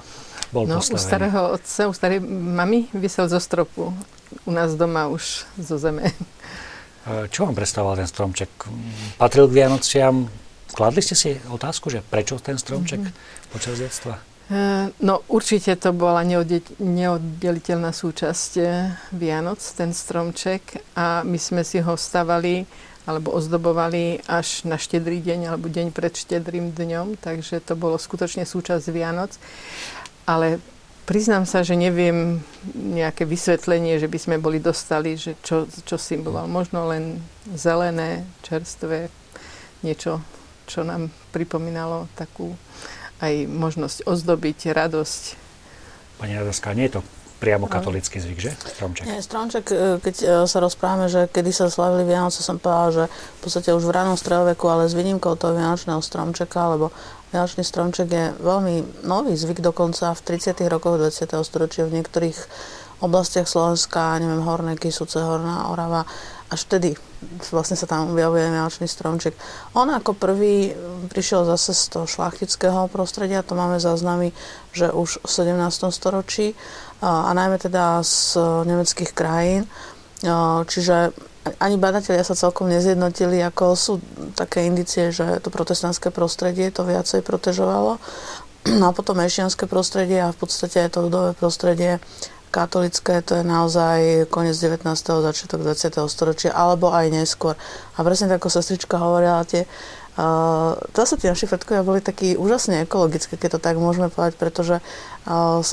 bol 0.53 0.69
no, 0.69 0.83
postavený? 0.83 0.99
u 0.99 1.07
starého 1.07 1.41
otca, 1.57 1.81
u 1.89 1.95
starej 1.95 2.21
mamy 2.29 2.91
vysel 2.93 3.29
zo 3.29 3.41
stropu. 3.41 3.95
U 4.45 4.51
nás 4.51 4.75
doma 4.77 5.09
už 5.09 5.49
zo 5.57 5.77
zeme. 5.79 6.13
Čo 7.03 7.51
vám 7.51 7.55
predstavoval 7.59 7.99
ten 7.99 8.07
stromček? 8.07 8.51
Patril 9.19 9.51
k 9.51 9.57
Vianociam? 9.59 10.31
Kladli 10.73 11.03
ste 11.03 11.19
si 11.19 11.35
otázku, 11.51 11.91
že 11.91 12.01
prečo 12.01 12.39
ten 12.39 12.57
stromček 12.57 13.03
mm-hmm. 13.03 13.51
počas 13.53 13.77
detstva? 13.83 14.23
No 15.01 15.25
určite 15.33 15.75
to 15.81 15.97
bola 15.97 16.21
neoddeliteľná 16.23 17.91
súčasť 17.91 18.53
Vianoc, 19.17 19.61
ten 19.73 19.97
stromček 19.97 20.85
a 20.93 21.25
my 21.25 21.39
sme 21.41 21.65
si 21.65 21.81
ho 21.81 21.97
stavali 21.97 22.69
alebo 23.03 23.35
ozdobovali 23.35 24.23
až 24.31 24.63
na 24.63 24.79
štedrý 24.79 25.19
deň 25.19 25.51
alebo 25.51 25.67
deň 25.67 25.91
pred 25.91 26.15
štedrým 26.15 26.71
dňom, 26.71 27.19
takže 27.19 27.59
to 27.59 27.75
bolo 27.75 27.99
skutočne 27.99 28.47
súčasť 28.47 28.87
Vianoc. 28.95 29.35
Ale 30.23 30.63
priznám 31.03 31.43
sa, 31.43 31.67
že 31.67 31.75
neviem 31.75 32.39
nejaké 32.75 33.27
vysvetlenie, 33.27 33.99
že 33.99 34.07
by 34.07 34.19
sme 34.23 34.37
boli 34.39 34.63
dostali, 34.63 35.19
že 35.19 35.35
čo, 35.43 35.67
čo 35.67 35.99
symboloval. 35.99 36.47
Možno 36.47 36.87
len 36.87 37.19
zelené, 37.51 38.23
čerstvé, 38.47 39.11
niečo, 39.83 40.23
čo 40.71 40.87
nám 40.87 41.11
pripomínalo 41.35 42.07
takú 42.15 42.55
aj 43.19 43.47
možnosť 43.51 44.07
ozdobiť, 44.07 44.75
radosť. 44.75 45.23
Pani 46.23 46.39
Radovská, 46.39 46.75
nie 46.75 46.87
je 46.87 46.99
to 46.99 47.22
priamo 47.43 47.67
katolický 47.67 48.23
zvyk, 48.23 48.39
že? 48.39 48.53
Stromček. 48.55 49.03
Nie, 49.03 49.19
stromček, 49.19 49.67
e, 49.75 49.99
keď 49.99 50.15
e, 50.23 50.27
sa 50.47 50.59
rozprávame, 50.63 51.11
že 51.11 51.27
kedy 51.27 51.51
sa 51.51 51.67
slavili 51.67 52.07
Vianoce, 52.07 52.39
som 52.39 52.63
povedala, 52.63 52.95
že 52.95 53.05
v 53.11 53.41
podstate 53.43 53.75
už 53.75 53.83
v 53.83 53.95
ranom 53.99 54.15
stredoveku, 54.15 54.63
ale 54.71 54.87
s 54.87 54.95
výnimkou 54.95 55.35
toho 55.35 55.59
Vianočného 55.59 55.99
stromčeka, 55.99 56.79
lebo 56.79 56.95
Vianočný 57.35 57.67
stromček 57.67 58.07
je 58.07 58.25
veľmi 58.39 59.03
nový 59.03 59.35
zvyk 59.35 59.59
dokonca 59.59 60.15
v 60.15 60.39
30. 60.39 60.63
rokoch 60.71 61.03
20. 61.03 61.35
storočia 61.43 61.83
v 61.83 61.99
niektorých 61.99 62.39
oblastiach 63.03 63.51
Slovenska, 63.51 64.23
neviem, 64.23 64.47
Horné 64.47 64.79
Kysuce, 64.79 65.19
Horná 65.19 65.67
Orava, 65.75 66.07
až 66.47 66.71
vtedy 66.71 66.95
vlastne 67.51 67.75
sa 67.75 67.91
tam 67.91 68.15
objavuje 68.15 68.47
Vianočný 68.47 68.87
stromček. 68.87 69.35
On 69.75 69.91
ako 69.91 70.15
prvý 70.15 70.71
prišiel 71.11 71.43
zase 71.49 71.75
z 71.75 71.99
toho 71.99 72.07
šlachtického 72.07 72.87
prostredia, 72.93 73.43
to 73.43 73.59
máme 73.59 73.83
záznamy, 73.83 74.31
že 74.71 74.95
už 74.95 75.25
v 75.25 75.31
17. 75.31 75.91
storočí 75.91 76.55
a, 77.03 77.35
najmä 77.35 77.59
teda 77.59 78.01
z 78.07 78.39
nemeckých 78.63 79.11
krajín. 79.11 79.67
Čiže 80.71 81.11
ani 81.59 81.75
badatelia 81.75 82.23
sa 82.23 82.39
celkom 82.39 82.71
nezjednotili, 82.71 83.43
ako 83.43 83.75
sú 83.75 83.93
také 84.39 84.63
indicie, 84.71 85.11
že 85.11 85.43
to 85.43 85.51
protestantské 85.51 86.15
prostredie 86.15 86.71
to 86.71 86.87
viacej 86.87 87.27
protežovalo. 87.27 87.99
No 88.79 88.85
a 88.87 88.95
potom 88.95 89.19
mešianské 89.19 89.67
prostredie 89.67 90.23
a 90.23 90.31
v 90.31 90.39
podstate 90.39 90.87
aj 90.87 90.95
to 90.95 91.11
ľudové 91.11 91.35
prostredie 91.35 91.99
katolické, 92.55 93.19
to 93.27 93.41
je 93.41 93.43
naozaj 93.43 94.31
koniec 94.31 94.55
19. 94.55 94.87
začiatok 95.03 95.67
20. 95.67 95.99
storočia, 96.07 96.55
alebo 96.55 96.95
aj 96.95 97.11
neskôr. 97.11 97.59
A 97.99 98.07
presne 98.07 98.31
tak, 98.31 98.39
ako 98.39 98.63
sestrička 98.63 99.03
hovorila, 99.03 99.43
tie 99.43 99.67
Uh, 100.13 100.77
zase 100.93 101.17
tí 101.17 101.25
naši 101.25 101.49
fetkovia 101.49 101.81
boli 101.81 102.05
takí 102.05 102.37
úžasne 102.37 102.85
ekologické, 102.85 103.41
keď 103.41 103.57
to 103.57 103.61
tak 103.65 103.81
môžeme 103.81 104.13
povedať, 104.13 104.37
pretože 104.37 104.77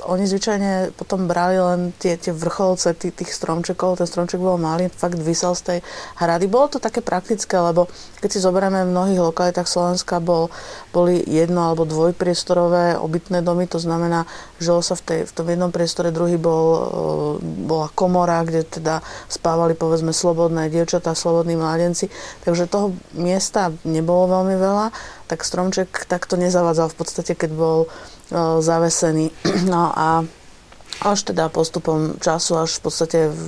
oni 0.06 0.30
zvyčajne 0.30 0.94
potom 0.94 1.26
brali 1.26 1.58
len 1.58 1.90
tie, 1.98 2.22
tie 2.22 2.30
vrcholce 2.30 2.94
tých, 2.94 3.18
tých 3.18 3.32
stromčekov, 3.34 3.98
ten 3.98 4.06
stromček 4.06 4.38
bol 4.38 4.62
malý, 4.62 4.94
fakt 4.94 5.18
vysel 5.18 5.58
z 5.58 5.62
tej 5.66 5.80
hrady. 6.22 6.46
Bolo 6.46 6.70
to 6.70 6.78
také 6.78 7.02
praktické, 7.02 7.58
lebo 7.58 7.90
keď 8.22 8.30
si 8.30 8.46
zoberieme 8.46 8.86
v 8.86 8.94
mnohých 8.94 9.18
lokalitách 9.26 9.66
Slovenska, 9.66 10.22
bol, 10.22 10.54
boli 10.94 11.26
jedno 11.26 11.66
alebo 11.66 11.90
dvojpriestorové 11.90 13.02
obytné 13.02 13.42
domy, 13.42 13.66
to 13.66 13.82
znamená, 13.82 14.30
žilo 14.62 14.86
sa 14.86 14.94
v, 14.94 15.02
tej, 15.02 15.20
v 15.26 15.32
tom 15.34 15.50
jednom 15.50 15.74
priestore, 15.74 16.14
druhý 16.14 16.38
bol, 16.38 16.66
uh, 16.70 16.82
bola 17.42 17.90
komora, 17.98 18.46
kde 18.46 18.70
teda 18.70 19.02
spávali 19.26 19.74
povedzme 19.74 20.14
slobodné 20.14 20.70
dievčatá, 20.70 21.18
slobodní 21.18 21.58
mládenci, 21.58 22.14
takže 22.46 22.70
toho 22.70 22.94
miesta 23.18 23.74
nebolo 23.82 24.30
veľmi 24.30 24.56
veľa, 24.62 24.94
tak 25.30 25.46
stromček 25.46 26.10
takto 26.10 26.42
nezavadzal 26.42 26.90
v 26.90 26.98
podstate, 26.98 27.38
keď 27.38 27.54
bol 27.54 27.80
e, 27.86 27.88
zavesený. 28.60 29.32
No 29.74 29.92
a 29.94 30.26
až 31.00 31.24
teda 31.24 31.48
postupom 31.48 32.20
času, 32.20 32.60
až 32.60 32.80
v 32.80 32.82
podstate 32.84 33.20
v 33.32 33.48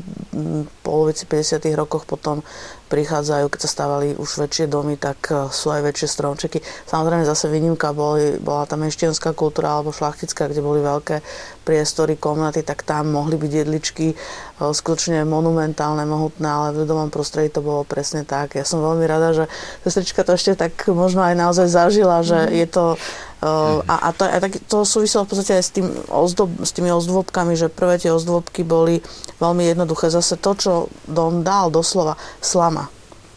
polovici 0.83 1.27
50. 1.27 1.67
rokoch 1.75 2.07
potom 2.07 2.43
prichádzajú, 2.91 3.47
keď 3.47 3.59
sa 3.63 3.69
stávali 3.71 4.11
už 4.19 4.43
väčšie 4.43 4.67
domy, 4.67 4.99
tak 4.99 5.31
e, 5.31 5.47
sú 5.47 5.71
aj 5.71 5.87
väčšie 5.87 6.07
stromčeky. 6.11 6.59
Samozrejme 6.91 7.23
zase 7.23 7.47
výnimka 7.47 7.95
boli, 7.95 8.35
bola 8.43 8.67
tam 8.67 8.83
eštienská 8.83 9.31
kultúra 9.31 9.79
alebo 9.79 9.95
šlachtická, 9.95 10.51
kde 10.51 10.59
boli 10.59 10.83
veľké 10.83 11.23
priestory, 11.63 12.19
komnaty, 12.19 12.67
tak 12.67 12.83
tam 12.83 13.15
mohli 13.15 13.39
byť 13.39 13.51
jedličky 13.63 14.07
e, 14.11 14.15
skutočne 14.59 15.23
monumentálne, 15.23 16.03
mohutné, 16.03 16.45
ale 16.51 16.67
v 16.75 16.83
ľudovom 16.83 17.07
prostredí 17.07 17.47
to 17.47 17.63
bolo 17.63 17.87
presne 17.87 18.27
tak. 18.27 18.59
Ja 18.59 18.67
som 18.67 18.83
veľmi 18.83 19.07
rada, 19.07 19.31
že 19.31 19.45
sestrička 19.87 20.27
to 20.27 20.35
ešte 20.35 20.59
tak 20.59 20.75
možno 20.91 21.23
aj 21.23 21.39
naozaj 21.39 21.71
zažila, 21.71 22.19
že 22.27 22.35
mm. 22.35 22.51
je 22.51 22.67
to 22.67 22.85
Uh, 23.41 23.81
a, 23.89 24.05
a, 24.05 24.09
to, 24.13 24.21
a 24.29 24.37
tak, 24.37 24.53
to 24.69 24.85
súviselo 24.85 25.25
v 25.25 25.33
podstate 25.33 25.57
aj 25.57 25.65
s, 25.65 25.73
tým 25.73 25.89
ozdob, 26.13 26.61
s 26.61 26.77
tými 26.77 26.93
ozdôbkami, 26.93 27.57
že 27.57 27.73
prvé 27.73 27.97
tie 27.97 28.13
ozdôbky 28.13 28.61
boli 28.61 29.01
veľmi 29.41 29.65
jednoduché. 29.65 30.13
Zase 30.13 30.37
to, 30.37 30.53
čo 30.53 30.71
Don 31.09 31.41
dal 31.41 31.73
doslova, 31.73 32.21
slama. 32.37 32.80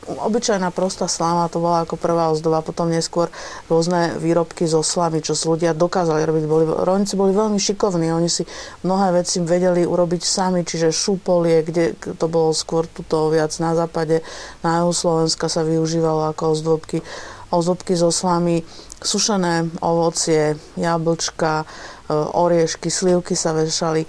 Obyčajná 0.05 0.69
prostá 0.69 1.09
slama, 1.09 1.49
to 1.49 1.65
bola 1.65 1.89
ako 1.89 1.97
prvá 1.97 2.29
ozdoba, 2.29 2.61
potom 2.61 2.93
neskôr 2.93 3.33
rôzne 3.73 4.21
výrobky 4.21 4.69
zo 4.69 4.85
slamy, 4.85 5.25
čo 5.25 5.33
si 5.33 5.49
ľudia 5.49 5.73
dokázali 5.73 6.21
robiť. 6.29 6.45
Boli, 6.45 6.65
rolníci 6.69 7.17
boli 7.17 7.33
veľmi 7.33 7.57
šikovní, 7.57 8.13
oni 8.13 8.29
si 8.29 8.45
mnohé 8.85 9.17
veci 9.25 9.41
vedeli 9.41 9.89
urobiť 9.89 10.21
sami, 10.21 10.61
čiže 10.61 10.93
šupolie, 10.93 11.65
kde 11.65 11.97
to 12.21 12.27
bolo 12.29 12.53
skôr 12.53 12.85
tuto 12.85 13.33
viac 13.33 13.53
na 13.65 13.73
západe, 13.73 14.21
na 14.61 14.85
juhu 14.85 14.93
Slovenska 14.93 15.49
sa 15.49 15.65
využívalo 15.65 16.29
ako 16.37 16.53
ozdôbky, 16.53 17.01
ozdôbky 17.49 17.97
zo 17.97 18.13
slamy 18.13 18.61
sušené 19.05 19.69
ovocie, 19.85 20.57
jablčka, 20.81 21.69
oriešky, 22.13 22.93
slivky 22.93 23.33
sa 23.33 23.57
vešali, 23.57 24.05
e, 24.05 24.09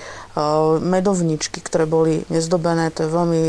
medovničky, 0.83 1.63
ktoré 1.63 1.87
boli 1.87 2.27
nezdobené, 2.27 2.91
to 2.91 3.07
je 3.07 3.15
veľmi 3.15 3.41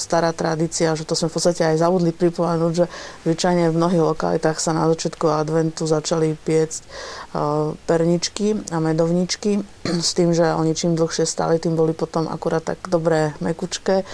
stará 0.00 0.32
tradícia, 0.32 0.96
že 0.96 1.04
to 1.04 1.12
sme 1.12 1.28
v 1.28 1.36
podstate 1.36 1.62
aj 1.68 1.84
zabudli 1.84 2.12
pripomenúť, 2.16 2.72
že 2.72 2.86
zvyčajne 3.28 3.68
v 3.68 3.76
mnohých 3.76 4.04
lokalitách 4.16 4.56
sa 4.56 4.72
na 4.72 4.88
začiatku 4.88 5.28
adventu 5.28 5.84
začali 5.84 6.32
piecť 6.32 6.80
e, 6.80 6.88
perničky 7.84 8.72
a 8.72 8.80
medovničky 8.80 9.60
s 10.08 10.16
tým, 10.16 10.32
že 10.32 10.48
oni 10.48 10.72
čím 10.72 10.96
dlhšie 10.96 11.28
stali, 11.28 11.60
tým 11.60 11.76
boli 11.76 11.92
potom 11.92 12.24
akurát 12.24 12.64
tak 12.64 12.80
dobré 12.88 13.36
mekučké 13.44 14.08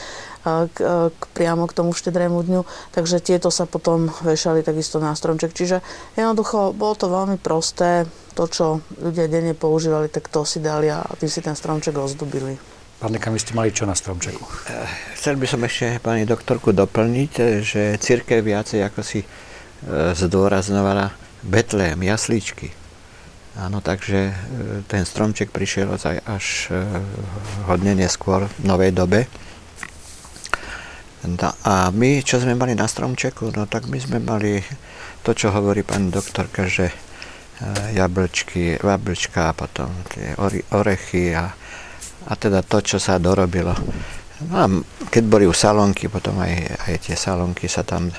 k, 0.47 0.79
k, 1.11 1.23
priamo 1.35 1.67
k 1.67 1.77
tomu 1.77 1.91
štedrému 1.91 2.39
dňu, 2.47 2.63
takže 2.95 3.19
tieto 3.19 3.51
sa 3.51 3.67
potom 3.67 4.09
vešali 4.23 4.63
takisto 4.63 5.03
na 5.03 5.13
stromček. 5.19 5.51
Čiže 5.51 5.83
jednoducho 6.15 6.71
bolo 6.71 6.95
to 6.95 7.11
veľmi 7.11 7.37
prosté, 7.43 8.07
to, 8.39 8.47
čo 8.47 8.67
ľudia 9.03 9.27
denne 9.27 9.59
používali, 9.59 10.07
tak 10.07 10.31
to 10.31 10.47
si 10.47 10.63
dali 10.63 10.87
a 10.93 11.03
tým 11.19 11.31
si 11.31 11.43
ten 11.43 11.59
stromček 11.59 11.97
ozdobili. 11.99 12.55
Pán 12.97 13.13
Dekan, 13.13 13.37
vy 13.37 13.41
ste 13.45 13.53
mali 13.53 13.77
čo 13.77 13.85
na 13.85 13.93
stromčeku? 13.93 14.41
Eh, 14.73 14.89
chcel 15.21 15.37
by 15.37 15.45
som 15.45 15.61
ešte 15.67 16.01
pani 16.01 16.25
doktorku 16.25 16.73
doplniť, 16.73 17.33
že 17.61 18.01
církev 18.01 18.41
viacej 18.41 18.81
ako 18.87 19.01
si 19.05 19.21
zdôraznovala 19.93 21.13
Betlém, 21.45 22.01
jaslíčky. 22.01 22.73
Áno, 23.57 23.81
takže 23.81 24.37
ten 24.85 25.09
stromček 25.09 25.49
prišiel 25.49 25.89
až 26.29 26.69
hodne 27.65 27.97
neskôr 27.97 28.49
v 28.61 28.63
novej 28.69 28.93
dobe. 28.93 29.25
A 31.67 31.91
my, 31.91 32.23
čo 32.23 32.39
sme 32.39 32.55
mali 32.55 32.79
na 32.79 32.87
stromčeku, 32.87 33.51
no 33.53 33.67
tak 33.67 33.91
my 33.91 33.99
sme 33.99 34.23
mali 34.23 34.63
to, 35.27 35.35
čo 35.35 35.51
hovorí 35.51 35.83
pani 35.83 36.15
doktorka, 36.15 36.71
že 36.71 36.87
e, 36.87 36.95
jablčky, 37.99 38.79
jablčka 38.79 39.51
a 39.51 39.57
potom 39.57 39.91
tie 40.15 40.39
orechy 40.71 41.35
a, 41.35 41.51
a 42.31 42.33
teda 42.39 42.63
to, 42.63 42.79
čo 42.79 43.03
sa 43.03 43.19
dorobilo. 43.19 43.75
No 44.47 44.55
a 44.55 44.67
keď 45.11 45.25
boli 45.27 45.45
u 45.51 45.55
salonky, 45.57 46.07
potom 46.07 46.39
aj, 46.39 46.87
aj 46.87 46.95
tie 47.11 47.17
salonky 47.19 47.67
sa 47.67 47.83
tam 47.83 48.13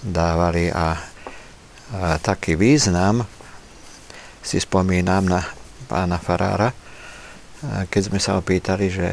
dávali 0.00 0.72
a, 0.72 0.96
a 1.92 2.16
taký 2.22 2.56
význam 2.56 3.26
si 4.40 4.62
spomínam 4.62 5.26
na 5.26 5.42
pána 5.90 6.22
Farára, 6.22 6.70
keď 7.90 8.02
sme 8.12 8.22
sa 8.22 8.38
opýtali, 8.38 8.86
že 8.86 9.08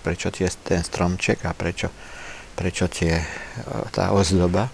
prečo 0.00 0.32
tie, 0.32 0.48
ten 0.64 0.80
stromček 0.80 1.44
a 1.44 1.52
prečo 1.52 1.92
prečo 2.54 2.86
tie, 2.86 3.22
tá 3.90 4.14
ozdoba 4.14 4.70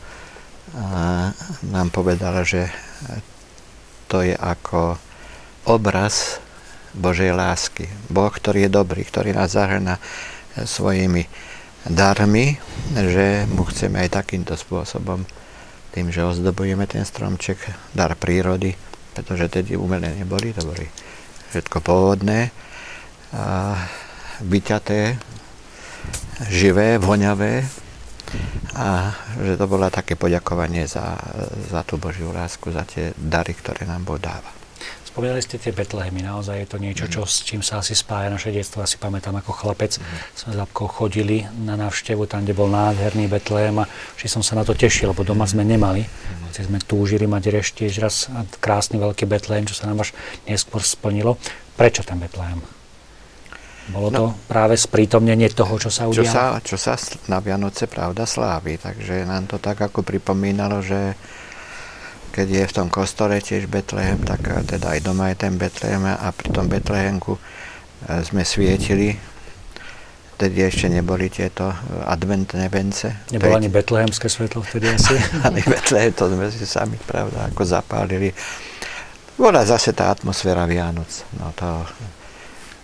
a 0.77 1.31
nám 1.67 1.89
povedala, 1.91 2.47
že 2.47 2.71
to 4.07 4.23
je 4.23 4.37
ako 4.37 5.01
obraz 5.67 6.39
Božej 6.95 7.35
lásky. 7.35 7.91
Boh, 8.11 8.31
ktorý 8.31 8.67
je 8.67 8.71
dobrý, 8.71 9.03
ktorý 9.03 9.35
nás 9.35 9.55
zahrná 9.55 9.99
svojimi 10.55 11.27
darmi, 11.87 12.59
že 12.95 13.47
mu 13.51 13.65
chceme 13.67 14.05
aj 14.05 14.21
takýmto 14.23 14.55
spôsobom, 14.59 15.25
tým, 15.91 16.13
že 16.15 16.27
ozdobujeme 16.27 16.87
ten 16.87 17.03
stromček, 17.03 17.59
dar 17.97 18.15
prírody, 18.15 18.75
pretože 19.15 19.51
tedy 19.51 19.75
umelé 19.75 20.15
neboli, 20.15 20.55
to 20.55 20.63
boli 20.63 20.87
všetko 21.51 21.83
pôvodné, 21.83 22.55
a 23.31 23.79
vyťaté 24.43 25.15
živé, 26.49 26.97
voňavé 26.97 27.67
a 28.79 29.11
že 29.43 29.59
to 29.59 29.67
bolo 29.67 29.91
také 29.91 30.15
poďakovanie 30.15 30.87
za, 30.87 31.19
za 31.69 31.83
tú 31.83 31.99
Božiu 31.99 32.31
lásku, 32.31 32.71
za 32.71 32.87
tie 32.87 33.11
dary, 33.19 33.53
ktoré 33.53 33.85
nám 33.85 34.07
Boh 34.07 34.17
dáva. 34.23 34.61
Spomínali 35.11 35.43
ste 35.43 35.59
tie 35.59 35.75
Betlehemy, 35.75 36.23
naozaj 36.23 36.63
je 36.63 36.69
to 36.71 36.79
niečo, 36.79 37.11
čo, 37.11 37.27
s 37.27 37.43
čím 37.43 37.67
sa 37.67 37.83
asi 37.83 37.99
spája 37.99 38.31
naše 38.31 38.55
detstvo. 38.55 38.79
Asi 38.79 38.95
pamätám, 38.95 39.35
ako 39.43 39.51
chlapec 39.51 39.99
mm. 39.99 40.07
sme 40.39 40.51
s 40.55 40.57
Lapkou 40.57 40.87
chodili 40.87 41.43
na 41.67 41.75
návštevu, 41.75 42.31
tam, 42.31 42.47
kde 42.47 42.55
bol 42.55 42.71
nádherný 42.71 43.27
Betlehem 43.27 43.75
a 43.83 43.91
či 44.15 44.31
som 44.31 44.39
sa 44.39 44.55
na 44.55 44.63
to 44.63 44.71
tešil, 44.71 45.11
lebo 45.11 45.27
doma 45.27 45.51
sme 45.51 45.67
nemali. 45.67 46.07
Mm. 46.07 46.55
sme 46.55 46.79
túžili 46.79 47.27
mať 47.27 47.59
ešte 47.59 47.91
raz 47.99 48.31
krásny 48.63 49.03
veľký 49.03 49.27
Betlehem, 49.27 49.67
čo 49.67 49.75
sa 49.75 49.91
nám 49.91 50.07
až 50.07 50.15
neskôr 50.47 50.79
splnilo. 50.79 51.43
Prečo 51.75 52.07
ten 52.07 52.23
Betlehem? 52.23 52.80
Bolo 53.91 54.09
no, 54.11 54.17
to 54.17 54.25
práve 54.47 54.79
sprítomnenie 54.79 55.51
toho, 55.51 55.75
čo 55.77 55.91
sa 55.91 56.07
udialo? 56.07 56.23
Čo 56.23 56.27
sa, 56.31 56.45
čo 56.63 56.77
sa 56.79 56.95
na 57.27 57.43
Vianoce 57.43 57.91
pravda 57.91 58.25
slávi, 58.25 58.79
takže 58.79 59.27
nám 59.27 59.51
to 59.51 59.59
tak 59.59 59.83
ako 59.83 60.07
pripomínalo, 60.07 60.79
že 60.81 61.19
keď 62.31 62.47
je 62.47 62.65
v 62.71 62.77
tom 62.77 62.89
kostole 62.89 63.43
tiež 63.43 63.67
Betlehem, 63.67 64.23
tak 64.23 64.47
teda 64.47 64.95
aj 64.95 65.01
doma 65.03 65.35
je 65.35 65.37
ten 65.43 65.59
Betlehem 65.59 66.07
a 66.07 66.31
pri 66.31 66.49
tom 66.55 66.71
Betlehemku 66.71 67.35
sme 68.07 68.47
svietili. 68.47 69.19
Vtedy 70.41 70.65
ešte 70.65 70.89
neboli 70.89 71.29
tieto 71.29 71.69
adventné 72.09 72.73
vence. 72.73 73.13
Nebolo 73.29 73.61
ani 73.61 73.69
betlehemské 73.69 74.25
svetlo 74.25 74.65
vtedy 74.65 74.89
asi? 74.89 75.13
ani 75.47 75.61
betlehem, 75.61 76.17
to 76.17 76.33
sme 76.33 76.49
si 76.49 76.65
sami, 76.65 76.97
pravda, 76.97 77.53
ako 77.53 77.61
zapálili. 77.61 78.33
Bola 79.37 79.69
zase 79.69 79.93
tá 79.93 80.09
atmosféra 80.09 80.65
Vianoc. 80.65 81.29
No 81.37 81.53
to... 81.53 81.69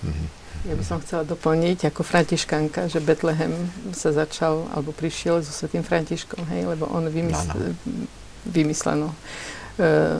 Mm. 0.04 0.36
Ja 0.67 0.75
by 0.75 0.83
som 0.83 0.99
chcela 0.99 1.23
doplniť 1.23 1.95
ako 1.95 2.03
františkanka, 2.03 2.91
že 2.91 2.99
Betlehem 2.99 3.71
sa 3.95 4.11
začal, 4.11 4.67
alebo 4.75 4.91
prišiel 4.91 5.39
so 5.39 5.55
svetým 5.55 5.87
Františkom, 5.87 6.43
hej, 6.51 6.67
lebo 6.67 6.91
on 6.91 7.07
vymysl, 7.07 7.55
no, 7.55 7.71
no. 7.71 8.07
vymysleno 8.51 9.09
e, 9.14 9.17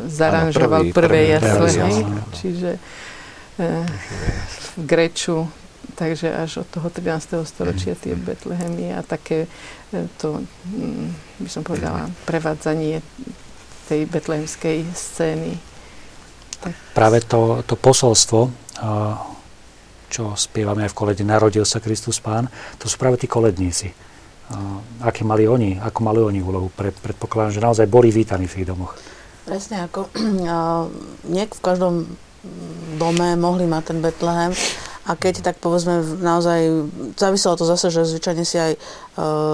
zaranžoval 0.07 0.95
prvé 0.95 1.35
jasle, 1.35 1.67
hej, 1.83 1.97
čiže 2.39 2.71
e, 2.79 2.81
v 4.47 4.67
Greču, 4.87 5.51
takže 5.99 6.31
až 6.31 6.63
od 6.63 6.69
toho 6.71 6.95
13. 6.95 7.43
storočia 7.43 7.99
tie 7.99 8.15
Betlehemy 8.15 8.95
a 8.95 9.03
také 9.03 9.51
e, 9.91 10.07
to, 10.23 10.47
mm, 10.71 11.43
by 11.43 11.51
som 11.51 11.67
povedala, 11.67 12.07
prevádzanie 12.23 13.03
tej 13.91 14.07
betlehemskej 14.07 14.87
scény. 14.95 15.59
Tak. 16.63 16.75
Práve 16.95 17.19
to, 17.27 17.67
to 17.67 17.75
posolstvo 17.75 18.51
čo 20.09 20.39
spievame 20.39 20.87
aj 20.87 20.93
v 20.95 20.99
kolede 20.99 21.25
Narodil 21.27 21.67
sa 21.67 21.83
Kristus 21.83 22.23
Pán, 22.23 22.47
to 22.79 22.87
sú 22.87 22.97
práve 22.97 23.21
tí 23.21 23.27
koledníci. 23.27 23.91
Aké 25.03 25.27
mali 25.27 25.51
oni, 25.51 25.75
ako 25.83 25.99
mali 26.07 26.21
oni 26.23 26.39
úlohu? 26.39 26.71
Pre, 26.71 26.95
predpokladám, 26.95 27.59
že 27.59 27.65
naozaj 27.65 27.87
boli 27.91 28.15
vítaní 28.15 28.47
v 28.47 28.63
tých 28.63 28.69
domoch. 28.71 28.95
Presne 29.43 29.91
ako 29.91 30.11
niek 31.35 31.51
v 31.51 31.63
každom 31.63 32.07
dome 32.99 33.35
mohli 33.35 33.67
mať 33.67 33.83
ten 33.91 33.99
Betlehem 33.99 34.55
a 35.07 35.13
keď, 35.15 35.47
tak 35.47 35.63
povedzme, 35.63 36.03
naozaj 36.19 36.91
záviselo 37.15 37.55
to 37.55 37.63
zase, 37.63 37.95
že 37.95 38.11
zvyčajne 38.11 38.43
si 38.43 38.59
aj 38.59 38.73
e, 38.75 38.79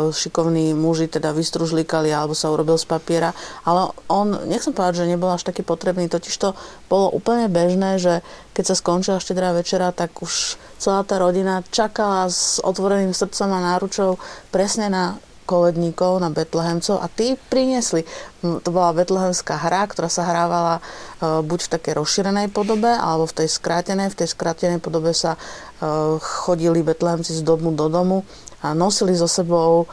šikovní 0.09 0.73
muži 0.73 1.13
teda 1.13 1.37
vystružlikali 1.37 2.09
alebo 2.09 2.33
sa 2.33 2.49
urobil 2.49 2.81
z 2.81 2.89
papiera, 2.89 3.37
ale 3.69 3.93
on, 4.09 4.33
nechcem 4.49 4.73
povedať, 4.73 5.05
že 5.05 5.13
nebol 5.13 5.29
až 5.29 5.45
taký 5.45 5.61
potrebný, 5.61 6.09
totiž 6.09 6.35
to 6.41 6.57
bolo 6.89 7.13
úplne 7.13 7.53
bežné, 7.53 8.01
že 8.01 8.25
keď 8.57 8.65
sa 8.73 8.79
skončila 8.81 9.21
štedrá 9.21 9.53
večera, 9.53 9.93
tak 9.93 10.25
už 10.25 10.57
celá 10.81 11.05
tá 11.05 11.21
rodina 11.21 11.61
čakala 11.69 12.33
s 12.33 12.57
otvoreným 12.65 13.13
srdcom 13.13 13.53
a 13.53 13.77
náručou 13.77 14.17
presne 14.49 14.89
na 14.89 15.21
koledníkov, 15.45 16.23
na 16.23 16.31
Betlehemcov 16.31 17.03
a 17.03 17.07
tí 17.11 17.35
priniesli. 17.51 18.07
To 18.43 18.69
bola 18.75 18.91
betlehemská 18.97 19.55
hra, 19.55 19.87
ktorá 19.87 20.11
sa 20.11 20.27
hrávala 20.27 20.79
e, 20.79 20.83
buď 21.43 21.61
v 21.67 21.73
takej 21.79 21.93
rozšírenej 21.99 22.47
podobe, 22.51 22.91
alebo 22.91 23.31
v 23.31 23.45
tej 23.45 23.49
skrátenej. 23.51 24.11
V 24.11 24.19
tej 24.19 24.29
skrátenej 24.35 24.83
podobe 24.83 25.15
sa 25.15 25.35
e, 25.35 25.39
chodili 26.19 26.83
Betlehemci 26.83 27.39
z 27.39 27.43
domu 27.47 27.71
do 27.71 27.87
domu 27.87 28.27
a 28.63 28.75
nosili 28.79 29.15
so 29.19 29.27
sebou 29.27 29.85
e, 29.85 29.87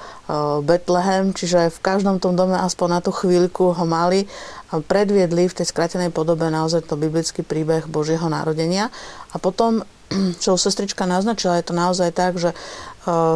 Betlehem, 0.62 1.34
čiže 1.34 1.74
v 1.74 1.80
každom 1.82 2.22
tom 2.22 2.38
dome 2.38 2.58
aspoň 2.58 2.88
na 2.89 3.00
tú 3.02 3.10
chvíľku 3.10 3.74
ho 3.74 3.86
mali 3.86 4.30
a 4.70 4.78
predviedli 4.78 5.50
v 5.50 5.58
tej 5.58 5.66
skrátenej 5.66 6.14
podobe 6.14 6.45
naozaj 6.45 6.86
to 6.86 6.93
biblický 6.93 7.41
príbeh 7.41 7.89
Božieho 7.89 8.30
narodenia. 8.30 8.93
A 9.34 9.41
potom, 9.41 9.82
čo 10.43 10.57
sestrička 10.57 11.05
naznačila, 11.05 11.62
je 11.62 11.68
to 11.70 11.76
naozaj 11.78 12.10
tak, 12.14 12.38
že 12.41 12.53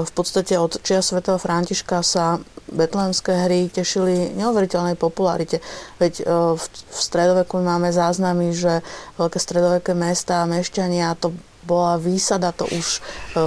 v 0.03 0.11
podstate 0.13 0.59
od 0.59 0.77
čia 0.85 1.01
svätého 1.01 1.39
Františka 1.41 2.05
sa 2.05 2.37
betlehemské 2.69 3.47
hry 3.47 3.71
tešili 3.71 4.33
neuveriteľnej 4.37 4.99
popularite. 4.99 5.63
Veď 5.97 6.25
v 6.53 6.63
stredoveku 6.93 7.57
máme 7.57 7.89
záznamy, 7.89 8.53
že 8.53 8.85
veľké 9.17 9.39
stredoveké 9.39 9.97
mesta 9.97 10.43
a 10.43 10.49
mešťania 10.49 11.17
to 11.17 11.33
bola 11.63 11.95
výsada 11.97 12.51
to 12.51 12.67
už 12.69 12.99
e, 12.99 12.99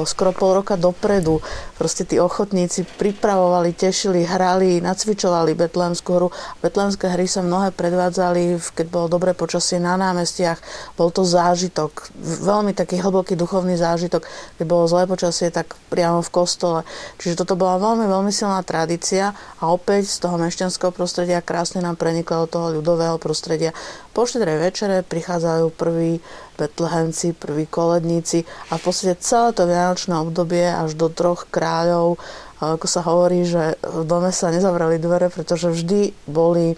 skoro 0.08 0.32
pol 0.32 0.60
roka 0.60 0.74
dopredu. 0.74 1.40
Proste 1.76 2.08
tí 2.08 2.16
ochotníci 2.16 2.88
pripravovali, 2.96 3.76
tešili, 3.76 4.24
hrali, 4.24 4.80
nacvičovali 4.80 5.52
Betlehemskú 5.52 6.10
hru. 6.16 6.28
Betlehemské 6.64 7.12
hry 7.12 7.28
sa 7.28 7.44
mnohé 7.44 7.70
predvádzali, 7.76 8.56
keď 8.72 8.86
bolo 8.88 9.06
dobré 9.12 9.36
počasie 9.36 9.76
na 9.76 10.00
námestiach. 10.00 10.58
Bol 10.96 11.12
to 11.12 11.28
zážitok, 11.28 12.08
veľmi 12.16 12.72
taký 12.72 12.98
hlboký 13.00 13.36
duchovný 13.36 13.76
zážitok. 13.76 14.24
Keď 14.56 14.64
bolo 14.64 14.88
zlé 14.88 15.04
počasie, 15.04 15.52
tak 15.52 15.76
priamo 15.92 16.24
v 16.24 16.32
kostole. 16.32 16.80
Čiže 17.20 17.44
toto 17.44 17.54
bola 17.54 17.76
veľmi, 17.76 18.08
veľmi 18.08 18.32
silná 18.32 18.64
tradícia 18.64 19.36
a 19.60 19.68
opäť 19.68 20.08
z 20.08 20.24
toho 20.24 20.40
mešťanského 20.40 20.92
prostredia 20.96 21.44
krásne 21.44 21.84
nám 21.84 22.00
preniklo 22.00 22.44
do 22.44 22.48
toho 22.48 22.66
ľudového 22.80 23.20
prostredia. 23.20 23.76
Po 24.16 24.24
štedrej 24.24 24.72
večere 24.72 25.04
prichádzajú 25.04 25.76
prví 25.76 26.24
betlehemci, 26.56 27.36
prví 27.36 27.68
koledníci 27.68 28.44
a 28.72 28.80
v 28.80 28.82
podstate 28.82 29.20
celé 29.20 29.52
to 29.52 29.68
vianočné 29.68 30.16
obdobie 30.16 30.64
až 30.66 30.96
do 30.96 31.12
troch 31.12 31.44
kráľov, 31.52 32.16
ako 32.56 32.86
sa 32.88 33.04
hovorí, 33.04 33.44
že 33.44 33.76
v 33.84 34.08
dome 34.08 34.32
sa 34.32 34.48
nezavreli 34.48 34.96
dvere, 34.96 35.28
pretože 35.28 35.68
vždy 35.68 36.16
boli 36.24 36.72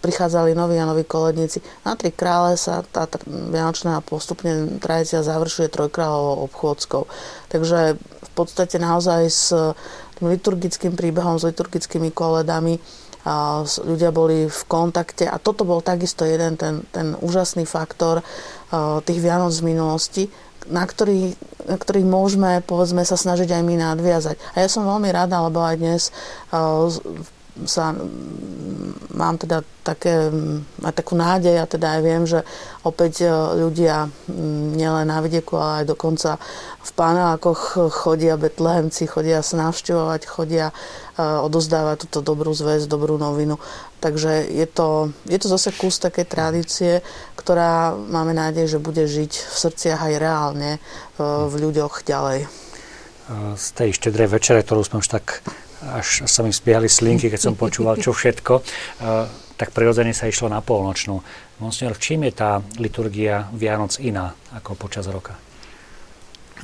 prichádzali 0.00 0.52
noví 0.56 0.76
a 0.80 0.88
noví 0.88 1.04
koledníci. 1.04 1.60
Na 1.84 1.96
tri 1.96 2.12
krále 2.12 2.56
sa 2.56 2.84
tá 2.84 3.08
vianočná 3.28 4.00
postupne 4.04 4.80
tradícia 4.80 5.24
završuje 5.24 5.72
trojkráľovou 5.72 6.48
obchôdzkou. 6.48 7.02
Takže 7.48 7.96
v 8.00 8.30
podstate 8.34 8.76
naozaj 8.80 9.22
s 9.30 9.52
tým 10.18 10.26
liturgickým 10.32 10.96
príbehom, 10.96 11.36
s 11.36 11.48
liturgickými 11.48 12.12
koledami 12.12 12.80
ľudia 13.80 14.12
boli 14.12 14.46
v 14.46 14.62
kontakte 14.68 15.24
a 15.24 15.40
toto 15.40 15.64
bol 15.64 15.80
takisto 15.80 16.28
jeden 16.28 16.60
ten, 16.60 16.84
ten 16.92 17.16
úžasný 17.18 17.64
faktor 17.64 18.20
tých 19.04 19.20
Vianoc 19.24 19.52
z 19.52 19.64
minulosti, 19.64 20.24
na 20.68 20.84
ktorých, 20.84 21.32
na 21.68 21.76
ktorých 21.76 22.08
môžeme, 22.08 22.60
povedzme, 22.64 23.04
sa 23.04 23.16
snažiť 23.16 23.52
aj 23.52 23.62
my 23.64 23.74
nadviazať. 23.80 24.36
A 24.56 24.64
ja 24.64 24.68
som 24.68 24.84
veľmi 24.84 25.08
rada, 25.12 25.40
lebo 25.44 25.60
aj 25.60 25.76
dnes 25.80 26.02
sa 27.62 27.94
mám 29.14 29.38
teda 29.38 29.62
také, 29.86 30.26
takú 30.82 31.14
nádej 31.14 31.62
a 31.62 31.70
teda 31.70 31.86
aj 31.98 32.00
viem, 32.02 32.22
že 32.26 32.42
opäť 32.82 33.22
e, 33.22 33.30
ľudia 33.62 34.10
nielen 34.74 35.06
na 35.06 35.22
vidieku, 35.22 35.54
ale 35.54 35.86
aj 35.86 35.94
dokonca 35.94 36.30
v 36.82 36.90
panelákoch 36.98 37.94
chodia 37.94 38.34
betlehemci, 38.34 39.06
chodia 39.06 39.38
sa 39.46 39.70
navštevovať, 39.70 40.20
chodia 40.26 40.74
e, 41.14 41.22
odozdávať 41.22 42.10
túto 42.10 42.26
dobrú 42.26 42.50
zväz, 42.50 42.90
dobrú 42.90 43.14
novinu. 43.14 43.62
Takže 44.02 44.50
je 44.50 44.66
to, 44.66 45.14
je 45.30 45.38
to 45.38 45.46
zase 45.46 45.70
kus 45.78 46.02
takej 46.02 46.26
tradície, 46.26 46.92
ktorá 47.38 47.94
máme 47.94 48.34
nádej, 48.34 48.76
že 48.76 48.82
bude 48.82 49.06
žiť 49.06 49.30
v 49.30 49.54
srdciach 49.54 50.00
aj 50.10 50.14
reálne 50.18 50.70
e, 50.76 50.78
v 51.22 51.54
ľuďoch 51.54 52.02
ďalej. 52.02 52.50
Z 53.56 53.66
tej 53.72 53.96
štedrej 53.96 54.36
večere, 54.36 54.60
ktorú 54.60 54.84
sme 54.84 55.00
už 55.00 55.08
tak 55.08 55.40
až 55.92 56.24
sa 56.24 56.40
mi 56.40 56.54
spiehali 56.54 56.88
slinky, 56.88 57.28
keď 57.28 57.40
som 57.50 57.54
počúval, 57.58 58.00
čo 58.00 58.16
všetko, 58.16 58.52
tak 59.60 59.70
prirodzene 59.70 60.10
sa 60.10 60.26
išlo 60.26 60.50
na 60.50 60.58
polnočnú. 60.58 61.22
Monsignor, 61.62 61.94
v 61.94 62.02
čím 62.02 62.20
je 62.26 62.32
tá 62.34 62.58
liturgia 62.82 63.46
Vianoc 63.54 64.02
iná 64.02 64.34
ako 64.50 64.74
počas 64.74 65.06
roka? 65.06 65.38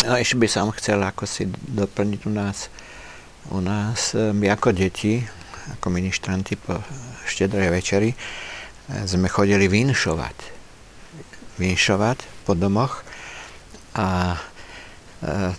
No, 0.02 0.16
ešte 0.16 0.40
by 0.40 0.48
som 0.48 0.72
chcel 0.74 0.98
ako 0.98 1.28
si 1.28 1.44
doplniť 1.50 2.20
u 2.26 2.32
nás, 2.32 2.72
u 3.52 3.60
nás 3.62 4.16
eh, 4.16 4.32
my 4.32 4.50
ako 4.50 4.74
deti, 4.74 5.20
ako 5.78 5.86
ministranti 5.92 6.56
po 6.56 6.80
štedrej 7.28 7.68
večeri, 7.70 8.10
eh, 8.10 9.04
sme 9.06 9.30
chodili 9.30 9.70
vinšovať. 9.70 10.36
Vinšovať 11.60 12.48
po 12.48 12.56
domoch 12.56 13.04
a 13.94 14.34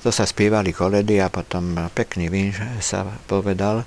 to 0.01 0.09
sa 0.09 0.25
spievali 0.25 0.73
koledy 0.73 1.21
a 1.21 1.29
potom 1.29 1.77
pekný 1.93 2.33
vín 2.33 2.49
sa 2.81 3.05
povedal. 3.29 3.85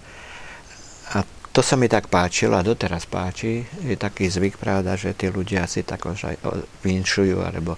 A 1.14 1.18
to 1.50 1.62
sa 1.62 1.74
mi 1.74 1.90
tak 1.90 2.06
páčilo 2.10 2.54
a 2.54 2.66
doteraz 2.66 3.10
páči. 3.10 3.66
Je 3.82 3.98
taký 3.98 4.30
zvyk, 4.30 4.58
pravda, 4.58 4.94
že 4.94 5.14
tí 5.18 5.30
ľudia 5.30 5.66
si 5.66 5.82
tak 5.82 6.06
aj 6.06 6.38
vinšujú 6.82 7.42
alebo, 7.42 7.74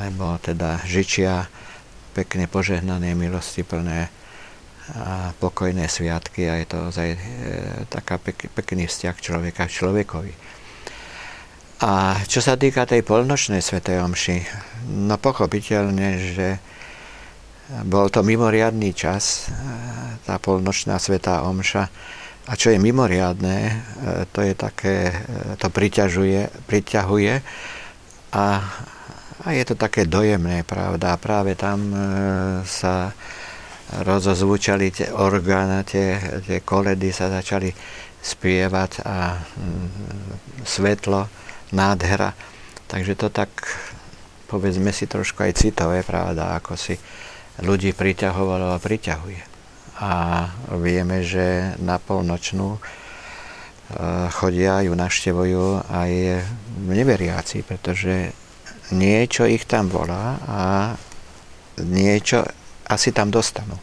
alebo 0.00 0.36
teda 0.40 0.84
žičia 0.84 1.48
pekne 2.12 2.48
požehnané, 2.48 3.16
milosti 3.16 3.64
plné 3.64 4.08
a 4.96 5.36
pokojné 5.36 5.84
sviatky 5.84 6.48
a 6.48 6.64
je 6.64 6.66
to 6.66 6.78
ozaj 6.88 7.08
e, 7.12 7.20
taká 7.92 8.16
pek, 8.16 8.48
pekný 8.56 8.88
vzťah 8.88 9.16
človeka 9.20 9.68
k 9.68 9.74
človekovi. 9.84 10.32
A 11.84 12.16
čo 12.24 12.40
sa 12.40 12.56
týka 12.56 12.88
tej 12.88 13.04
polnočnej 13.04 13.60
svetej 13.60 14.00
omši, 14.00 14.38
no 14.88 15.20
pochopiteľne, 15.20 16.08
že 16.32 16.48
bol 17.68 18.08
to 18.08 18.24
mimoriadný 18.24 18.96
čas, 18.96 19.44
e, 19.44 19.52
tá 20.24 20.40
polnočná 20.40 20.96
svetá 20.96 21.44
omša. 21.44 21.84
A 22.48 22.56
čo 22.56 22.72
je 22.72 22.80
mimoriadné, 22.80 23.58
e, 23.68 23.74
to 24.32 24.40
je 24.40 24.56
také, 24.56 25.12
e, 25.12 25.56
to 25.60 25.68
priťažuje, 25.68 26.64
priťahuje 26.64 27.34
a, 28.32 28.46
a 29.44 29.48
je 29.52 29.64
to 29.68 29.74
také 29.76 30.08
dojemné, 30.08 30.64
pravda. 30.64 31.20
Práve 31.20 31.60
tam 31.60 31.92
sa 32.64 33.12
rozozvučali 33.88 34.92
tie 34.92 35.08
orgány, 35.12 35.84
tie, 35.84 36.08
tie 36.44 36.58
koledy 36.60 37.08
sa 37.12 37.32
začali 37.32 37.72
spievať 38.20 39.04
a 39.04 39.36
mm, 39.40 39.88
svetlo, 40.64 41.24
nádhera. 41.72 42.32
Takže 42.88 43.16
to 43.16 43.28
tak 43.28 43.48
povedzme 44.48 44.92
si 44.92 45.04
trošku 45.04 45.44
aj 45.44 45.60
citové, 45.60 46.00
pravda, 46.00 46.56
ako 46.56 46.76
si 46.76 46.96
ľudí 47.62 47.94
priťahovalo 47.94 48.74
a 48.74 48.82
priťahuje. 48.82 49.42
A 49.98 50.12
vieme, 50.78 51.26
že 51.26 51.74
na 51.82 51.98
polnočnú 51.98 52.78
e, 52.78 52.80
chodia, 54.30 54.86
ju 54.86 54.94
naštevujú 54.94 55.90
aj 55.90 56.10
neveriaci, 56.86 57.66
pretože 57.66 58.30
niečo 58.94 59.44
ich 59.50 59.66
tam 59.66 59.90
volá 59.90 60.38
a 60.46 60.60
niečo 61.82 62.46
asi 62.86 63.10
tam 63.10 63.28
dostanú, 63.34 63.74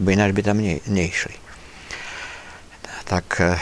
lebo 0.00 0.08
ináč 0.10 0.32
by 0.32 0.42
tam 0.42 0.58
ne, 0.64 0.80
neišli. 0.88 1.36
Tak 3.04 3.26
e, 3.44 3.52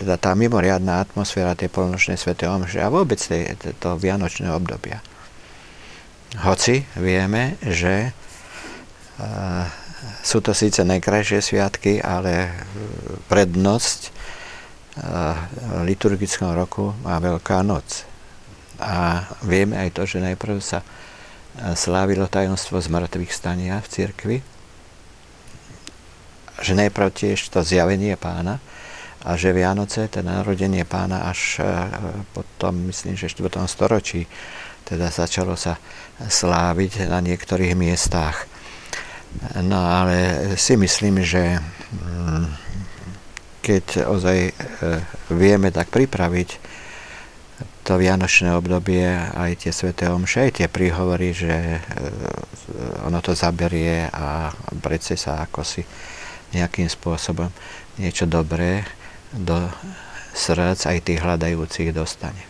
teda 0.00 0.16
tá 0.16 0.32
mimoriadná 0.32 1.04
atmosféra 1.04 1.52
tej 1.52 1.68
polnočnej 1.68 2.16
svätej 2.16 2.48
omše 2.48 2.80
a 2.80 2.88
vôbec 2.88 3.20
toho 3.76 3.96
vianočného 4.00 4.56
obdobia. 4.56 5.04
Hoci 6.40 6.86
vieme, 6.96 7.60
že 7.60 8.16
sú 10.20 10.40
to 10.40 10.56
síce 10.56 10.80
najkrajšie 10.80 11.40
sviatky, 11.44 12.00
ale 12.00 12.52
prednosť 13.28 14.00
uh, 14.08 14.12
liturgického 15.84 16.52
roku 16.56 16.96
má 17.04 17.20
Veľká 17.20 17.60
noc. 17.60 18.08
A 18.80 19.28
vieme 19.44 19.76
aj 19.76 20.00
to, 20.00 20.08
že 20.08 20.24
najprv 20.24 20.56
sa 20.64 20.80
slávilo 21.76 22.24
tajomstvo 22.30 22.80
zmrtvých 22.80 23.32
stania 23.34 23.76
v 23.84 23.90
cirkvi, 23.92 24.36
že 26.60 26.72
najprv 26.72 27.08
tiež 27.12 27.52
to 27.52 27.60
zjavenie 27.60 28.16
pána, 28.16 28.60
a 29.20 29.36
že 29.36 29.52
Vianoce, 29.52 30.08
teda 30.08 30.40
narodenie 30.40 30.88
pána 30.88 31.28
až 31.28 31.60
e, 31.60 31.64
potom, 32.32 32.88
myslím, 32.88 33.20
že 33.20 33.28
v 33.28 33.52
4. 33.52 33.68
storočí, 33.68 34.24
teda 34.88 35.12
začalo 35.12 35.60
sa 35.60 35.76
sláviť 36.24 37.04
na 37.04 37.20
niektorých 37.20 37.76
miestach. 37.76 38.48
No 39.62 39.78
ale 39.78 40.50
si 40.58 40.74
myslím, 40.74 41.22
že 41.22 41.62
mm, 41.62 42.44
keď 43.62 43.84
ozaj 44.10 44.38
e, 44.50 44.52
vieme 45.30 45.70
tak 45.70 45.94
pripraviť 45.94 46.50
to 47.86 47.94
vianočné 47.96 48.50
obdobie, 48.54 49.06
aj 49.34 49.66
tie 49.66 49.72
sveté 49.72 50.10
omše, 50.10 50.50
aj 50.50 50.52
tie 50.62 50.68
príhovory, 50.68 51.30
že 51.30 51.78
e, 51.78 51.80
ono 53.06 53.22
to 53.22 53.38
zaberie 53.38 54.10
a 54.10 54.50
prece 54.82 55.14
sa 55.14 55.46
ako 55.46 55.62
si 55.62 55.82
nejakým 56.50 56.90
spôsobom 56.90 57.50
niečo 58.02 58.26
dobré 58.26 58.82
do 59.30 59.70
srdc 60.34 60.90
aj 60.90 60.98
tých 61.06 61.22
hľadajúcich 61.22 61.94
dostane. 61.94 62.49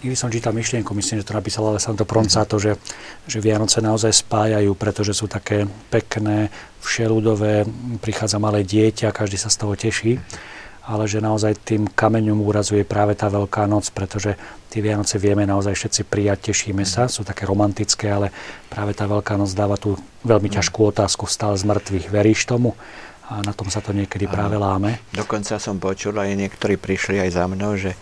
Nikdy 0.00 0.16
som 0.16 0.32
čítal 0.32 0.56
myšlienku, 0.56 0.96
myslím, 0.96 1.20
že 1.20 1.28
to 1.28 1.36
napísal 1.36 1.68
Alessandro 1.68 2.08
Proncato, 2.08 2.56
že, 2.56 2.80
že 3.28 3.36
Vianoce 3.36 3.84
naozaj 3.84 4.24
spájajú, 4.24 4.72
pretože 4.72 5.12
sú 5.12 5.28
také 5.28 5.68
pekné, 5.92 6.48
všeludové, 6.80 7.68
prichádza 8.00 8.40
malé 8.40 8.64
dieťa, 8.64 9.12
každý 9.12 9.36
sa 9.36 9.52
z 9.52 9.60
toho 9.60 9.76
teší, 9.76 10.16
ale 10.88 11.04
že 11.04 11.20
naozaj 11.20 11.52
tým 11.60 11.84
kameňom 11.84 12.40
úrazuje 12.40 12.80
práve 12.88 13.12
tá 13.12 13.28
Veľká 13.28 13.68
noc, 13.68 13.92
pretože 13.92 14.40
tie 14.72 14.80
Vianoce 14.80 15.20
vieme 15.20 15.44
naozaj 15.44 15.76
všetci 15.76 16.02
prijať, 16.08 16.48
tešíme 16.48 16.88
sa, 16.88 17.04
sú 17.04 17.20
také 17.20 17.44
romantické, 17.44 18.08
ale 18.08 18.32
práve 18.72 18.96
tá 18.96 19.04
Veľká 19.04 19.36
noc 19.36 19.52
dáva 19.52 19.76
tú 19.76 20.00
veľmi 20.24 20.48
ťažkú 20.48 20.80
otázku, 20.96 21.28
stále 21.28 21.60
z 21.60 21.68
mŕtvych. 21.68 22.08
Veríš 22.08 22.48
tomu? 22.48 22.72
a 23.30 23.46
na 23.46 23.54
tom 23.54 23.70
sa 23.70 23.78
to 23.78 23.94
niekedy 23.94 24.26
práve 24.26 24.58
láme. 24.58 24.98
Dokonca 25.14 25.62
som 25.62 25.78
počul, 25.78 26.18
aj 26.18 26.34
niektorí 26.34 26.74
prišli 26.74 27.22
aj 27.22 27.30
za 27.30 27.46
mnou, 27.46 27.78
že, 27.78 27.94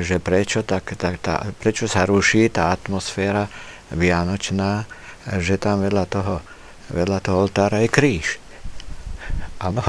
že 0.00 0.16
prečo, 0.16 0.64
tak, 0.64 0.96
tak, 0.96 1.20
tá, 1.20 1.44
prečo 1.60 1.84
sa 1.84 2.08
ruší 2.08 2.48
tá 2.48 2.72
atmosféra 2.72 3.52
vianočná, 3.92 4.88
že 5.36 5.60
tam 5.60 5.84
vedľa 5.84 6.04
toho, 6.08 6.40
vedľa 6.88 7.18
toho 7.20 7.36
oltára 7.44 7.84
je 7.84 7.92
kríž. 7.92 8.40
Áno. 9.60 9.84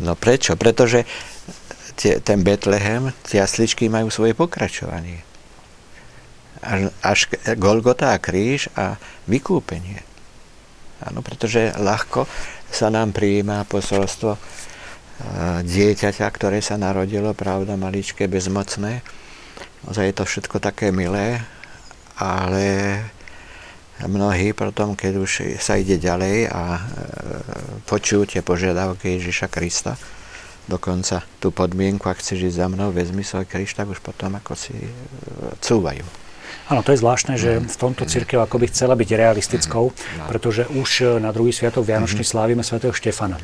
No 0.00 0.16
prečo? 0.16 0.56
Pretože 0.56 1.04
tie, 1.98 2.22
ten 2.22 2.40
Betlehem, 2.40 3.12
tie 3.26 3.44
jasličky 3.44 3.92
majú 3.92 4.08
svoje 4.08 4.32
pokračovanie. 4.32 5.20
Až, 6.64 6.88
až 7.04 7.18
Golgota 7.60 8.16
a 8.16 8.22
kríž 8.22 8.72
a 8.72 8.96
vykúpenie. 9.28 10.00
Áno, 11.04 11.20
pretože 11.20 11.76
ľahko 11.76 12.24
sa 12.72 12.88
nám 12.88 13.12
prijíma 13.12 13.68
posolstvo 13.68 14.32
e, 14.32 14.40
dieťaťa, 15.60 16.26
ktoré 16.32 16.64
sa 16.64 16.80
narodilo, 16.80 17.36
pravda, 17.36 17.76
maličké, 17.76 18.24
bezmocné. 18.32 19.04
Ozaj 19.86 20.04
je 20.10 20.16
to 20.18 20.24
všetko 20.26 20.56
také 20.58 20.90
milé, 20.90 21.38
ale 22.18 22.98
mnohí 24.02 24.50
potom, 24.52 24.98
keď 24.98 25.12
už 25.22 25.30
sa 25.62 25.78
ide 25.78 25.96
ďalej 25.96 26.50
a 26.50 26.62
e, 26.76 26.80
počujú 27.86 28.26
tie 28.26 28.40
požiadavky 28.42 29.16
Ježiša 29.16 29.46
Krista, 29.46 29.94
dokonca 30.66 31.22
tú 31.38 31.54
podmienku, 31.54 32.02
ak 32.10 32.18
chceš 32.18 32.50
ísť 32.50 32.58
za 32.58 32.66
mnou, 32.66 32.90
vezmi 32.90 33.22
svoj 33.22 33.46
kríž, 33.46 33.78
tak 33.78 33.86
už 33.86 34.02
potom 34.02 34.34
ako 34.34 34.58
si 34.58 34.74
e, 34.74 34.90
cúvajú. 35.62 36.02
Áno, 36.66 36.82
to 36.82 36.90
je 36.90 36.98
zvláštne, 36.98 37.38
že 37.38 37.62
v 37.62 37.76
tomto 37.78 38.02
církev 38.10 38.42
akoby 38.42 38.74
chcela 38.74 38.98
byť 38.98 39.14
realistickou, 39.14 39.94
pretože 40.26 40.66
už 40.66 41.22
na 41.22 41.30
druhý 41.30 41.54
sviatok 41.54 41.86
Vianočný 41.86 42.26
slávime 42.26 42.66
svätého 42.66 42.90
Štefana. 42.90 43.38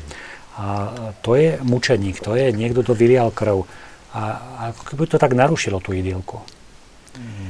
A 0.59 0.91
to 1.23 1.39
je 1.39 1.55
mučeník, 1.63 2.19
to 2.19 2.35
je 2.35 2.51
niekto, 2.51 2.83
kto 2.83 2.91
vylial 2.91 3.31
krv. 3.31 3.63
A 4.13 4.21
ako 4.69 4.93
keby 4.93 5.09
to 5.09 5.17
tak 5.17 5.33
narušilo 5.33 5.81
tú 5.81 5.93
idylku. 5.93 6.37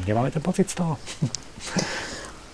Nemáme 0.07 0.31
ten 0.31 0.43
pocit 0.43 0.69
z 0.69 0.79
toho? 0.79 0.95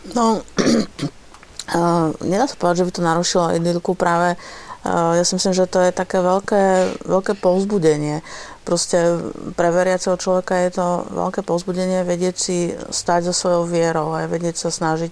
No, 0.10 0.42
uh, 0.42 2.10
nedá 2.32 2.50
sa 2.50 2.58
povedať, 2.58 2.82
že 2.82 2.88
by 2.88 2.92
to 2.98 3.02
narušilo 3.06 3.54
idylku 3.62 3.94
práve 3.94 4.42
ja 4.90 5.24
si 5.28 5.36
myslím, 5.36 5.52
že 5.52 5.68
to 5.68 5.84
je 5.84 5.92
také 5.92 6.24
veľké, 6.24 6.64
veľké 7.04 7.34
povzbudenie. 7.36 8.24
Proste 8.64 9.20
pre 9.60 9.76
veriaceho 9.76 10.16
človeka 10.16 10.56
je 10.56 10.80
to 10.80 10.88
veľké 11.12 11.44
povzbudenie 11.44 12.08
vedieť 12.08 12.36
si 12.40 12.72
stať 12.88 13.30
za 13.30 13.34
svojou 13.36 13.68
vierou 13.68 14.16
a 14.16 14.30
vedieť 14.30 14.56
sa 14.56 14.70
snažiť 14.72 15.12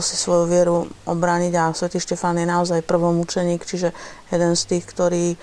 si 0.00 0.14
svoju 0.14 0.44
vieru 0.46 0.86
obrániť 1.04 1.52
a 1.58 1.74
svätý 1.74 1.98
Štefán 1.98 2.38
je 2.38 2.46
naozaj 2.46 2.86
prvomučeník, 2.86 3.66
čiže 3.66 3.90
jeden 4.30 4.54
z 4.54 4.62
tých, 4.64 4.84
ktorý 4.86 5.34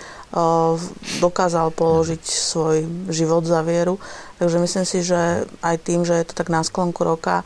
dokázal 1.21 1.69
položiť 1.69 2.23
svoj 2.25 2.85
život 3.13 3.45
za 3.45 3.61
vieru. 3.61 4.01
Takže 4.41 4.57
myslím 4.57 4.85
si, 4.85 5.05
že 5.05 5.45
aj 5.61 5.75
tým, 5.85 6.01
že 6.01 6.17
je 6.17 6.25
to 6.25 6.33
tak 6.33 6.49
na 6.49 6.65
sklonku 6.65 7.05
roka, 7.05 7.45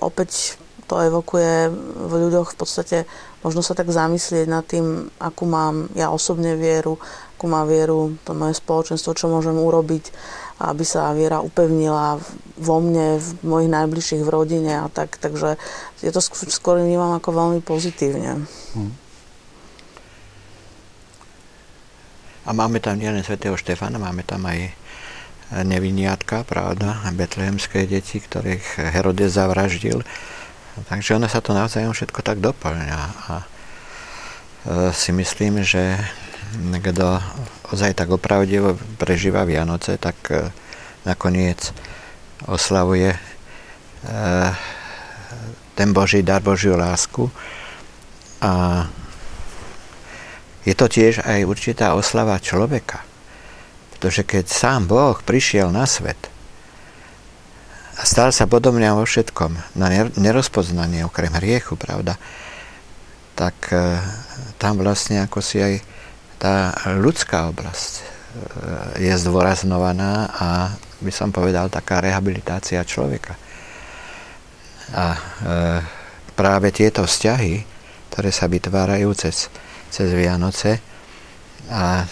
opäť 0.00 0.54
to 0.86 1.02
evokuje 1.02 1.66
v 2.06 2.12
ľuďoch 2.14 2.54
v 2.54 2.58
podstate 2.62 2.98
možno 3.46 3.62
sa 3.62 3.78
tak 3.78 3.86
zamyslieť 3.86 4.46
nad 4.50 4.66
tým, 4.66 5.06
akú 5.22 5.46
mám 5.46 5.86
ja 5.94 6.10
osobne 6.10 6.58
vieru, 6.58 6.98
akú 7.38 7.46
má 7.46 7.62
vieru 7.62 8.18
to 8.26 8.34
moje 8.34 8.58
spoločenstvo, 8.58 9.14
čo 9.14 9.30
môžem 9.30 9.54
urobiť, 9.54 10.10
aby 10.66 10.82
sa 10.82 11.14
viera 11.14 11.38
upevnila 11.38 12.18
vo 12.58 12.76
mne, 12.82 13.22
v 13.22 13.28
mojich 13.46 13.70
najbližších, 13.70 14.26
v 14.26 14.32
rodine 14.34 14.82
a 14.82 14.90
tak. 14.90 15.14
Takže 15.22 15.54
je 16.02 16.10
to 16.10 16.18
skôr 16.50 16.82
vnímam 16.82 17.14
ako 17.14 17.30
veľmi 17.30 17.60
pozitívne. 17.62 18.42
Hmm. 18.74 18.90
A 22.46 22.54
máme 22.54 22.78
tam 22.78 22.94
nielen 22.94 23.26
svätého 23.26 23.58
Štefana, 23.58 23.98
máme 23.98 24.22
tam 24.22 24.46
aj 24.46 24.70
neviniatka, 25.50 26.42
pravda, 26.42 27.06
betlehemské 27.14 27.86
deti, 27.86 28.18
ktorých 28.18 28.94
Herodes 28.94 29.38
zavraždil. 29.38 30.02
Takže 30.90 31.16
ono 31.16 31.30
sa 31.30 31.38
to 31.38 31.54
navzájom 31.54 31.94
všetko 31.94 32.20
tak 32.20 32.42
doplňa. 32.42 33.00
A 33.30 33.34
e, 33.40 33.46
si 34.90 35.14
myslím, 35.14 35.62
že 35.62 36.02
kto 36.82 37.22
ozaj 37.72 37.94
tak 37.94 38.10
opravdivo 38.10 38.76
prežíva 38.98 39.46
Vianoce, 39.46 39.96
tak 39.96 40.18
e, 40.28 40.50
nakoniec 41.06 41.72
oslavuje 42.44 43.14
e, 43.14 43.20
ten 45.78 45.88
Boží 45.94 46.20
dar, 46.26 46.42
Božiu 46.42 46.74
lásku. 46.76 47.30
A 48.42 48.84
je 50.66 50.74
to 50.74 50.90
tiež 50.90 51.22
aj 51.22 51.46
určitá 51.46 51.94
oslava 51.94 52.42
človeka. 52.42 53.06
Pretože 53.94 54.26
keď 54.26 54.44
sám 54.50 54.90
Boh 54.90 55.16
prišiel 55.22 55.70
na 55.70 55.86
svet, 55.86 56.18
a 57.96 58.04
stal 58.04 58.28
sa 58.28 58.44
podobne 58.44 58.84
vo 58.92 59.08
všetkom, 59.08 59.56
na 59.72 59.88
nerozpoznanie 60.20 61.08
okrem 61.08 61.32
hriechu, 61.32 61.80
pravda, 61.80 62.20
tak 63.32 63.56
e, 63.72 63.96
tam 64.60 64.84
vlastne 64.84 65.24
ako 65.24 65.40
si 65.40 65.64
aj 65.64 65.80
tá 66.36 66.76
ľudská 66.92 67.48
oblasť 67.48 67.92
e, 67.96 68.02
je 69.00 69.14
zdôraznovaná 69.16 70.28
a 70.28 70.48
by 71.00 71.12
som 71.12 71.32
povedal 71.32 71.72
taká 71.72 72.04
rehabilitácia 72.04 72.84
človeka. 72.84 73.32
A 74.92 75.16
e, 75.16 75.18
práve 76.36 76.68
tieto 76.76 77.08
vzťahy, 77.08 77.64
ktoré 78.12 78.28
sa 78.28 78.44
vytvárajú 78.44 79.08
cez, 79.16 79.48
cez 79.90 80.12
Vianoce 80.12 80.78
a 81.70 82.06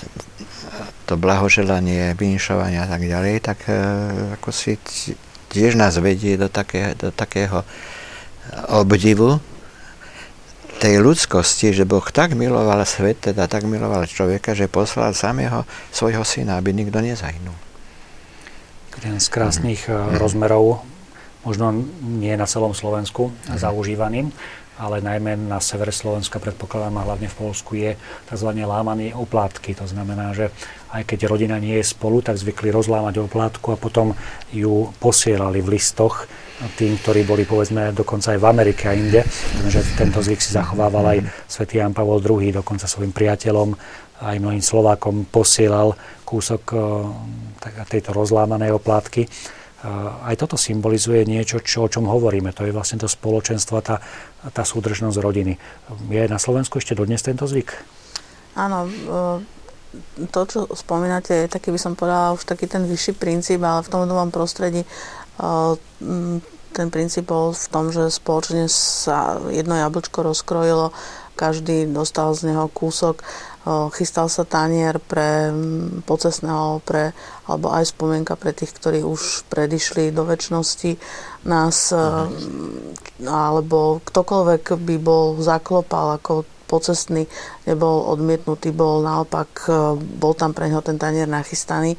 to 1.04 1.14
blahoželanie, 1.20 2.16
vinšovanie 2.16 2.80
a 2.80 2.88
tak 2.88 3.04
ďalej, 3.04 3.34
tak 3.44 3.58
e, 3.68 3.76
ako 4.40 4.48
si 4.50 4.80
tiež 5.52 5.78
nás 5.78 5.94
vedie 6.00 6.34
do, 6.34 6.50
také, 6.50 6.96
do 6.98 7.14
takého 7.14 7.62
obdivu 8.72 9.38
tej 10.82 11.00
ľudskosti, 11.00 11.70
že 11.70 11.86
Boh 11.86 12.04
tak 12.10 12.34
miloval 12.34 12.82
svet, 12.82 13.30
teda 13.30 13.46
tak 13.46 13.64
miloval 13.64 14.04
človeka, 14.10 14.52
že 14.58 14.66
poslal 14.66 15.14
samého 15.14 15.62
svojho 15.94 16.26
syna, 16.26 16.58
aby 16.58 16.74
nikto 16.74 16.98
nezahynul. 16.98 17.54
Jeden 18.98 19.18
z 19.22 19.28
krásnych 19.30 19.86
mm. 19.86 20.18
rozmerov, 20.18 20.82
možno 21.46 21.72
nie 22.02 22.34
na 22.34 22.44
celom 22.44 22.74
Slovensku 22.74 23.30
mm. 23.30 23.58
zaužívaným, 23.60 24.34
ale 24.74 24.98
najmä 24.98 25.38
na 25.38 25.62
severe 25.62 25.94
Slovenska, 25.94 26.42
predpokladám, 26.42 26.98
a 26.98 27.06
hlavne 27.06 27.30
v 27.30 27.38
Polsku, 27.38 27.78
je 27.78 27.94
tzv. 28.26 28.50
lámanie 28.66 29.14
oplátky. 29.14 29.78
To 29.78 29.86
znamená, 29.86 30.34
že 30.34 30.50
aj 30.90 31.06
keď 31.06 31.30
rodina 31.30 31.58
nie 31.62 31.78
je 31.78 31.86
spolu, 31.94 32.22
tak 32.22 32.38
zvykli 32.38 32.74
rozlámať 32.74 33.22
oplátku 33.22 33.70
a 33.70 33.78
potom 33.78 34.18
ju 34.50 34.90
posielali 34.98 35.62
v 35.62 35.78
listoch 35.78 36.26
tým, 36.78 36.98
ktorí 37.02 37.26
boli 37.26 37.42
povedzme 37.42 37.90
dokonca 37.90 38.34
aj 38.34 38.38
v 38.38 38.46
Amerike 38.46 38.86
a 38.86 38.94
inde. 38.94 39.26
Že 39.66 39.98
tento 39.98 40.22
zvyk 40.22 40.38
si 40.38 40.54
zachovával 40.54 41.18
aj 41.18 41.18
svätý 41.50 41.82
Jan 41.82 41.94
Pavol 41.94 42.22
II, 42.22 42.54
dokonca 42.54 42.86
svojim 42.86 43.10
priateľom 43.10 43.74
aj 44.22 44.36
mnohým 44.38 44.62
Slovákom 44.62 45.26
posielal 45.26 45.98
kúsok 46.22 46.62
eh, 46.74 46.80
tejto 47.90 48.14
rozlámanej 48.14 48.78
oplátky 48.78 49.26
aj 50.24 50.34
toto 50.40 50.56
symbolizuje 50.56 51.28
niečo, 51.28 51.60
čo, 51.60 51.84
o 51.84 51.92
čom 51.92 52.08
hovoríme. 52.08 52.56
To 52.56 52.64
je 52.64 52.72
vlastne 52.72 52.96
to 52.96 53.08
spoločenstvo, 53.08 53.84
tá, 53.84 54.00
tá 54.50 54.64
súdržnosť 54.64 55.16
rodiny. 55.20 55.60
Je 56.08 56.24
na 56.24 56.40
Slovensku 56.40 56.80
ešte 56.80 56.96
dodnes 56.96 57.20
tento 57.20 57.44
zvyk? 57.44 57.68
Áno, 58.56 58.88
to, 60.32 60.40
čo 60.48 60.66
spomínate, 60.72 61.46
je 61.46 61.52
taký, 61.52 61.68
by 61.70 61.80
som 61.80 61.92
povedala, 61.94 62.34
už 62.34 62.48
taký 62.48 62.64
ten 62.64 62.88
vyšší 62.88 63.14
princíp, 63.20 63.60
ale 63.60 63.84
v 63.84 63.92
tom 63.92 64.08
novom 64.08 64.32
prostredí 64.32 64.88
ten 66.74 66.88
princíp 66.90 67.30
bol 67.30 67.54
v 67.54 67.66
tom, 67.70 67.92
že 67.94 68.10
spoločne 68.10 68.66
sa 68.66 69.38
jedno 69.52 69.78
jablčko 69.78 70.26
rozkrojilo, 70.26 70.90
každý 71.34 71.90
dostal 71.90 72.30
z 72.34 72.54
neho 72.54 72.66
kúsok 72.70 73.22
chystal 73.96 74.28
sa 74.28 74.44
tanier 74.44 75.00
pre 75.00 75.48
pocesného, 76.04 76.84
pre, 76.84 77.16
alebo 77.44 77.72
aj 77.72 77.92
spomienka 77.92 78.34
pre 78.40 78.56
tých, 78.56 78.72
ktorí 78.72 79.04
už 79.04 79.44
predišli 79.52 80.10
do 80.10 80.24
väčšnosti 80.24 80.96
nás, 81.44 81.92
Aha. 81.92 82.28
alebo 83.24 84.00
ktokoľvek 84.00 84.64
by 84.80 84.96
bol 84.96 85.36
zaklopal 85.40 86.16
ako 86.16 86.48
pocestný, 86.64 87.28
nebol 87.68 88.08
odmietnutý, 88.08 88.72
bol 88.72 89.04
naopak, 89.04 89.68
e, 89.68 89.94
bol 90.00 90.32
tam 90.34 90.56
pre 90.56 90.66
neho 90.66 90.80
ten 90.80 90.98
tanier 90.98 91.28
nachystaný. 91.28 91.94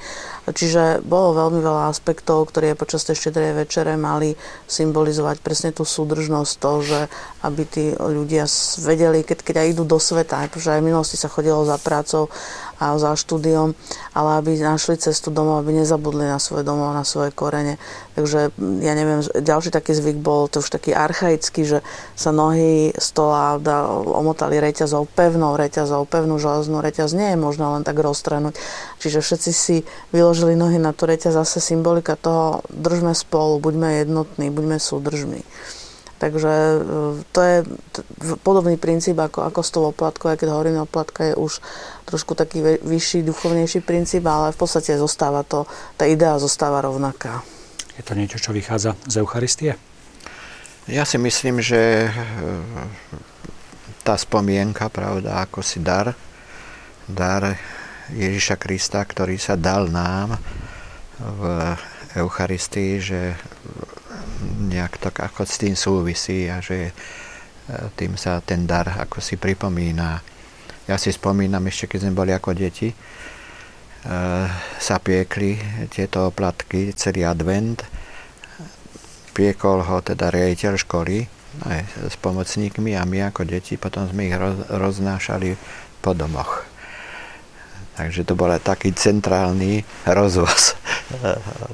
Čiže 0.49 1.05
bolo 1.05 1.37
veľmi 1.37 1.61
veľa 1.61 1.89
aspektov, 1.89 2.49
ktoré 2.51 2.75
počas 2.75 3.05
tej 3.05 3.15
štedrej 3.15 3.65
večere 3.65 3.95
mali 3.95 4.33
symbolizovať 4.67 5.39
presne 5.39 5.71
tú 5.71 5.87
súdržnosť, 5.87 6.53
to, 6.59 6.73
že 6.83 6.99
aby 7.45 7.63
tí 7.65 7.85
ľudia 7.95 8.49
vedeli, 8.81 9.21
keď, 9.21 9.37
keď 9.45 9.55
aj 9.63 9.67
idú 9.77 9.83
do 9.85 10.01
sveta, 10.01 10.43
pretože 10.49 10.73
aj 10.73 10.81
v 10.81 10.87
minulosti 10.91 11.17
sa 11.17 11.31
chodilo 11.31 11.63
za 11.63 11.77
prácou 11.79 12.27
a 12.75 12.99
za 12.99 13.15
štúdiom, 13.15 13.71
ale 14.11 14.29
aby 14.39 14.59
našli 14.59 14.99
cestu 14.99 15.31
domov, 15.31 15.63
aby 15.63 15.79
nezabudli 15.79 16.27
na 16.27 16.39
svoje 16.39 16.67
domov, 16.67 16.91
na 16.91 17.07
svoje 17.07 17.31
korene. 17.31 17.79
Takže 18.15 18.51
ja 18.83 18.93
neviem, 18.95 19.23
ďalší 19.23 19.71
taký 19.71 19.95
zvyk 19.95 20.19
bol 20.19 20.47
to 20.47 20.59
už 20.59 20.71
taký 20.71 20.95
archaický, 20.95 21.67
že 21.67 21.79
sa 22.15 22.35
nohy 22.35 22.95
stola 22.95 23.59
omotali 24.03 24.59
reťazou, 24.59 25.07
pevnou 25.07 25.55
reťazou, 25.59 26.07
pevnú 26.07 26.39
železnú 26.39 26.79
reťaz 26.79 27.15
nie 27.15 27.35
je 27.35 27.37
možné 27.39 27.67
len 27.67 27.83
tak 27.83 27.99
roztrenúť. 27.99 28.55
Čiže 28.99 29.19
všetci 29.23 29.51
si 29.51 29.75
vyložili 30.15 30.55
nohy 30.55 30.79
na 30.79 30.91
tú 30.91 31.07
reťaz, 31.07 31.35
zase 31.35 31.59
symbolika 31.59 32.15
toho, 32.15 32.63
držme 32.71 33.15
spolu, 33.15 33.59
buďme 33.59 34.03
jednotní, 34.03 34.51
buďme 34.51 34.79
súdržní. 34.79 35.43
Takže 36.15 36.47
e, 36.49 36.77
to 37.35 37.39
je 37.43 37.57
podobný 38.41 38.79
princíp 38.79 39.19
ako, 39.19 39.43
ako 39.51 39.59
s 39.61 39.69
tou 39.71 39.83
oplatkou, 39.91 40.31
aj 40.31 40.39
keď 40.39 40.47
hovoríme 40.55 40.79
oplatka 40.87 41.31
je 41.31 41.33
už 41.35 41.59
trošku 42.05 42.37
taký 42.37 42.81
vyšší, 42.85 43.25
duchovnejší 43.25 43.81
princíp, 43.81 44.23
ale 44.29 44.53
v 44.53 44.57
podstate 44.57 44.93
zostáva 44.95 45.41
to, 45.41 45.65
tá 45.97 46.05
idea 46.05 46.37
zostáva 46.37 46.85
rovnaká. 46.85 47.41
Je 47.97 48.03
to 48.05 48.13
niečo, 48.13 48.37
čo 48.37 48.53
vychádza 48.53 48.93
z 49.09 49.25
Eucharistie? 49.25 49.73
Ja 50.85 51.01
si 51.01 51.17
myslím, 51.17 51.65
že 51.65 52.05
e, 52.05 52.09
tá 54.05 54.13
spomienka, 54.13 54.85
pravda, 54.93 55.41
ako 55.41 55.65
si 55.65 55.81
dar, 55.81 56.13
dar 57.09 57.57
Ježiša 58.13 58.61
Krista, 58.61 59.01
ktorý 59.01 59.41
sa 59.41 59.57
dal 59.57 59.89
nám 59.89 60.37
v 61.17 61.41
Eucharistii, 62.13 63.01
že 63.01 63.21
nejak 64.69 65.01
tak 65.01 65.25
ako 65.25 65.41
s 65.47 65.55
tým 65.57 65.73
súvisí 65.73 66.45
a 66.51 66.61
že 66.61 66.89
e, 66.89 66.93
tým 67.97 68.13
sa 68.13 68.43
ten 68.45 68.69
dar 68.69 68.85
ako 68.85 69.23
si 69.23 69.41
pripomína. 69.41 70.34
Ja 70.85 71.01
si 71.01 71.09
spomínam 71.09 71.65
ešte, 71.65 71.89
keď 71.89 71.99
sme 72.05 72.13
boli 72.13 72.31
ako 72.31 72.53
deti, 72.53 72.93
e, 72.93 72.95
sa 74.77 74.95
piekli 75.01 75.57
tieto 75.89 76.29
oplatky, 76.29 76.93
celý 76.93 77.25
advent. 77.25 77.81
Piekol 79.33 79.81
ho 79.81 79.97
teda 80.05 80.29
riaditeľ 80.29 80.77
školy 80.77 81.25
aj 81.65 82.11
s 82.11 82.15
pomocníkmi 82.21 82.93
a 82.93 83.07
my 83.07 83.33
ako 83.33 83.49
deti 83.49 83.81
potom 83.81 84.05
sme 84.05 84.29
ich 84.29 84.35
roz, 84.37 84.61
roznášali 84.69 85.57
po 86.05 86.13
domoch. 86.13 86.61
Takže 87.95 88.27
to 88.27 88.37
bol 88.37 88.51
taký 88.61 88.93
centrálny 88.93 89.81
rozvoz 90.17 90.77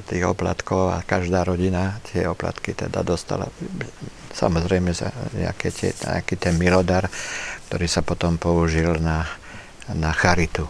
tých 0.08 0.24
oplatkov 0.28 0.92
a 0.92 1.00
každá 1.00 1.44
rodina 1.48 1.96
tie 2.12 2.28
oplatky 2.28 2.76
teda 2.76 3.00
dostala 3.00 3.48
samozrejme 4.32 4.92
za 4.92 5.08
nejaké 5.32 5.68
tie, 5.72 5.90
nejaký 5.92 6.34
ten 6.36 6.54
milodar, 6.56 7.08
ktorý 7.68 7.86
sa 7.88 8.04
potom 8.04 8.36
použil 8.36 9.00
na, 9.00 9.24
na 9.92 10.12
charitu. 10.12 10.68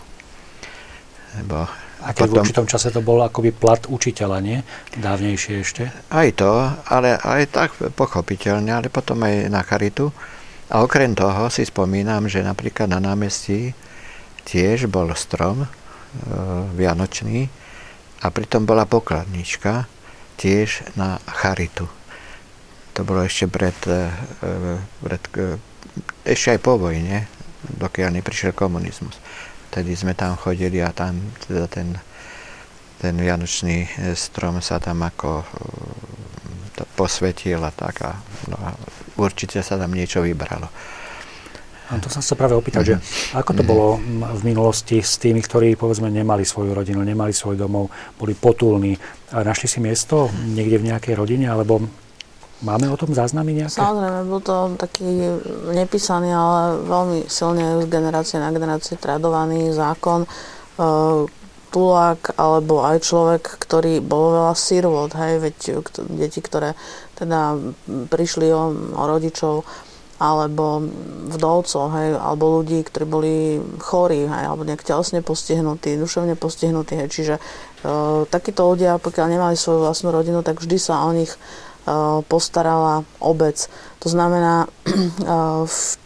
Lebo 1.38 1.66
a 2.02 2.10
keď 2.10 2.34
potom, 2.34 2.34
v 2.34 2.42
určitom 2.42 2.66
čase 2.66 2.90
to 2.90 2.98
bol 2.98 3.22
akoby 3.22 3.54
plat 3.54 3.86
učiteľa, 3.86 4.42
nie? 4.42 4.58
Dávnejšie 4.98 5.54
ešte? 5.62 5.86
Aj 6.10 6.28
to, 6.34 6.50
ale 6.90 7.14
aj 7.14 7.42
tak 7.54 7.70
pochopiteľne, 7.94 8.74
ale 8.74 8.90
potom 8.90 9.22
aj 9.22 9.46
na 9.46 9.62
charitu. 9.62 10.10
A 10.66 10.82
okrem 10.82 11.14
toho 11.14 11.46
si 11.46 11.62
spomínam, 11.62 12.26
že 12.26 12.42
napríklad 12.42 12.90
na 12.90 12.98
námestí 12.98 13.70
tiež 14.42 14.90
bol 14.90 15.14
strom 15.14 15.62
e, 15.62 15.68
vianočný 16.74 17.46
a 18.22 18.26
pritom 18.30 18.62
bola 18.62 18.86
pokladnička 18.86 19.90
tiež 20.38 20.94
na 20.94 21.18
charitu. 21.26 21.90
To 22.94 23.02
bolo 23.02 23.26
ešte 23.26 23.50
pred, 23.50 23.76
e, 23.90 24.00
pred 25.02 25.22
e, 25.34 25.58
ešte 26.26 26.54
aj 26.54 26.60
po 26.62 26.78
vojne, 26.78 27.26
dokiaľ 27.82 28.22
neprišiel 28.22 28.54
komunizmus. 28.54 29.18
Vtedy 29.70 29.96
sme 29.96 30.14
tam 30.14 30.36
chodili 30.36 30.78
a 30.84 30.92
tam 30.92 31.18
teda 31.48 31.66
ten, 31.66 31.96
ten 33.00 33.14
vianočný 33.16 33.88
strom 34.14 34.60
sa 34.60 34.76
tam 34.76 35.00
ako 35.02 35.42
posvetil 36.96 37.60
a 37.62 37.72
tak 37.72 38.04
a, 38.04 38.12
no 38.52 38.56
a 38.60 38.70
určite 39.20 39.60
sa 39.64 39.80
tam 39.80 39.92
niečo 39.92 40.20
vybralo. 40.24 40.68
A 41.92 42.00
to 42.00 42.08
som 42.08 42.24
sa 42.24 42.32
práve 42.32 42.56
opýtať, 42.56 42.96
mm-hmm. 42.96 43.04
že 43.04 43.36
ako 43.36 43.50
to 43.52 43.62
mm-hmm. 43.62 43.68
bolo 43.68 43.86
v 44.32 44.42
minulosti 44.48 45.04
s 45.04 45.20
tými, 45.20 45.44
ktorí 45.44 45.76
povedzme 45.76 46.08
nemali 46.08 46.40
svoju 46.42 46.72
rodinu, 46.72 47.04
nemali 47.04 47.36
svoj 47.36 47.60
domov, 47.60 47.92
boli 48.16 48.32
potulní. 48.32 48.96
A 49.36 49.44
našli 49.44 49.68
si 49.68 49.78
miesto 49.84 50.32
niekde 50.32 50.80
v 50.80 50.88
nejakej 50.88 51.14
rodine, 51.20 51.52
alebo 51.52 51.84
máme 52.64 52.88
o 52.88 52.96
tom 52.96 53.12
záznamy 53.12 53.52
nejaké? 53.52 53.76
Samozrejme, 53.76 54.20
bol 54.24 54.40
to 54.40 54.56
taký 54.80 55.04
nepísaný, 55.76 56.32
ale 56.32 56.80
veľmi 56.88 57.18
silne 57.28 57.84
z 57.84 57.92
generácie 57.92 58.40
na 58.40 58.48
generácie 58.48 58.96
tradovaný 58.96 59.76
zákon. 59.76 60.24
E, 60.24 60.28
tulák 61.72 62.36
alebo 62.36 62.84
aj 62.84 63.00
človek, 63.00 63.42
ktorý 63.64 64.04
bol 64.04 64.36
veľa 64.36 64.54
sirvot, 64.54 65.16
hej, 65.16 65.40
veď 65.40 65.56
deti, 66.20 66.44
ktoré 66.44 66.76
teda 67.16 67.56
prišli 68.12 68.52
o, 68.52 68.76
o 68.92 69.02
rodičov, 69.08 69.64
alebo 70.22 70.86
vdovcov, 71.34 71.84
hej, 71.98 72.08
alebo 72.14 72.62
ľudí, 72.62 72.86
ktorí 72.86 73.04
boli 73.10 73.34
chorí, 73.82 74.30
hej, 74.30 74.44
alebo 74.46 74.62
nejak 74.62 74.86
telesne 74.86 75.18
postihnutí, 75.18 75.98
duševne 75.98 76.38
postihnutí. 76.38 76.94
Hej. 76.94 77.08
Čiže 77.10 77.34
e, 77.38 77.40
takíto 78.30 78.70
ľudia, 78.70 79.02
pokiaľ 79.02 79.26
nemali 79.26 79.58
svoju 79.58 79.82
vlastnú 79.82 80.14
rodinu, 80.14 80.46
tak 80.46 80.62
vždy 80.62 80.78
sa 80.78 81.02
o 81.02 81.10
nich 81.10 81.34
e, 81.34 81.38
postarala 82.22 83.02
obec. 83.18 83.66
To 84.02 84.06
znamená, 84.06 84.70
e, 84.86 84.94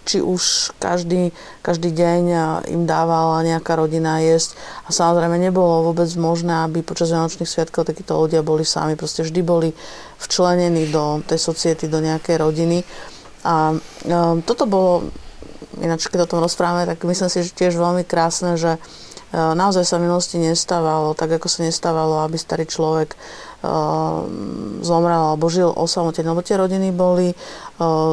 či 0.08 0.24
už 0.24 0.72
každý, 0.80 1.36
každý 1.60 1.92
deň 1.92 2.22
e, 2.24 2.36
im 2.72 2.88
dávala 2.88 3.44
nejaká 3.44 3.76
rodina 3.76 4.24
jesť. 4.24 4.56
A 4.88 4.96
samozrejme 4.96 5.36
nebolo 5.36 5.92
vôbec 5.92 6.08
možné, 6.16 6.64
aby 6.64 6.80
počas 6.80 7.12
Vianočných 7.12 7.52
sviatkov 7.52 7.84
takíto 7.84 8.16
ľudia 8.16 8.40
boli 8.40 8.64
sami. 8.64 8.96
Proste 8.96 9.28
vždy 9.28 9.40
boli 9.44 9.76
včlenení 10.16 10.88
do 10.88 11.20
tej 11.28 11.36
society, 11.36 11.84
do 11.84 12.00
nejakej 12.00 12.40
rodiny. 12.40 12.80
A 13.46 13.78
um, 13.78 14.42
toto 14.42 14.66
bolo, 14.66 15.14
ináč 15.78 16.10
keď 16.10 16.26
o 16.26 16.30
tom 16.34 16.42
rozprávame, 16.42 16.90
tak 16.90 17.06
myslím 17.06 17.30
si, 17.30 17.46
že 17.46 17.54
tiež 17.54 17.78
veľmi 17.78 18.02
krásne, 18.02 18.58
že 18.58 18.74
uh, 18.74 19.54
naozaj 19.54 19.86
sa 19.86 20.02
v 20.02 20.10
minulosti 20.10 20.42
nestávalo, 20.42 21.14
tak 21.14 21.38
ako 21.38 21.46
sa 21.46 21.62
nestávalo, 21.62 22.26
aby 22.26 22.34
starý 22.34 22.66
človek 22.66 23.14
zomrel 24.84 25.34
alebo 25.34 25.50
žil 25.50 25.72
osamotený, 25.72 26.30
lebo 26.30 26.44
tie 26.44 26.60
rodiny 26.60 26.94
boli 26.94 27.34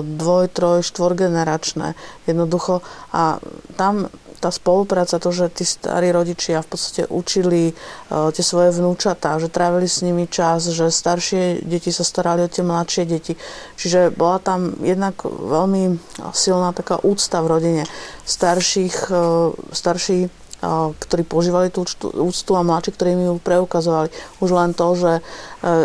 dvoj, 0.01 0.45
troj, 0.49 0.81
štvorgeneračné 0.81 1.93
jednoducho. 2.25 2.81
A 3.13 3.37
tam 3.77 4.09
tá 4.43 4.51
spolupráca, 4.51 5.23
to, 5.23 5.31
že 5.31 5.47
tí 5.55 5.63
starí 5.63 6.11
rodičia 6.11 6.59
v 6.59 6.75
podstate 6.75 7.07
učili 7.07 7.71
uh, 7.71 8.27
tie 8.35 8.43
svoje 8.43 8.75
vnúčatá, 8.75 9.39
že 9.39 9.47
trávili 9.47 9.87
s 9.87 10.03
nimi 10.03 10.27
čas, 10.27 10.67
že 10.67 10.91
staršie 10.91 11.63
deti 11.63 11.95
sa 11.95 12.03
starali 12.03 12.43
o 12.43 12.51
tie 12.51 12.59
mladšie 12.59 13.07
deti. 13.07 13.39
Čiže 13.79 14.11
bola 14.11 14.43
tam 14.43 14.75
jednak 14.83 15.23
veľmi 15.23 15.95
silná 16.35 16.75
taká 16.75 16.99
úcta 16.99 17.39
v 17.39 17.47
rodine. 17.47 17.83
Starších, 18.27 19.07
uh, 19.07 19.55
starší 19.71 20.42
ktorí 20.95 21.27
požívali 21.27 21.67
tú 21.67 21.83
úctu 22.23 22.51
a 22.55 22.63
mladší, 22.63 22.95
ktorí 22.95 23.11
mi 23.19 23.27
ju 23.27 23.35
preukazovali. 23.43 24.07
Už 24.39 24.49
len 24.55 24.71
to, 24.71 24.95
že 24.95 25.11
e, 25.19 25.21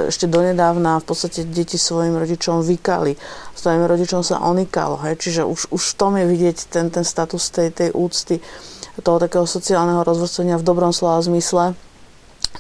ešte 0.09 0.31
donedávna 0.31 1.03
v 1.03 1.07
podstate 1.09 1.43
deti 1.45 1.75
svojim 1.77 2.15
rodičom 2.15 2.63
vykali, 2.63 3.19
svojim 3.59 3.85
rodičom 3.85 4.23
sa 4.23 4.39
onikalo. 4.43 5.03
Hej? 5.03 5.19
Čiže 5.19 5.43
už, 5.45 5.75
už 5.75 5.83
v 5.83 5.97
tom 5.99 6.13
je 6.15 6.27
vidieť 6.31 6.71
ten, 6.71 6.87
ten 6.95 7.03
status 7.03 7.51
tej, 7.51 7.75
tej 7.75 7.91
úcty, 7.93 8.39
toho 9.03 9.19
takého 9.19 9.47
sociálneho 9.47 10.03
rozvrstvenia 10.07 10.59
v 10.59 10.67
dobrom 10.67 10.95
slova 10.95 11.23
zmysle. 11.23 11.75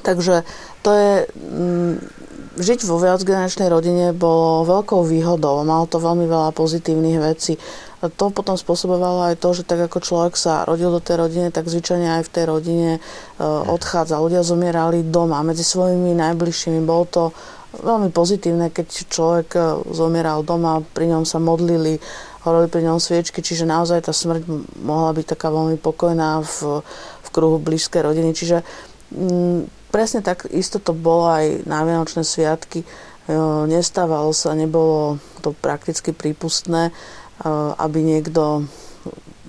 Takže 0.02 0.42
to 0.82 0.90
je... 0.94 1.12
Mm, 1.34 1.96
žiť 2.58 2.90
vo 2.90 2.98
viacgeneračnej 2.98 3.70
rodine 3.70 4.10
bolo 4.10 4.66
veľkou 4.66 5.06
výhodou. 5.06 5.62
Malo 5.62 5.86
to 5.86 6.02
veľmi 6.02 6.26
veľa 6.26 6.50
pozitívnych 6.50 7.18
vecí. 7.22 7.54
To 7.98 8.30
potom 8.30 8.54
spôsobovalo 8.54 9.26
aj 9.26 9.42
to, 9.42 9.50
že 9.58 9.66
tak 9.66 9.90
ako 9.90 9.98
človek 9.98 10.38
sa 10.38 10.62
rodil 10.62 10.94
do 10.94 11.02
tej 11.02 11.18
rodiny, 11.18 11.50
tak 11.50 11.66
zvyčajne 11.66 12.22
aj 12.22 12.30
v 12.30 12.32
tej 12.32 12.44
rodine 12.46 12.90
e, 12.94 13.00
odchádza. 13.42 14.22
Ľudia 14.22 14.46
zomierali 14.46 15.02
doma 15.02 15.42
medzi 15.42 15.66
svojimi 15.66 16.14
najbližšími. 16.14 16.78
Bolo 16.86 17.04
to 17.10 17.22
veľmi 17.74 18.14
pozitívne, 18.14 18.70
keď 18.70 18.86
človek 19.10 19.48
e, 19.58 19.60
zomieral 19.90 20.46
doma, 20.46 20.78
pri 20.94 21.10
ňom 21.10 21.26
sa 21.26 21.42
modlili, 21.42 21.98
horeli 22.46 22.70
pri 22.70 22.86
ňom 22.86 23.02
sviečky, 23.02 23.42
čiže 23.42 23.66
naozaj 23.66 24.06
tá 24.06 24.14
smrť 24.14 24.46
mohla 24.78 25.10
byť 25.18 25.34
taká 25.34 25.50
veľmi 25.50 25.74
pokojná 25.82 26.46
v, 26.46 26.86
v 27.26 27.28
kruhu 27.34 27.58
blízkej 27.58 28.06
rodiny. 28.06 28.30
Čiže 28.30 28.62
m, 29.10 29.26
mm, 29.26 29.90
presne 29.90 30.22
tak 30.22 30.46
isto 30.54 30.78
to 30.78 30.94
bolo 30.94 31.34
aj 31.34 31.66
na 31.66 31.82
Vianočné 31.82 32.22
sviatky. 32.22 32.86
E, 32.86 33.34
nestávalo 33.66 34.30
sa, 34.30 34.54
nebolo 34.54 35.18
to 35.42 35.50
prakticky 35.50 36.14
prípustné 36.14 36.94
Eh, 36.94 37.17
aby 37.78 37.98
niekto 38.02 38.66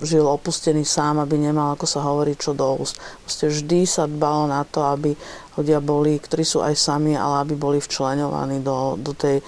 žil 0.00 0.24
opustený 0.24 0.84
sám, 0.84 1.20
aby 1.20 1.36
nemal, 1.36 1.76
ako 1.76 1.86
sa 1.86 2.00
hovorí, 2.00 2.32
čo 2.36 2.56
do 2.56 2.80
úst. 2.80 2.96
Proste 3.24 3.52
vždy 3.52 3.84
sa 3.84 4.08
dbalo 4.08 4.48
na 4.48 4.64
to, 4.64 4.80
aby 4.80 5.12
ľudia 5.60 5.84
boli, 5.84 6.16
ktorí 6.16 6.44
sú 6.44 6.64
aj 6.64 6.74
sami, 6.76 7.12
ale 7.12 7.44
aby 7.44 7.54
boli 7.56 7.78
včlenovaní 7.84 8.64
do, 8.64 8.96
do 8.96 9.12
tej 9.12 9.44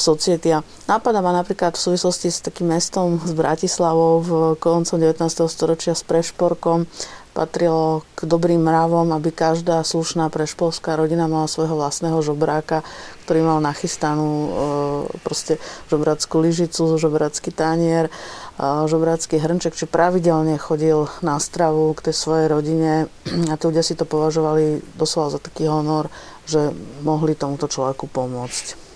society. 0.00 0.56
A 0.56 0.64
napadá 0.88 1.20
ma 1.20 1.36
napríklad 1.36 1.76
v 1.76 1.84
súvislosti 1.92 2.32
s 2.32 2.40
takým 2.40 2.72
mestom, 2.72 3.20
s 3.20 3.36
Bratislavou 3.36 4.24
v 4.24 4.30
koncom 4.56 4.96
19. 4.96 5.20
storočia 5.44 5.92
s 5.92 6.00
Prešporkom, 6.08 6.88
patrilo 7.30 8.02
k 8.18 8.26
dobrým 8.26 8.60
mravom, 8.60 9.14
aby 9.14 9.30
každá 9.30 9.80
slušná 9.86 10.28
prešpolská 10.28 10.98
rodina 10.98 11.30
mala 11.30 11.46
svojho 11.46 11.78
vlastného 11.78 12.18
žobráka, 12.20 12.82
ktorý 13.24 13.46
mal 13.46 13.58
nachystanú 13.62 14.28
e, 14.28 14.50
proste 15.22 15.62
žobrackú 15.88 16.42
lyžicu, 16.42 16.98
žobracký 16.98 17.54
tanier, 17.54 18.10
žobracký 18.60 19.40
hrnček, 19.40 19.72
či 19.72 19.88
pravidelne 19.88 20.60
chodil 20.60 21.08
na 21.24 21.40
stravu 21.40 21.96
k 21.96 22.10
tej 22.10 22.14
svojej 22.14 22.46
rodine 22.52 23.08
a 23.48 23.54
tí 23.56 23.64
ľudia 23.64 23.80
si 23.80 23.96
to 23.96 24.04
považovali 24.04 24.84
doslova 25.00 25.32
za 25.32 25.40
taký 25.40 25.64
honor, 25.64 26.12
že 26.44 26.68
mohli 27.00 27.32
tomuto 27.32 27.70
človeku 27.70 28.10
pomôcť. 28.12 28.89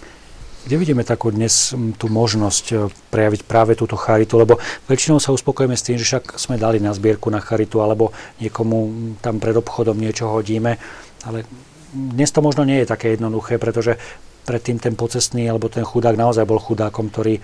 Kde 0.65 0.81
vidíme 0.81 1.05
takú 1.05 1.29
dnes 1.29 1.77
tú 2.01 2.09
možnosť 2.09 2.65
e, 2.73 2.75
prejaviť 3.13 3.45
práve 3.45 3.77
túto 3.77 4.01
charitu? 4.01 4.41
Lebo 4.41 4.57
väčšinou 4.89 5.21
sa 5.21 5.37
uspokojíme 5.37 5.77
s 5.77 5.85
tým, 5.85 6.01
že 6.01 6.09
však 6.09 6.41
sme 6.41 6.57
dali 6.57 6.81
na 6.81 6.97
zbierku 6.97 7.29
na 7.29 7.45
charitu 7.45 7.85
alebo 7.85 8.17
niekomu 8.41 9.13
tam 9.21 9.45
pred 9.45 9.53
obchodom 9.61 10.01
niečo 10.01 10.33
hodíme. 10.33 10.81
Ale 11.29 11.45
dnes 11.93 12.33
to 12.33 12.41
možno 12.41 12.65
nie 12.65 12.81
je 12.81 12.89
také 12.89 13.13
jednoduché, 13.13 13.61
pretože 13.61 14.01
predtým 14.49 14.81
ten 14.81 14.97
pocestný 14.97 15.45
alebo 15.53 15.69
ten 15.69 15.85
chudák 15.85 16.17
naozaj 16.17 16.49
bol 16.49 16.57
chudákom, 16.57 17.13
ktorý 17.13 17.41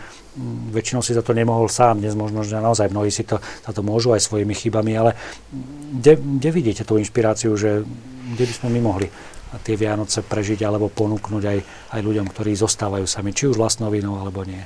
väčšinou 0.73 1.05
si 1.05 1.13
za 1.13 1.21
to 1.21 1.37
nemohol 1.37 1.69
sám. 1.69 2.01
Dnes 2.01 2.17
možno, 2.17 2.41
že 2.41 2.57
naozaj 2.57 2.89
mnohí 2.89 3.13
si 3.13 3.29
to, 3.29 3.37
za 3.41 3.73
to 3.77 3.85
môžu 3.85 4.17
aj 4.17 4.25
svojimi 4.25 4.57
chybami, 4.57 4.97
ale 4.97 5.13
kde, 6.01 6.17
kde 6.17 6.49
vidíte 6.53 6.83
tú 6.89 6.97
inšpiráciu, 6.97 7.53
že 7.53 7.85
kde 8.33 8.45
by 8.49 8.55
sme 8.57 8.69
my 8.77 8.81
mohli 8.81 9.09
tie 9.67 9.75
Vianoce 9.75 10.23
prežiť 10.23 10.63
alebo 10.63 10.87
ponúknuť 10.87 11.43
aj, 11.43 11.59
aj 11.99 12.01
ľuďom, 12.01 12.27
ktorí 12.31 12.55
zostávajú 12.55 13.07
sami, 13.07 13.35
či 13.35 13.51
už 13.51 13.59
vlastnou 13.59 13.91
vinou 13.91 14.15
alebo 14.19 14.47
nie? 14.47 14.63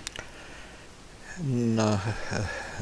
No, 1.74 1.98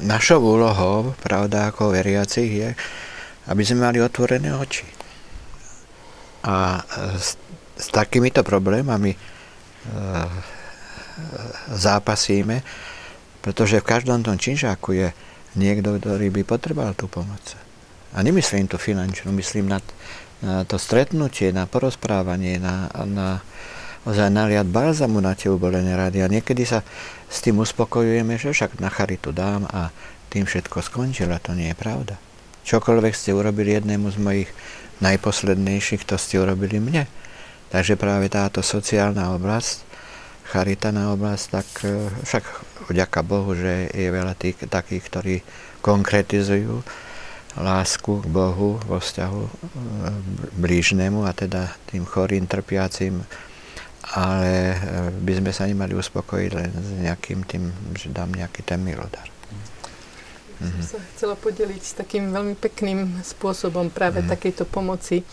našou 0.02 0.42
úlohou, 0.42 1.16
pravda, 1.22 1.72
ako 1.72 1.94
veriacich 1.94 2.50
je, 2.52 2.70
aby 3.48 3.62
sme 3.64 3.88
mali 3.88 3.98
otvorené 4.02 4.52
oči. 4.52 4.84
A 6.44 6.82
s, 7.16 7.38
s 7.78 7.86
takýmito 7.88 8.44
problémami 8.44 9.14
e, 9.14 9.18
zápasíme, 11.72 12.60
pretože 13.40 13.80
v 13.80 13.88
každom 13.88 14.22
tom 14.22 14.36
činžáku 14.36 14.94
je 14.94 15.08
niekto, 15.58 15.96
ktorý 15.98 16.30
by 16.30 16.42
potreboval 16.46 16.94
tú 16.94 17.08
pomoc. 17.08 17.56
A 18.12 18.20
nemyslím 18.20 18.68
tu 18.68 18.76
finančnú, 18.76 19.32
myslím 19.32 19.72
na, 19.72 19.80
na 19.80 19.86
to 20.42 20.76
stretnutie, 20.76 21.54
na 21.54 21.70
porozprávanie, 21.70 22.58
na, 22.58 22.90
na 23.06 23.28
ozaj 24.02 24.34
naliad 24.34 24.66
balzamu 24.66 25.22
na 25.22 25.38
tie 25.38 25.50
ubolené 25.50 25.94
rady. 25.94 26.22
A 26.22 26.30
niekedy 26.30 26.66
sa 26.66 26.82
s 27.30 27.38
tým 27.40 27.62
uspokojujeme, 27.62 28.34
že 28.34 28.50
však 28.50 28.82
na 28.82 28.90
charitu 28.90 29.30
dám 29.30 29.70
a 29.70 29.94
tým 30.28 30.42
všetko 30.48 30.82
skončilo. 30.82 31.38
To 31.46 31.54
nie 31.54 31.70
je 31.70 31.78
pravda. 31.78 32.18
Čokoľvek 32.62 33.14
ste 33.14 33.34
urobili 33.34 33.74
jednému 33.74 34.10
z 34.10 34.18
mojich 34.18 34.50
najposlednejších, 35.02 36.06
to 36.06 36.14
ste 36.18 36.38
urobili 36.38 36.78
mne. 36.78 37.06
Takže 37.74 37.98
práve 37.98 38.30
táto 38.30 38.62
sociálna 38.62 39.34
oblasť, 39.34 39.82
charitaná 40.46 41.10
oblasť, 41.16 41.44
tak 41.48 41.68
e, 41.82 42.06
však 42.22 42.44
vďaka 42.92 43.20
Bohu, 43.24 43.56
že 43.56 43.88
je 43.90 44.08
veľa 44.12 44.34
tých, 44.36 44.60
takých, 44.68 45.02
ktorí 45.08 45.36
konkretizujú 45.80 46.84
lásku 47.56 48.24
k 48.24 48.26
Bohu 48.26 48.80
vo 48.80 48.96
vzťahu 48.96 49.42
e, 49.44 49.50
blížnemu 50.56 51.28
a 51.28 51.32
teda 51.36 51.68
tým 51.92 52.08
chorým, 52.08 52.48
trpiacim, 52.48 53.20
ale 54.16 54.72
e, 54.72 54.76
by 55.20 55.32
sme 55.36 55.50
sa 55.52 55.68
nemali 55.68 55.92
uspokojiť 55.92 56.50
len 56.56 56.70
s 56.72 56.90
nejakým 57.04 57.44
tým, 57.44 57.68
že 57.92 58.08
dám 58.08 58.32
nejaký 58.32 58.64
ten 58.64 58.80
milodar. 58.80 59.28
Mm-hmm. 60.62 60.80
Som 60.80 60.96
sa 60.96 60.98
chcela 61.12 61.36
podeliť 61.36 61.82
s 61.82 61.92
takým 61.98 62.30
veľmi 62.32 62.54
pekným 62.56 63.20
spôsobom 63.20 63.90
práve 63.90 64.22
mm. 64.22 64.30
takejto 64.30 64.64
pomoci. 64.64 65.26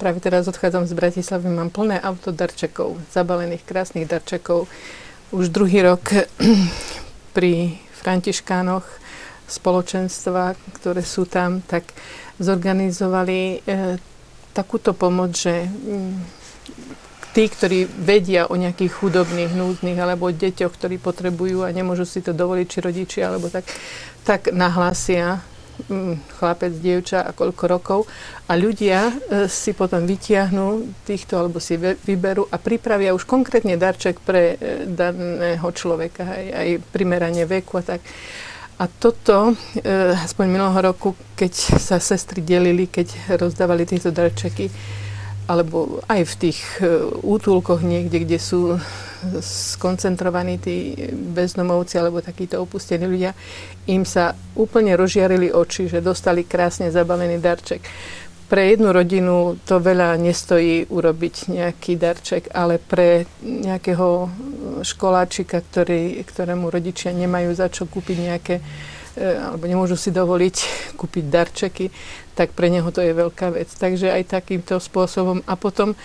Práve 0.00 0.20
teraz 0.20 0.48
odchádzam 0.48 0.88
z 0.88 0.92
Bratislavy, 0.96 1.48
mám 1.48 1.68
plné 1.72 2.00
auto 2.00 2.32
darčekov, 2.32 3.00
zabalených 3.12 3.64
krásnych 3.64 4.08
darčekov. 4.08 4.68
Už 5.32 5.52
druhý 5.52 5.84
rok 5.84 6.04
pri 7.36 7.80
Františkánoch 8.00 8.84
spoločenstva, 9.46 10.58
ktoré 10.76 11.02
sú 11.06 11.24
tam, 11.26 11.62
tak 11.62 11.94
zorganizovali 12.42 13.40
e, 13.40 13.58
takúto 14.52 14.92
pomoc, 14.92 15.32
že 15.36 15.64
mm, 15.64 16.14
tí, 17.36 17.44
ktorí 17.52 17.84
vedia 17.84 18.48
o 18.48 18.56
nejakých 18.56 18.92
chudobných, 18.96 19.52
núdznych 19.52 19.98
alebo 20.00 20.32
deťoch, 20.32 20.72
ktorí 20.72 20.96
potrebujú 20.96 21.68
a 21.68 21.74
nemôžu 21.74 22.08
si 22.08 22.24
to 22.24 22.32
dovoliť, 22.32 22.66
či 22.66 22.78
rodičia, 22.80 23.28
alebo 23.28 23.52
tak, 23.52 23.68
tak 24.24 24.48
nahlásia 24.56 25.44
mm, 25.84 26.40
chlapec, 26.40 26.72
dievča 26.80 27.28
a 27.28 27.36
koľko 27.36 27.64
rokov 27.68 28.00
a 28.48 28.56
ľudia 28.56 29.12
e, 29.12 29.12
si 29.52 29.76
potom 29.76 30.08
vytiahnú 30.08 30.96
týchto 31.04 31.36
alebo 31.36 31.60
si 31.60 31.76
vyberú 31.76 32.48
a 32.48 32.56
pripravia 32.56 33.12
už 33.12 33.28
konkrétne 33.28 33.76
darček 33.76 34.16
pre 34.24 34.56
e, 34.56 34.88
daného 34.88 35.68
človeka, 35.76 36.24
aj, 36.24 36.46
aj 36.56 36.68
primeranie 36.88 37.44
veku 37.44 37.76
a 37.80 37.84
tak. 37.84 38.00
A 38.76 38.84
toto, 38.92 39.56
e, 39.80 40.12
aspoň 40.12 40.52
minulého 40.52 40.92
roku, 40.92 41.16
keď 41.32 41.80
sa 41.80 41.96
sestry 41.96 42.44
delili, 42.44 42.92
keď 42.92 43.38
rozdávali 43.40 43.88
tieto 43.88 44.12
darčeky, 44.12 44.68
alebo 45.48 46.02
aj 46.10 46.22
v 46.28 46.34
tých 46.36 46.58
e, 46.82 47.08
útulkoch 47.24 47.80
niekde, 47.80 48.28
kde 48.28 48.36
sú 48.36 48.76
skoncentrovaní 49.40 50.60
tí 50.60 50.92
bezdomovci 51.08 51.96
alebo 51.96 52.20
takíto 52.20 52.60
opustení 52.60 53.08
ľudia, 53.08 53.32
im 53.88 54.04
sa 54.04 54.36
úplne 54.52 54.92
rozžiarili 54.92 55.56
oči, 55.56 55.88
že 55.88 56.04
dostali 56.04 56.44
krásne 56.44 56.92
zabalený 56.92 57.40
darček 57.40 57.80
pre 58.46 58.74
jednu 58.74 58.94
rodinu 58.94 59.58
to 59.66 59.82
veľa 59.82 60.16
nestojí 60.16 60.86
urobiť 60.86 61.50
nejaký 61.50 61.98
darček, 61.98 62.42
ale 62.54 62.78
pre 62.78 63.26
nejakého 63.42 64.30
školáčika, 64.86 65.60
ktorý, 65.60 66.22
ktorému 66.22 66.70
rodičia 66.70 67.10
nemajú 67.10 67.50
za 67.52 67.66
čo 67.66 67.84
kúpiť 67.90 68.16
nejaké 68.16 68.54
e, 68.58 68.62
alebo 69.22 69.66
nemôžu 69.66 69.98
si 69.98 70.14
dovoliť 70.14 70.56
kúpiť 71.00 71.24
darčeky, 71.26 71.86
tak 72.38 72.54
pre 72.54 72.70
neho 72.70 72.88
to 72.94 73.02
je 73.02 73.12
veľká 73.12 73.52
vec. 73.52 73.68
Takže 73.68 74.14
aj 74.14 74.32
takýmto 74.32 74.78
spôsobom. 74.78 75.42
A 75.48 75.58
potom 75.58 75.98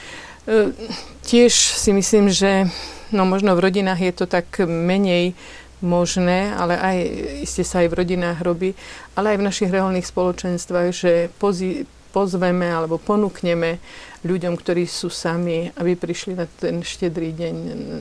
tiež 1.22 1.54
si 1.54 1.94
myslím, 1.94 2.34
že 2.34 2.66
no 3.14 3.30
možno 3.30 3.54
v 3.54 3.70
rodinách 3.70 4.02
je 4.02 4.14
to 4.14 4.26
tak 4.26 4.50
menej 4.66 5.38
možné, 5.82 6.54
ale 6.54 6.78
aj 6.78 6.98
iste 7.46 7.66
sa 7.66 7.82
aj 7.82 7.90
v 7.90 7.98
rodinách 8.06 8.40
robí, 8.42 8.78
ale 9.18 9.34
aj 9.34 9.38
v 9.42 9.48
našich 9.50 9.70
reálnych 9.74 10.06
spoločenstvách, 10.06 10.90
že 10.94 11.30
pozí, 11.42 11.90
pozveme 12.12 12.68
alebo 12.68 13.00
ponúkneme 13.00 13.80
ľuďom, 14.22 14.54
ktorí 14.54 14.86
sú 14.86 15.10
sami, 15.10 15.72
aby 15.80 15.98
prišli 15.98 16.38
na 16.38 16.46
ten 16.46 16.86
štedrý 16.86 17.34
deň, 17.34 17.56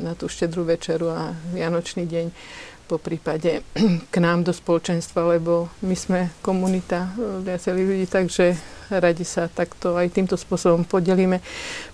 na 0.04 0.12
tú 0.12 0.28
štedrú 0.28 0.68
večeru 0.68 1.08
a 1.08 1.32
Vianočný 1.54 2.04
deň 2.04 2.26
po 2.90 2.98
prípade 2.98 3.62
k 4.12 4.16
nám 4.18 4.42
do 4.42 4.50
spoločenstva, 4.50 5.38
lebo 5.38 5.70
my 5.86 5.94
sme 5.94 6.20
komunita 6.42 7.14
viacerých 7.46 7.86
ľudí, 7.86 8.06
takže 8.10 8.58
radi 8.90 9.22
sa 9.22 9.46
takto 9.46 9.94
aj 9.94 10.10
týmto 10.10 10.34
spôsobom 10.34 10.82
podelíme. 10.82 11.38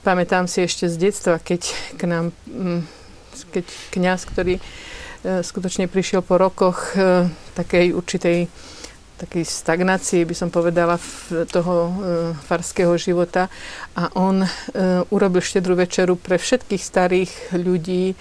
Pamätám 0.00 0.48
si 0.48 0.64
ešte 0.64 0.88
z 0.88 0.96
detstva, 0.96 1.36
keď 1.36 1.68
k 2.00 2.02
nám, 2.08 2.32
mm, 2.48 2.80
keď 3.52 3.64
kňaz, 3.92 4.24
ktorý 4.24 4.56
e, 4.56 4.62
skutočne 5.44 5.92
prišiel 5.92 6.24
po 6.24 6.40
rokoch 6.40 6.96
e, 6.96 7.28
takej 7.52 7.92
určitej 7.92 8.48
takej 9.16 9.44
stagnácii, 9.48 10.28
by 10.28 10.34
som 10.36 10.48
povedala, 10.52 11.00
toho 11.48 11.74
e, 11.74 11.92
farského 12.36 12.92
života. 13.00 13.48
A 13.96 14.12
on 14.12 14.44
e, 14.44 14.48
urobil 15.08 15.40
štedrú 15.40 15.72
večeru 15.72 16.20
pre 16.20 16.36
všetkých 16.36 16.82
starých 16.82 17.32
ľudí, 17.56 18.12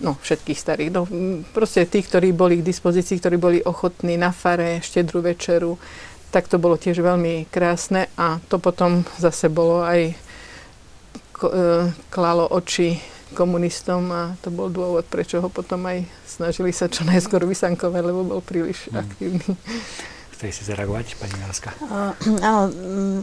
no 0.00 0.16
všetkých 0.16 0.58
starých, 0.58 0.90
no 0.96 1.04
proste 1.52 1.84
tí, 1.84 2.00
ktorí 2.00 2.32
boli 2.32 2.64
k 2.64 2.66
dispozícii, 2.66 3.20
ktorí 3.20 3.36
boli 3.36 3.58
ochotní 3.60 4.16
na 4.16 4.32
fare 4.32 4.80
štedrú 4.80 5.20
večeru, 5.20 5.76
tak 6.32 6.48
to 6.48 6.56
bolo 6.56 6.80
tiež 6.80 7.04
veľmi 7.04 7.50
krásne 7.52 8.08
a 8.16 8.40
to 8.48 8.56
potom 8.56 9.04
zase 9.20 9.52
bolo 9.52 9.84
aj 9.84 10.00
e, 10.08 10.14
klalo 12.08 12.48
oči 12.48 12.96
komunistom 13.34 14.10
a 14.10 14.22
to 14.42 14.50
bol 14.50 14.72
dôvod, 14.72 15.06
prečo 15.06 15.38
ho 15.38 15.48
potom 15.52 15.86
aj 15.86 16.02
snažili 16.26 16.74
sa 16.74 16.90
čo 16.90 17.06
najskôr 17.06 17.46
vysankovať, 17.46 18.02
lebo 18.02 18.26
bol 18.26 18.40
príliš 18.42 18.90
mm. 18.90 19.54
Chcete 20.40 20.56
si 20.56 20.64
zareagovať, 20.72 21.20
pani 21.20 21.36
Jarska? 21.36 21.68
Uh, 21.84 22.16
áno, 22.40 22.72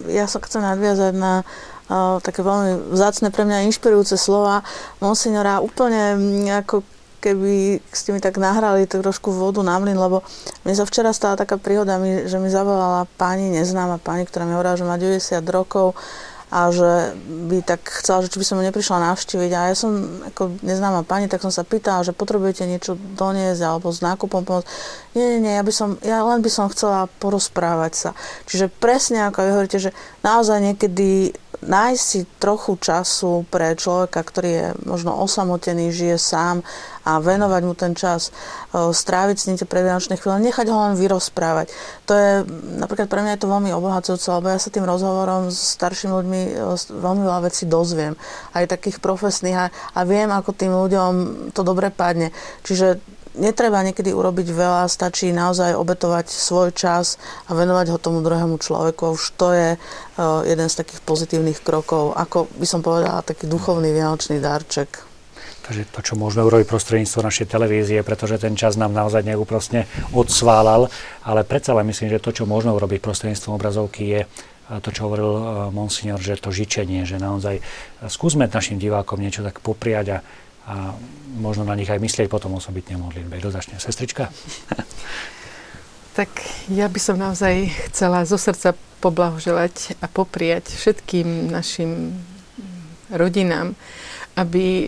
ja 0.05 0.29
sa 0.29 0.37
chcem 0.37 0.61
nadviazať 0.61 1.17
na 1.17 1.41
uh, 1.89 2.21
také 2.21 2.45
veľmi 2.45 2.93
vzácne 2.93 3.33
pre 3.33 3.41
mňa 3.41 3.65
inšpirujúce 3.73 4.21
slova 4.21 4.61
monsignora. 5.01 5.57
Úplne 5.57 6.13
ako 6.61 6.85
keby 7.17 7.81
ste 7.89 8.13
mi 8.13 8.21
tak 8.21 8.37
nahrali 8.37 8.85
tak 8.85 9.01
trošku 9.01 9.33
vodu 9.33 9.65
na 9.65 9.81
mlin, 9.81 9.97
lebo 9.97 10.21
mne 10.61 10.77
sa 10.77 10.85
včera 10.85 11.09
stala 11.09 11.33
taká 11.33 11.57
príhoda, 11.57 11.97
že 12.29 12.37
mi 12.37 12.53
zavolala 12.53 13.09
pani 13.17 13.49
neznáma, 13.49 13.97
pani, 13.97 14.21
ktorá 14.29 14.45
mi 14.45 14.53
hovorila, 14.53 14.77
že 14.77 14.85
má 14.85 15.01
90 15.01 15.41
rokov 15.49 15.97
a 16.47 16.71
že 16.71 17.11
by 17.27 17.59
tak 17.59 17.83
chcela, 17.99 18.23
že 18.23 18.31
či 18.31 18.39
by 18.39 18.45
som 18.47 18.57
ju 18.59 18.63
neprišla 18.63 19.03
navštíviť. 19.11 19.51
A 19.51 19.59
ja 19.67 19.75
som 19.75 20.23
ako 20.31 20.63
neznáma 20.63 21.03
pani, 21.03 21.27
tak 21.27 21.43
som 21.43 21.51
sa 21.51 21.67
pýtala, 21.67 22.07
že 22.07 22.15
potrebujete 22.15 22.63
niečo 22.63 22.95
doniesť 22.95 23.61
alebo 23.67 23.91
s 23.91 23.99
nákupom 23.99 24.47
pomôcť. 24.47 24.67
Nie, 25.11 25.35
nie, 25.35 25.39
nie, 25.43 25.53
ja, 25.59 25.63
by 25.63 25.73
som, 25.75 25.99
ja 25.99 26.23
len 26.23 26.39
by 26.39 26.47
som 26.47 26.71
chcela 26.71 27.11
porozprávať 27.19 27.93
sa. 27.99 28.09
Čiže 28.47 28.71
presne 28.71 29.27
ako 29.27 29.43
vy 29.43 29.51
hovoríte, 29.51 29.79
že 29.83 29.91
naozaj 30.23 30.63
niekedy 30.63 31.35
nájsť 31.65 32.01
si 32.01 32.19
trochu 32.37 32.77
času 32.77 33.45
pre 33.49 33.73
človeka, 33.73 34.21
ktorý 34.21 34.49
je 34.49 34.67
možno 34.85 35.17
osamotený, 35.17 35.89
žije 35.89 36.17
sám 36.21 36.61
a 37.01 37.17
venovať 37.17 37.61
mu 37.65 37.73
ten 37.73 37.97
čas, 37.97 38.29
e, 38.29 38.91
stráviť 38.93 39.37
s 39.39 39.47
ním 39.49 39.57
tie 39.57 39.65
predvianočné 39.65 40.21
chvíle, 40.21 40.43
nechať 40.43 40.67
ho 40.69 40.77
len 40.77 40.93
vyrozprávať. 40.93 41.73
To 42.05 42.13
je, 42.13 42.31
napríklad 42.77 43.09
pre 43.09 43.23
mňa 43.23 43.39
je 43.39 43.41
to 43.41 43.53
veľmi 43.53 43.71
obohacujúce, 43.73 44.27
lebo 44.29 44.51
ja 44.53 44.59
sa 44.61 44.69
tým 44.69 44.85
rozhovorom 44.85 45.49
s 45.49 45.79
staršími 45.79 46.13
ľuďmi 46.13 46.41
e, 46.53 46.77
veľmi 46.77 47.21
veľa 47.25 47.41
vecí 47.49 47.65
dozviem. 47.65 48.13
Aj 48.53 48.67
takých 48.69 49.01
profesných 49.01 49.57
a, 49.57 49.65
a 49.97 49.99
viem, 50.05 50.29
ako 50.29 50.53
tým 50.53 50.73
ľuďom 50.75 51.11
to 51.57 51.61
dobre 51.65 51.89
padne. 51.89 52.29
Čiže 52.61 53.16
netreba 53.37 53.85
niekedy 53.85 54.11
urobiť 54.11 54.47
veľa, 54.51 54.89
stačí 54.89 55.29
naozaj 55.29 55.77
obetovať 55.77 56.27
svoj 56.27 56.73
čas 56.73 57.21
a 57.47 57.53
venovať 57.53 57.93
ho 57.93 57.97
tomu 58.01 58.19
druhému 58.25 58.57
človeku. 58.57 59.13
Už 59.13 59.37
to 59.37 59.53
je 59.53 59.69
uh, 59.77 60.41
jeden 60.43 60.67
z 60.67 60.75
takých 60.75 61.01
pozitívnych 61.05 61.61
krokov, 61.61 62.17
ako 62.17 62.49
by 62.57 62.67
som 62.67 62.81
povedala, 62.81 63.23
taký 63.23 63.45
duchovný 63.45 63.93
vianočný 63.93 64.41
darček. 64.41 65.05
Takže 65.67 65.91
to, 65.91 65.99
čo 65.99 66.13
môžeme 66.15 66.47
urobiť 66.47 66.63
prostredníctvom 66.63 67.27
našej 67.27 67.47
televízie, 67.51 67.99
pretože 67.99 68.39
ten 68.39 68.55
čas 68.55 68.79
nám 68.79 68.95
naozaj 68.95 69.27
neúprostne 69.27 69.83
odsválal, 70.15 70.87
ale 71.27 71.41
predsa 71.43 71.75
len 71.75 71.91
myslím, 71.91 72.07
že 72.07 72.23
to, 72.23 72.31
čo 72.31 72.43
môžeme 72.47 72.71
urobiť 72.71 73.03
prostredníctvom 73.03 73.59
obrazovky, 73.59 74.03
je 74.07 74.21
to, 74.67 74.89
čo 74.91 75.07
hovoril 75.07 75.31
uh, 75.31 75.41
monsignor, 75.71 76.19
že 76.19 76.39
to 76.39 76.51
žičenie, 76.51 77.07
že 77.07 77.19
naozaj 77.19 77.63
skúsme 78.07 78.47
našim 78.47 78.75
divákom 78.75 79.19
niečo 79.19 79.43
tak 79.43 79.63
popriať 79.63 80.07
a 80.11 80.23
a 80.67 80.91
možno 81.39 81.63
na 81.63 81.79
nich 81.79 81.87
aj 81.87 82.03
myslieť 82.03 82.27
potom 82.27 82.59
osobitne 82.59 82.99
modlitbe. 82.99 83.39
Kto 83.39 83.49
začne? 83.55 83.79
Sestrička? 83.79 84.27
tak 86.17 86.29
ja 86.67 86.91
by 86.91 86.99
som 86.99 87.15
naozaj 87.15 87.71
chcela 87.87 88.27
zo 88.27 88.35
srdca 88.35 88.73
poblahoželať 88.99 89.95
a 90.01 90.09
popriať 90.09 90.73
všetkým 90.73 91.53
našim 91.53 92.17
rodinám, 93.13 93.77
aby 94.33 94.65
e, 94.65 94.87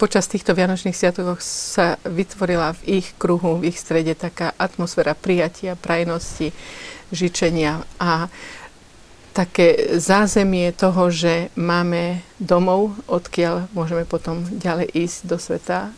počas 0.00 0.26
týchto 0.26 0.56
Vianočných 0.56 0.96
sviatokoch 0.96 1.38
sa 1.44 2.00
vytvorila 2.08 2.74
v 2.80 3.04
ich 3.04 3.14
kruhu, 3.20 3.60
v 3.60 3.70
ich 3.70 3.78
strede 3.78 4.16
taká 4.16 4.50
atmosféra 4.58 5.12
prijatia, 5.12 5.78
prajnosti, 5.78 6.50
žičenia 7.12 7.84
a 8.00 8.26
také 9.32 9.96
zázemie 9.96 10.70
toho, 10.76 11.08
že 11.08 11.48
máme 11.56 12.20
domov, 12.36 12.92
odkiaľ 13.08 13.72
môžeme 13.72 14.04
potom 14.04 14.44
ďalej 14.44 14.92
ísť 14.92 15.18
do 15.24 15.36
sveta 15.40 15.88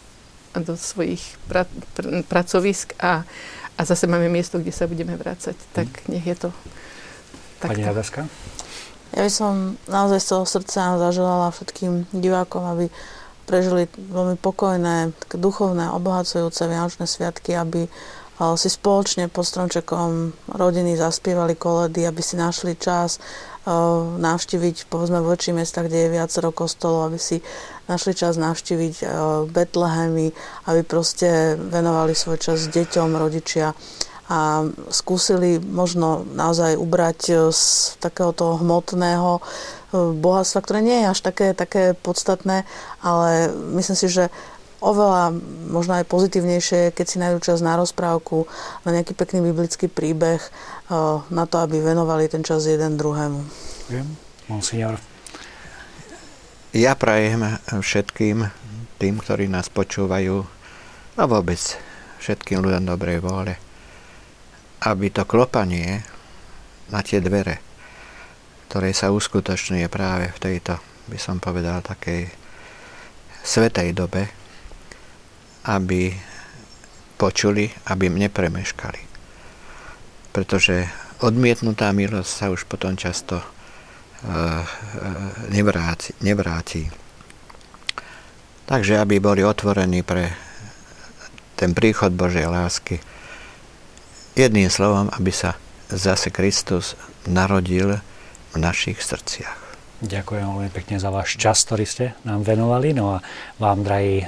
a 0.54 0.56
do 0.62 0.78
svojich 0.78 1.22
pra, 1.50 1.66
pr, 1.98 2.22
pracovisk 2.24 2.94
a, 3.02 3.26
a 3.74 3.80
zase 3.82 4.06
máme 4.06 4.30
miesto, 4.30 4.62
kde 4.62 4.70
sa 4.70 4.86
budeme 4.86 5.18
vrácať. 5.18 5.58
Tak 5.74 5.86
mhm. 5.86 6.06
nech 6.14 6.26
je 6.30 6.36
to 6.46 6.48
takto. 7.58 7.74
Pani 7.74 7.82
Hadaska? 7.82 8.22
Ja 9.14 9.22
by 9.22 9.30
som 9.30 9.78
naozaj 9.86 10.18
z 10.22 10.28
toho 10.34 10.44
srdca 10.46 10.98
zaželala 10.98 11.54
všetkým 11.54 12.10
divákom, 12.10 12.66
aby 12.66 12.90
prežili 13.46 13.86
veľmi 13.94 14.40
pokojné, 14.40 15.14
duchovné, 15.36 15.92
obohacujúce 15.92 16.66
Vianočné 16.66 17.06
sviatky, 17.06 17.54
aby 17.54 17.86
si 18.34 18.66
spoločne 18.66 19.30
pod 19.30 19.46
stromčekom 19.46 20.34
rodiny 20.58 20.98
zaspievali 20.98 21.54
koledy, 21.54 22.02
aby 22.02 22.18
si 22.18 22.34
našli 22.34 22.74
čas 22.74 23.22
navštíviť 24.20 24.92
povedzme 24.92 25.24
v 25.24 25.30
väčších 25.32 25.56
mestách, 25.56 25.88
kde 25.88 25.98
je 26.04 26.14
viacero 26.20 26.52
kostolov, 26.52 27.08
aby 27.08 27.16
si 27.16 27.40
našli 27.88 28.12
čas 28.12 28.36
navštíviť 28.36 29.06
Betlehemy, 29.48 30.34
aby 30.68 30.80
proste 30.84 31.56
venovali 31.56 32.12
svoj 32.12 32.42
čas 32.42 32.68
deťom, 32.68 33.16
rodičia 33.16 33.72
a 34.24 34.64
skúsili 34.88 35.60
možno 35.60 36.24
naozaj 36.32 36.80
ubrať 36.80 37.52
z 37.52 37.62
takéhoto 38.00 38.56
hmotného 38.56 39.44
bohatstva, 39.94 40.64
ktoré 40.64 40.80
nie 40.80 41.04
je 41.04 41.10
až 41.12 41.20
také, 41.20 41.52
také 41.52 41.92
podstatné, 41.92 42.64
ale 43.04 43.52
myslím 43.76 43.96
si, 43.96 44.08
že 44.08 44.32
oveľa 44.84 45.32
možno 45.72 45.96
aj 45.96 46.04
pozitívnejšie, 46.04 46.92
keď 46.92 47.06
si 47.08 47.16
nájdú 47.16 47.40
čas 47.40 47.64
na 47.64 47.80
rozprávku, 47.80 48.44
na 48.84 48.92
nejaký 48.92 49.16
pekný 49.16 49.40
biblický 49.40 49.88
príbeh, 49.88 50.38
eh, 50.38 51.16
na 51.32 51.44
to, 51.48 51.56
aby 51.64 51.80
venovali 51.80 52.28
ten 52.28 52.44
čas 52.44 52.68
jeden 52.68 53.00
druhému. 53.00 53.40
Ďakujem. 53.88 54.08
Monsignor. 54.52 55.00
Ja 56.74 56.92
prajem 56.98 57.56
všetkým 57.70 58.50
tým, 58.98 59.14
ktorí 59.22 59.46
nás 59.46 59.70
počúvajú 59.70 60.42
a 61.14 61.22
vôbec 61.24 61.60
všetkým 62.18 62.60
ľuďom 62.60 62.84
dobrej 62.84 63.22
vôle, 63.22 63.54
aby 64.82 65.06
to 65.14 65.22
klopanie 65.22 66.02
na 66.90 67.00
tie 67.00 67.22
dvere, 67.22 67.62
ktoré 68.68 68.90
sa 68.90 69.14
uskutočňuje 69.14 69.86
práve 69.86 70.34
v 70.34 70.38
tejto, 70.42 70.76
by 71.06 71.18
som 71.20 71.38
povedal, 71.38 71.78
takej 71.80 72.28
svetej 73.44 73.94
dobe, 73.94 74.43
aby 75.64 76.12
počuli, 77.16 77.72
aby 77.88 78.12
nepremeškali. 78.12 79.00
Pretože 80.34 80.90
odmietnutá 81.24 81.94
milosť 81.94 82.30
sa 82.30 82.46
už 82.50 82.66
potom 82.68 82.98
často 82.98 83.40
uh, 83.40 84.64
nevráti. 86.20 86.90
Takže 88.64 89.00
aby 89.00 89.20
boli 89.20 89.44
otvorení 89.44 90.04
pre 90.04 90.32
ten 91.54 91.72
príchod 91.72 92.10
Božej 92.12 92.50
lásky. 92.50 92.98
Jedným 94.34 94.66
slovom, 94.66 95.08
aby 95.14 95.30
sa 95.30 95.54
zase 95.86 96.34
Kristus 96.34 96.98
narodil 97.24 98.02
v 98.52 98.56
našich 98.58 98.98
srdciach. 98.98 99.63
Ďakujem 100.04 100.44
veľmi 100.44 100.70
pekne 100.70 101.00
za 101.00 101.08
váš 101.08 101.40
čas, 101.40 101.64
ktorý 101.64 101.88
ste 101.88 102.12
nám 102.28 102.44
venovali. 102.44 102.92
No 102.92 103.16
a 103.16 103.24
vám, 103.56 103.80
drahí 103.80 104.20
e, 104.20 104.26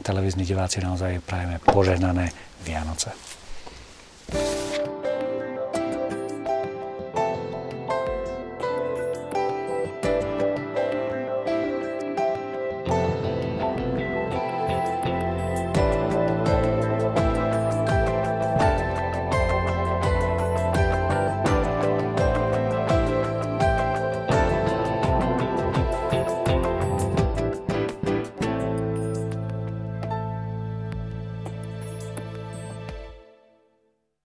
televízni 0.00 0.48
diváci, 0.48 0.80
naozaj 0.80 1.20
prajeme 1.20 1.60
požehnané 1.60 2.32
Vianoce. 2.64 3.12
thank 4.28 4.72
you 4.72 4.77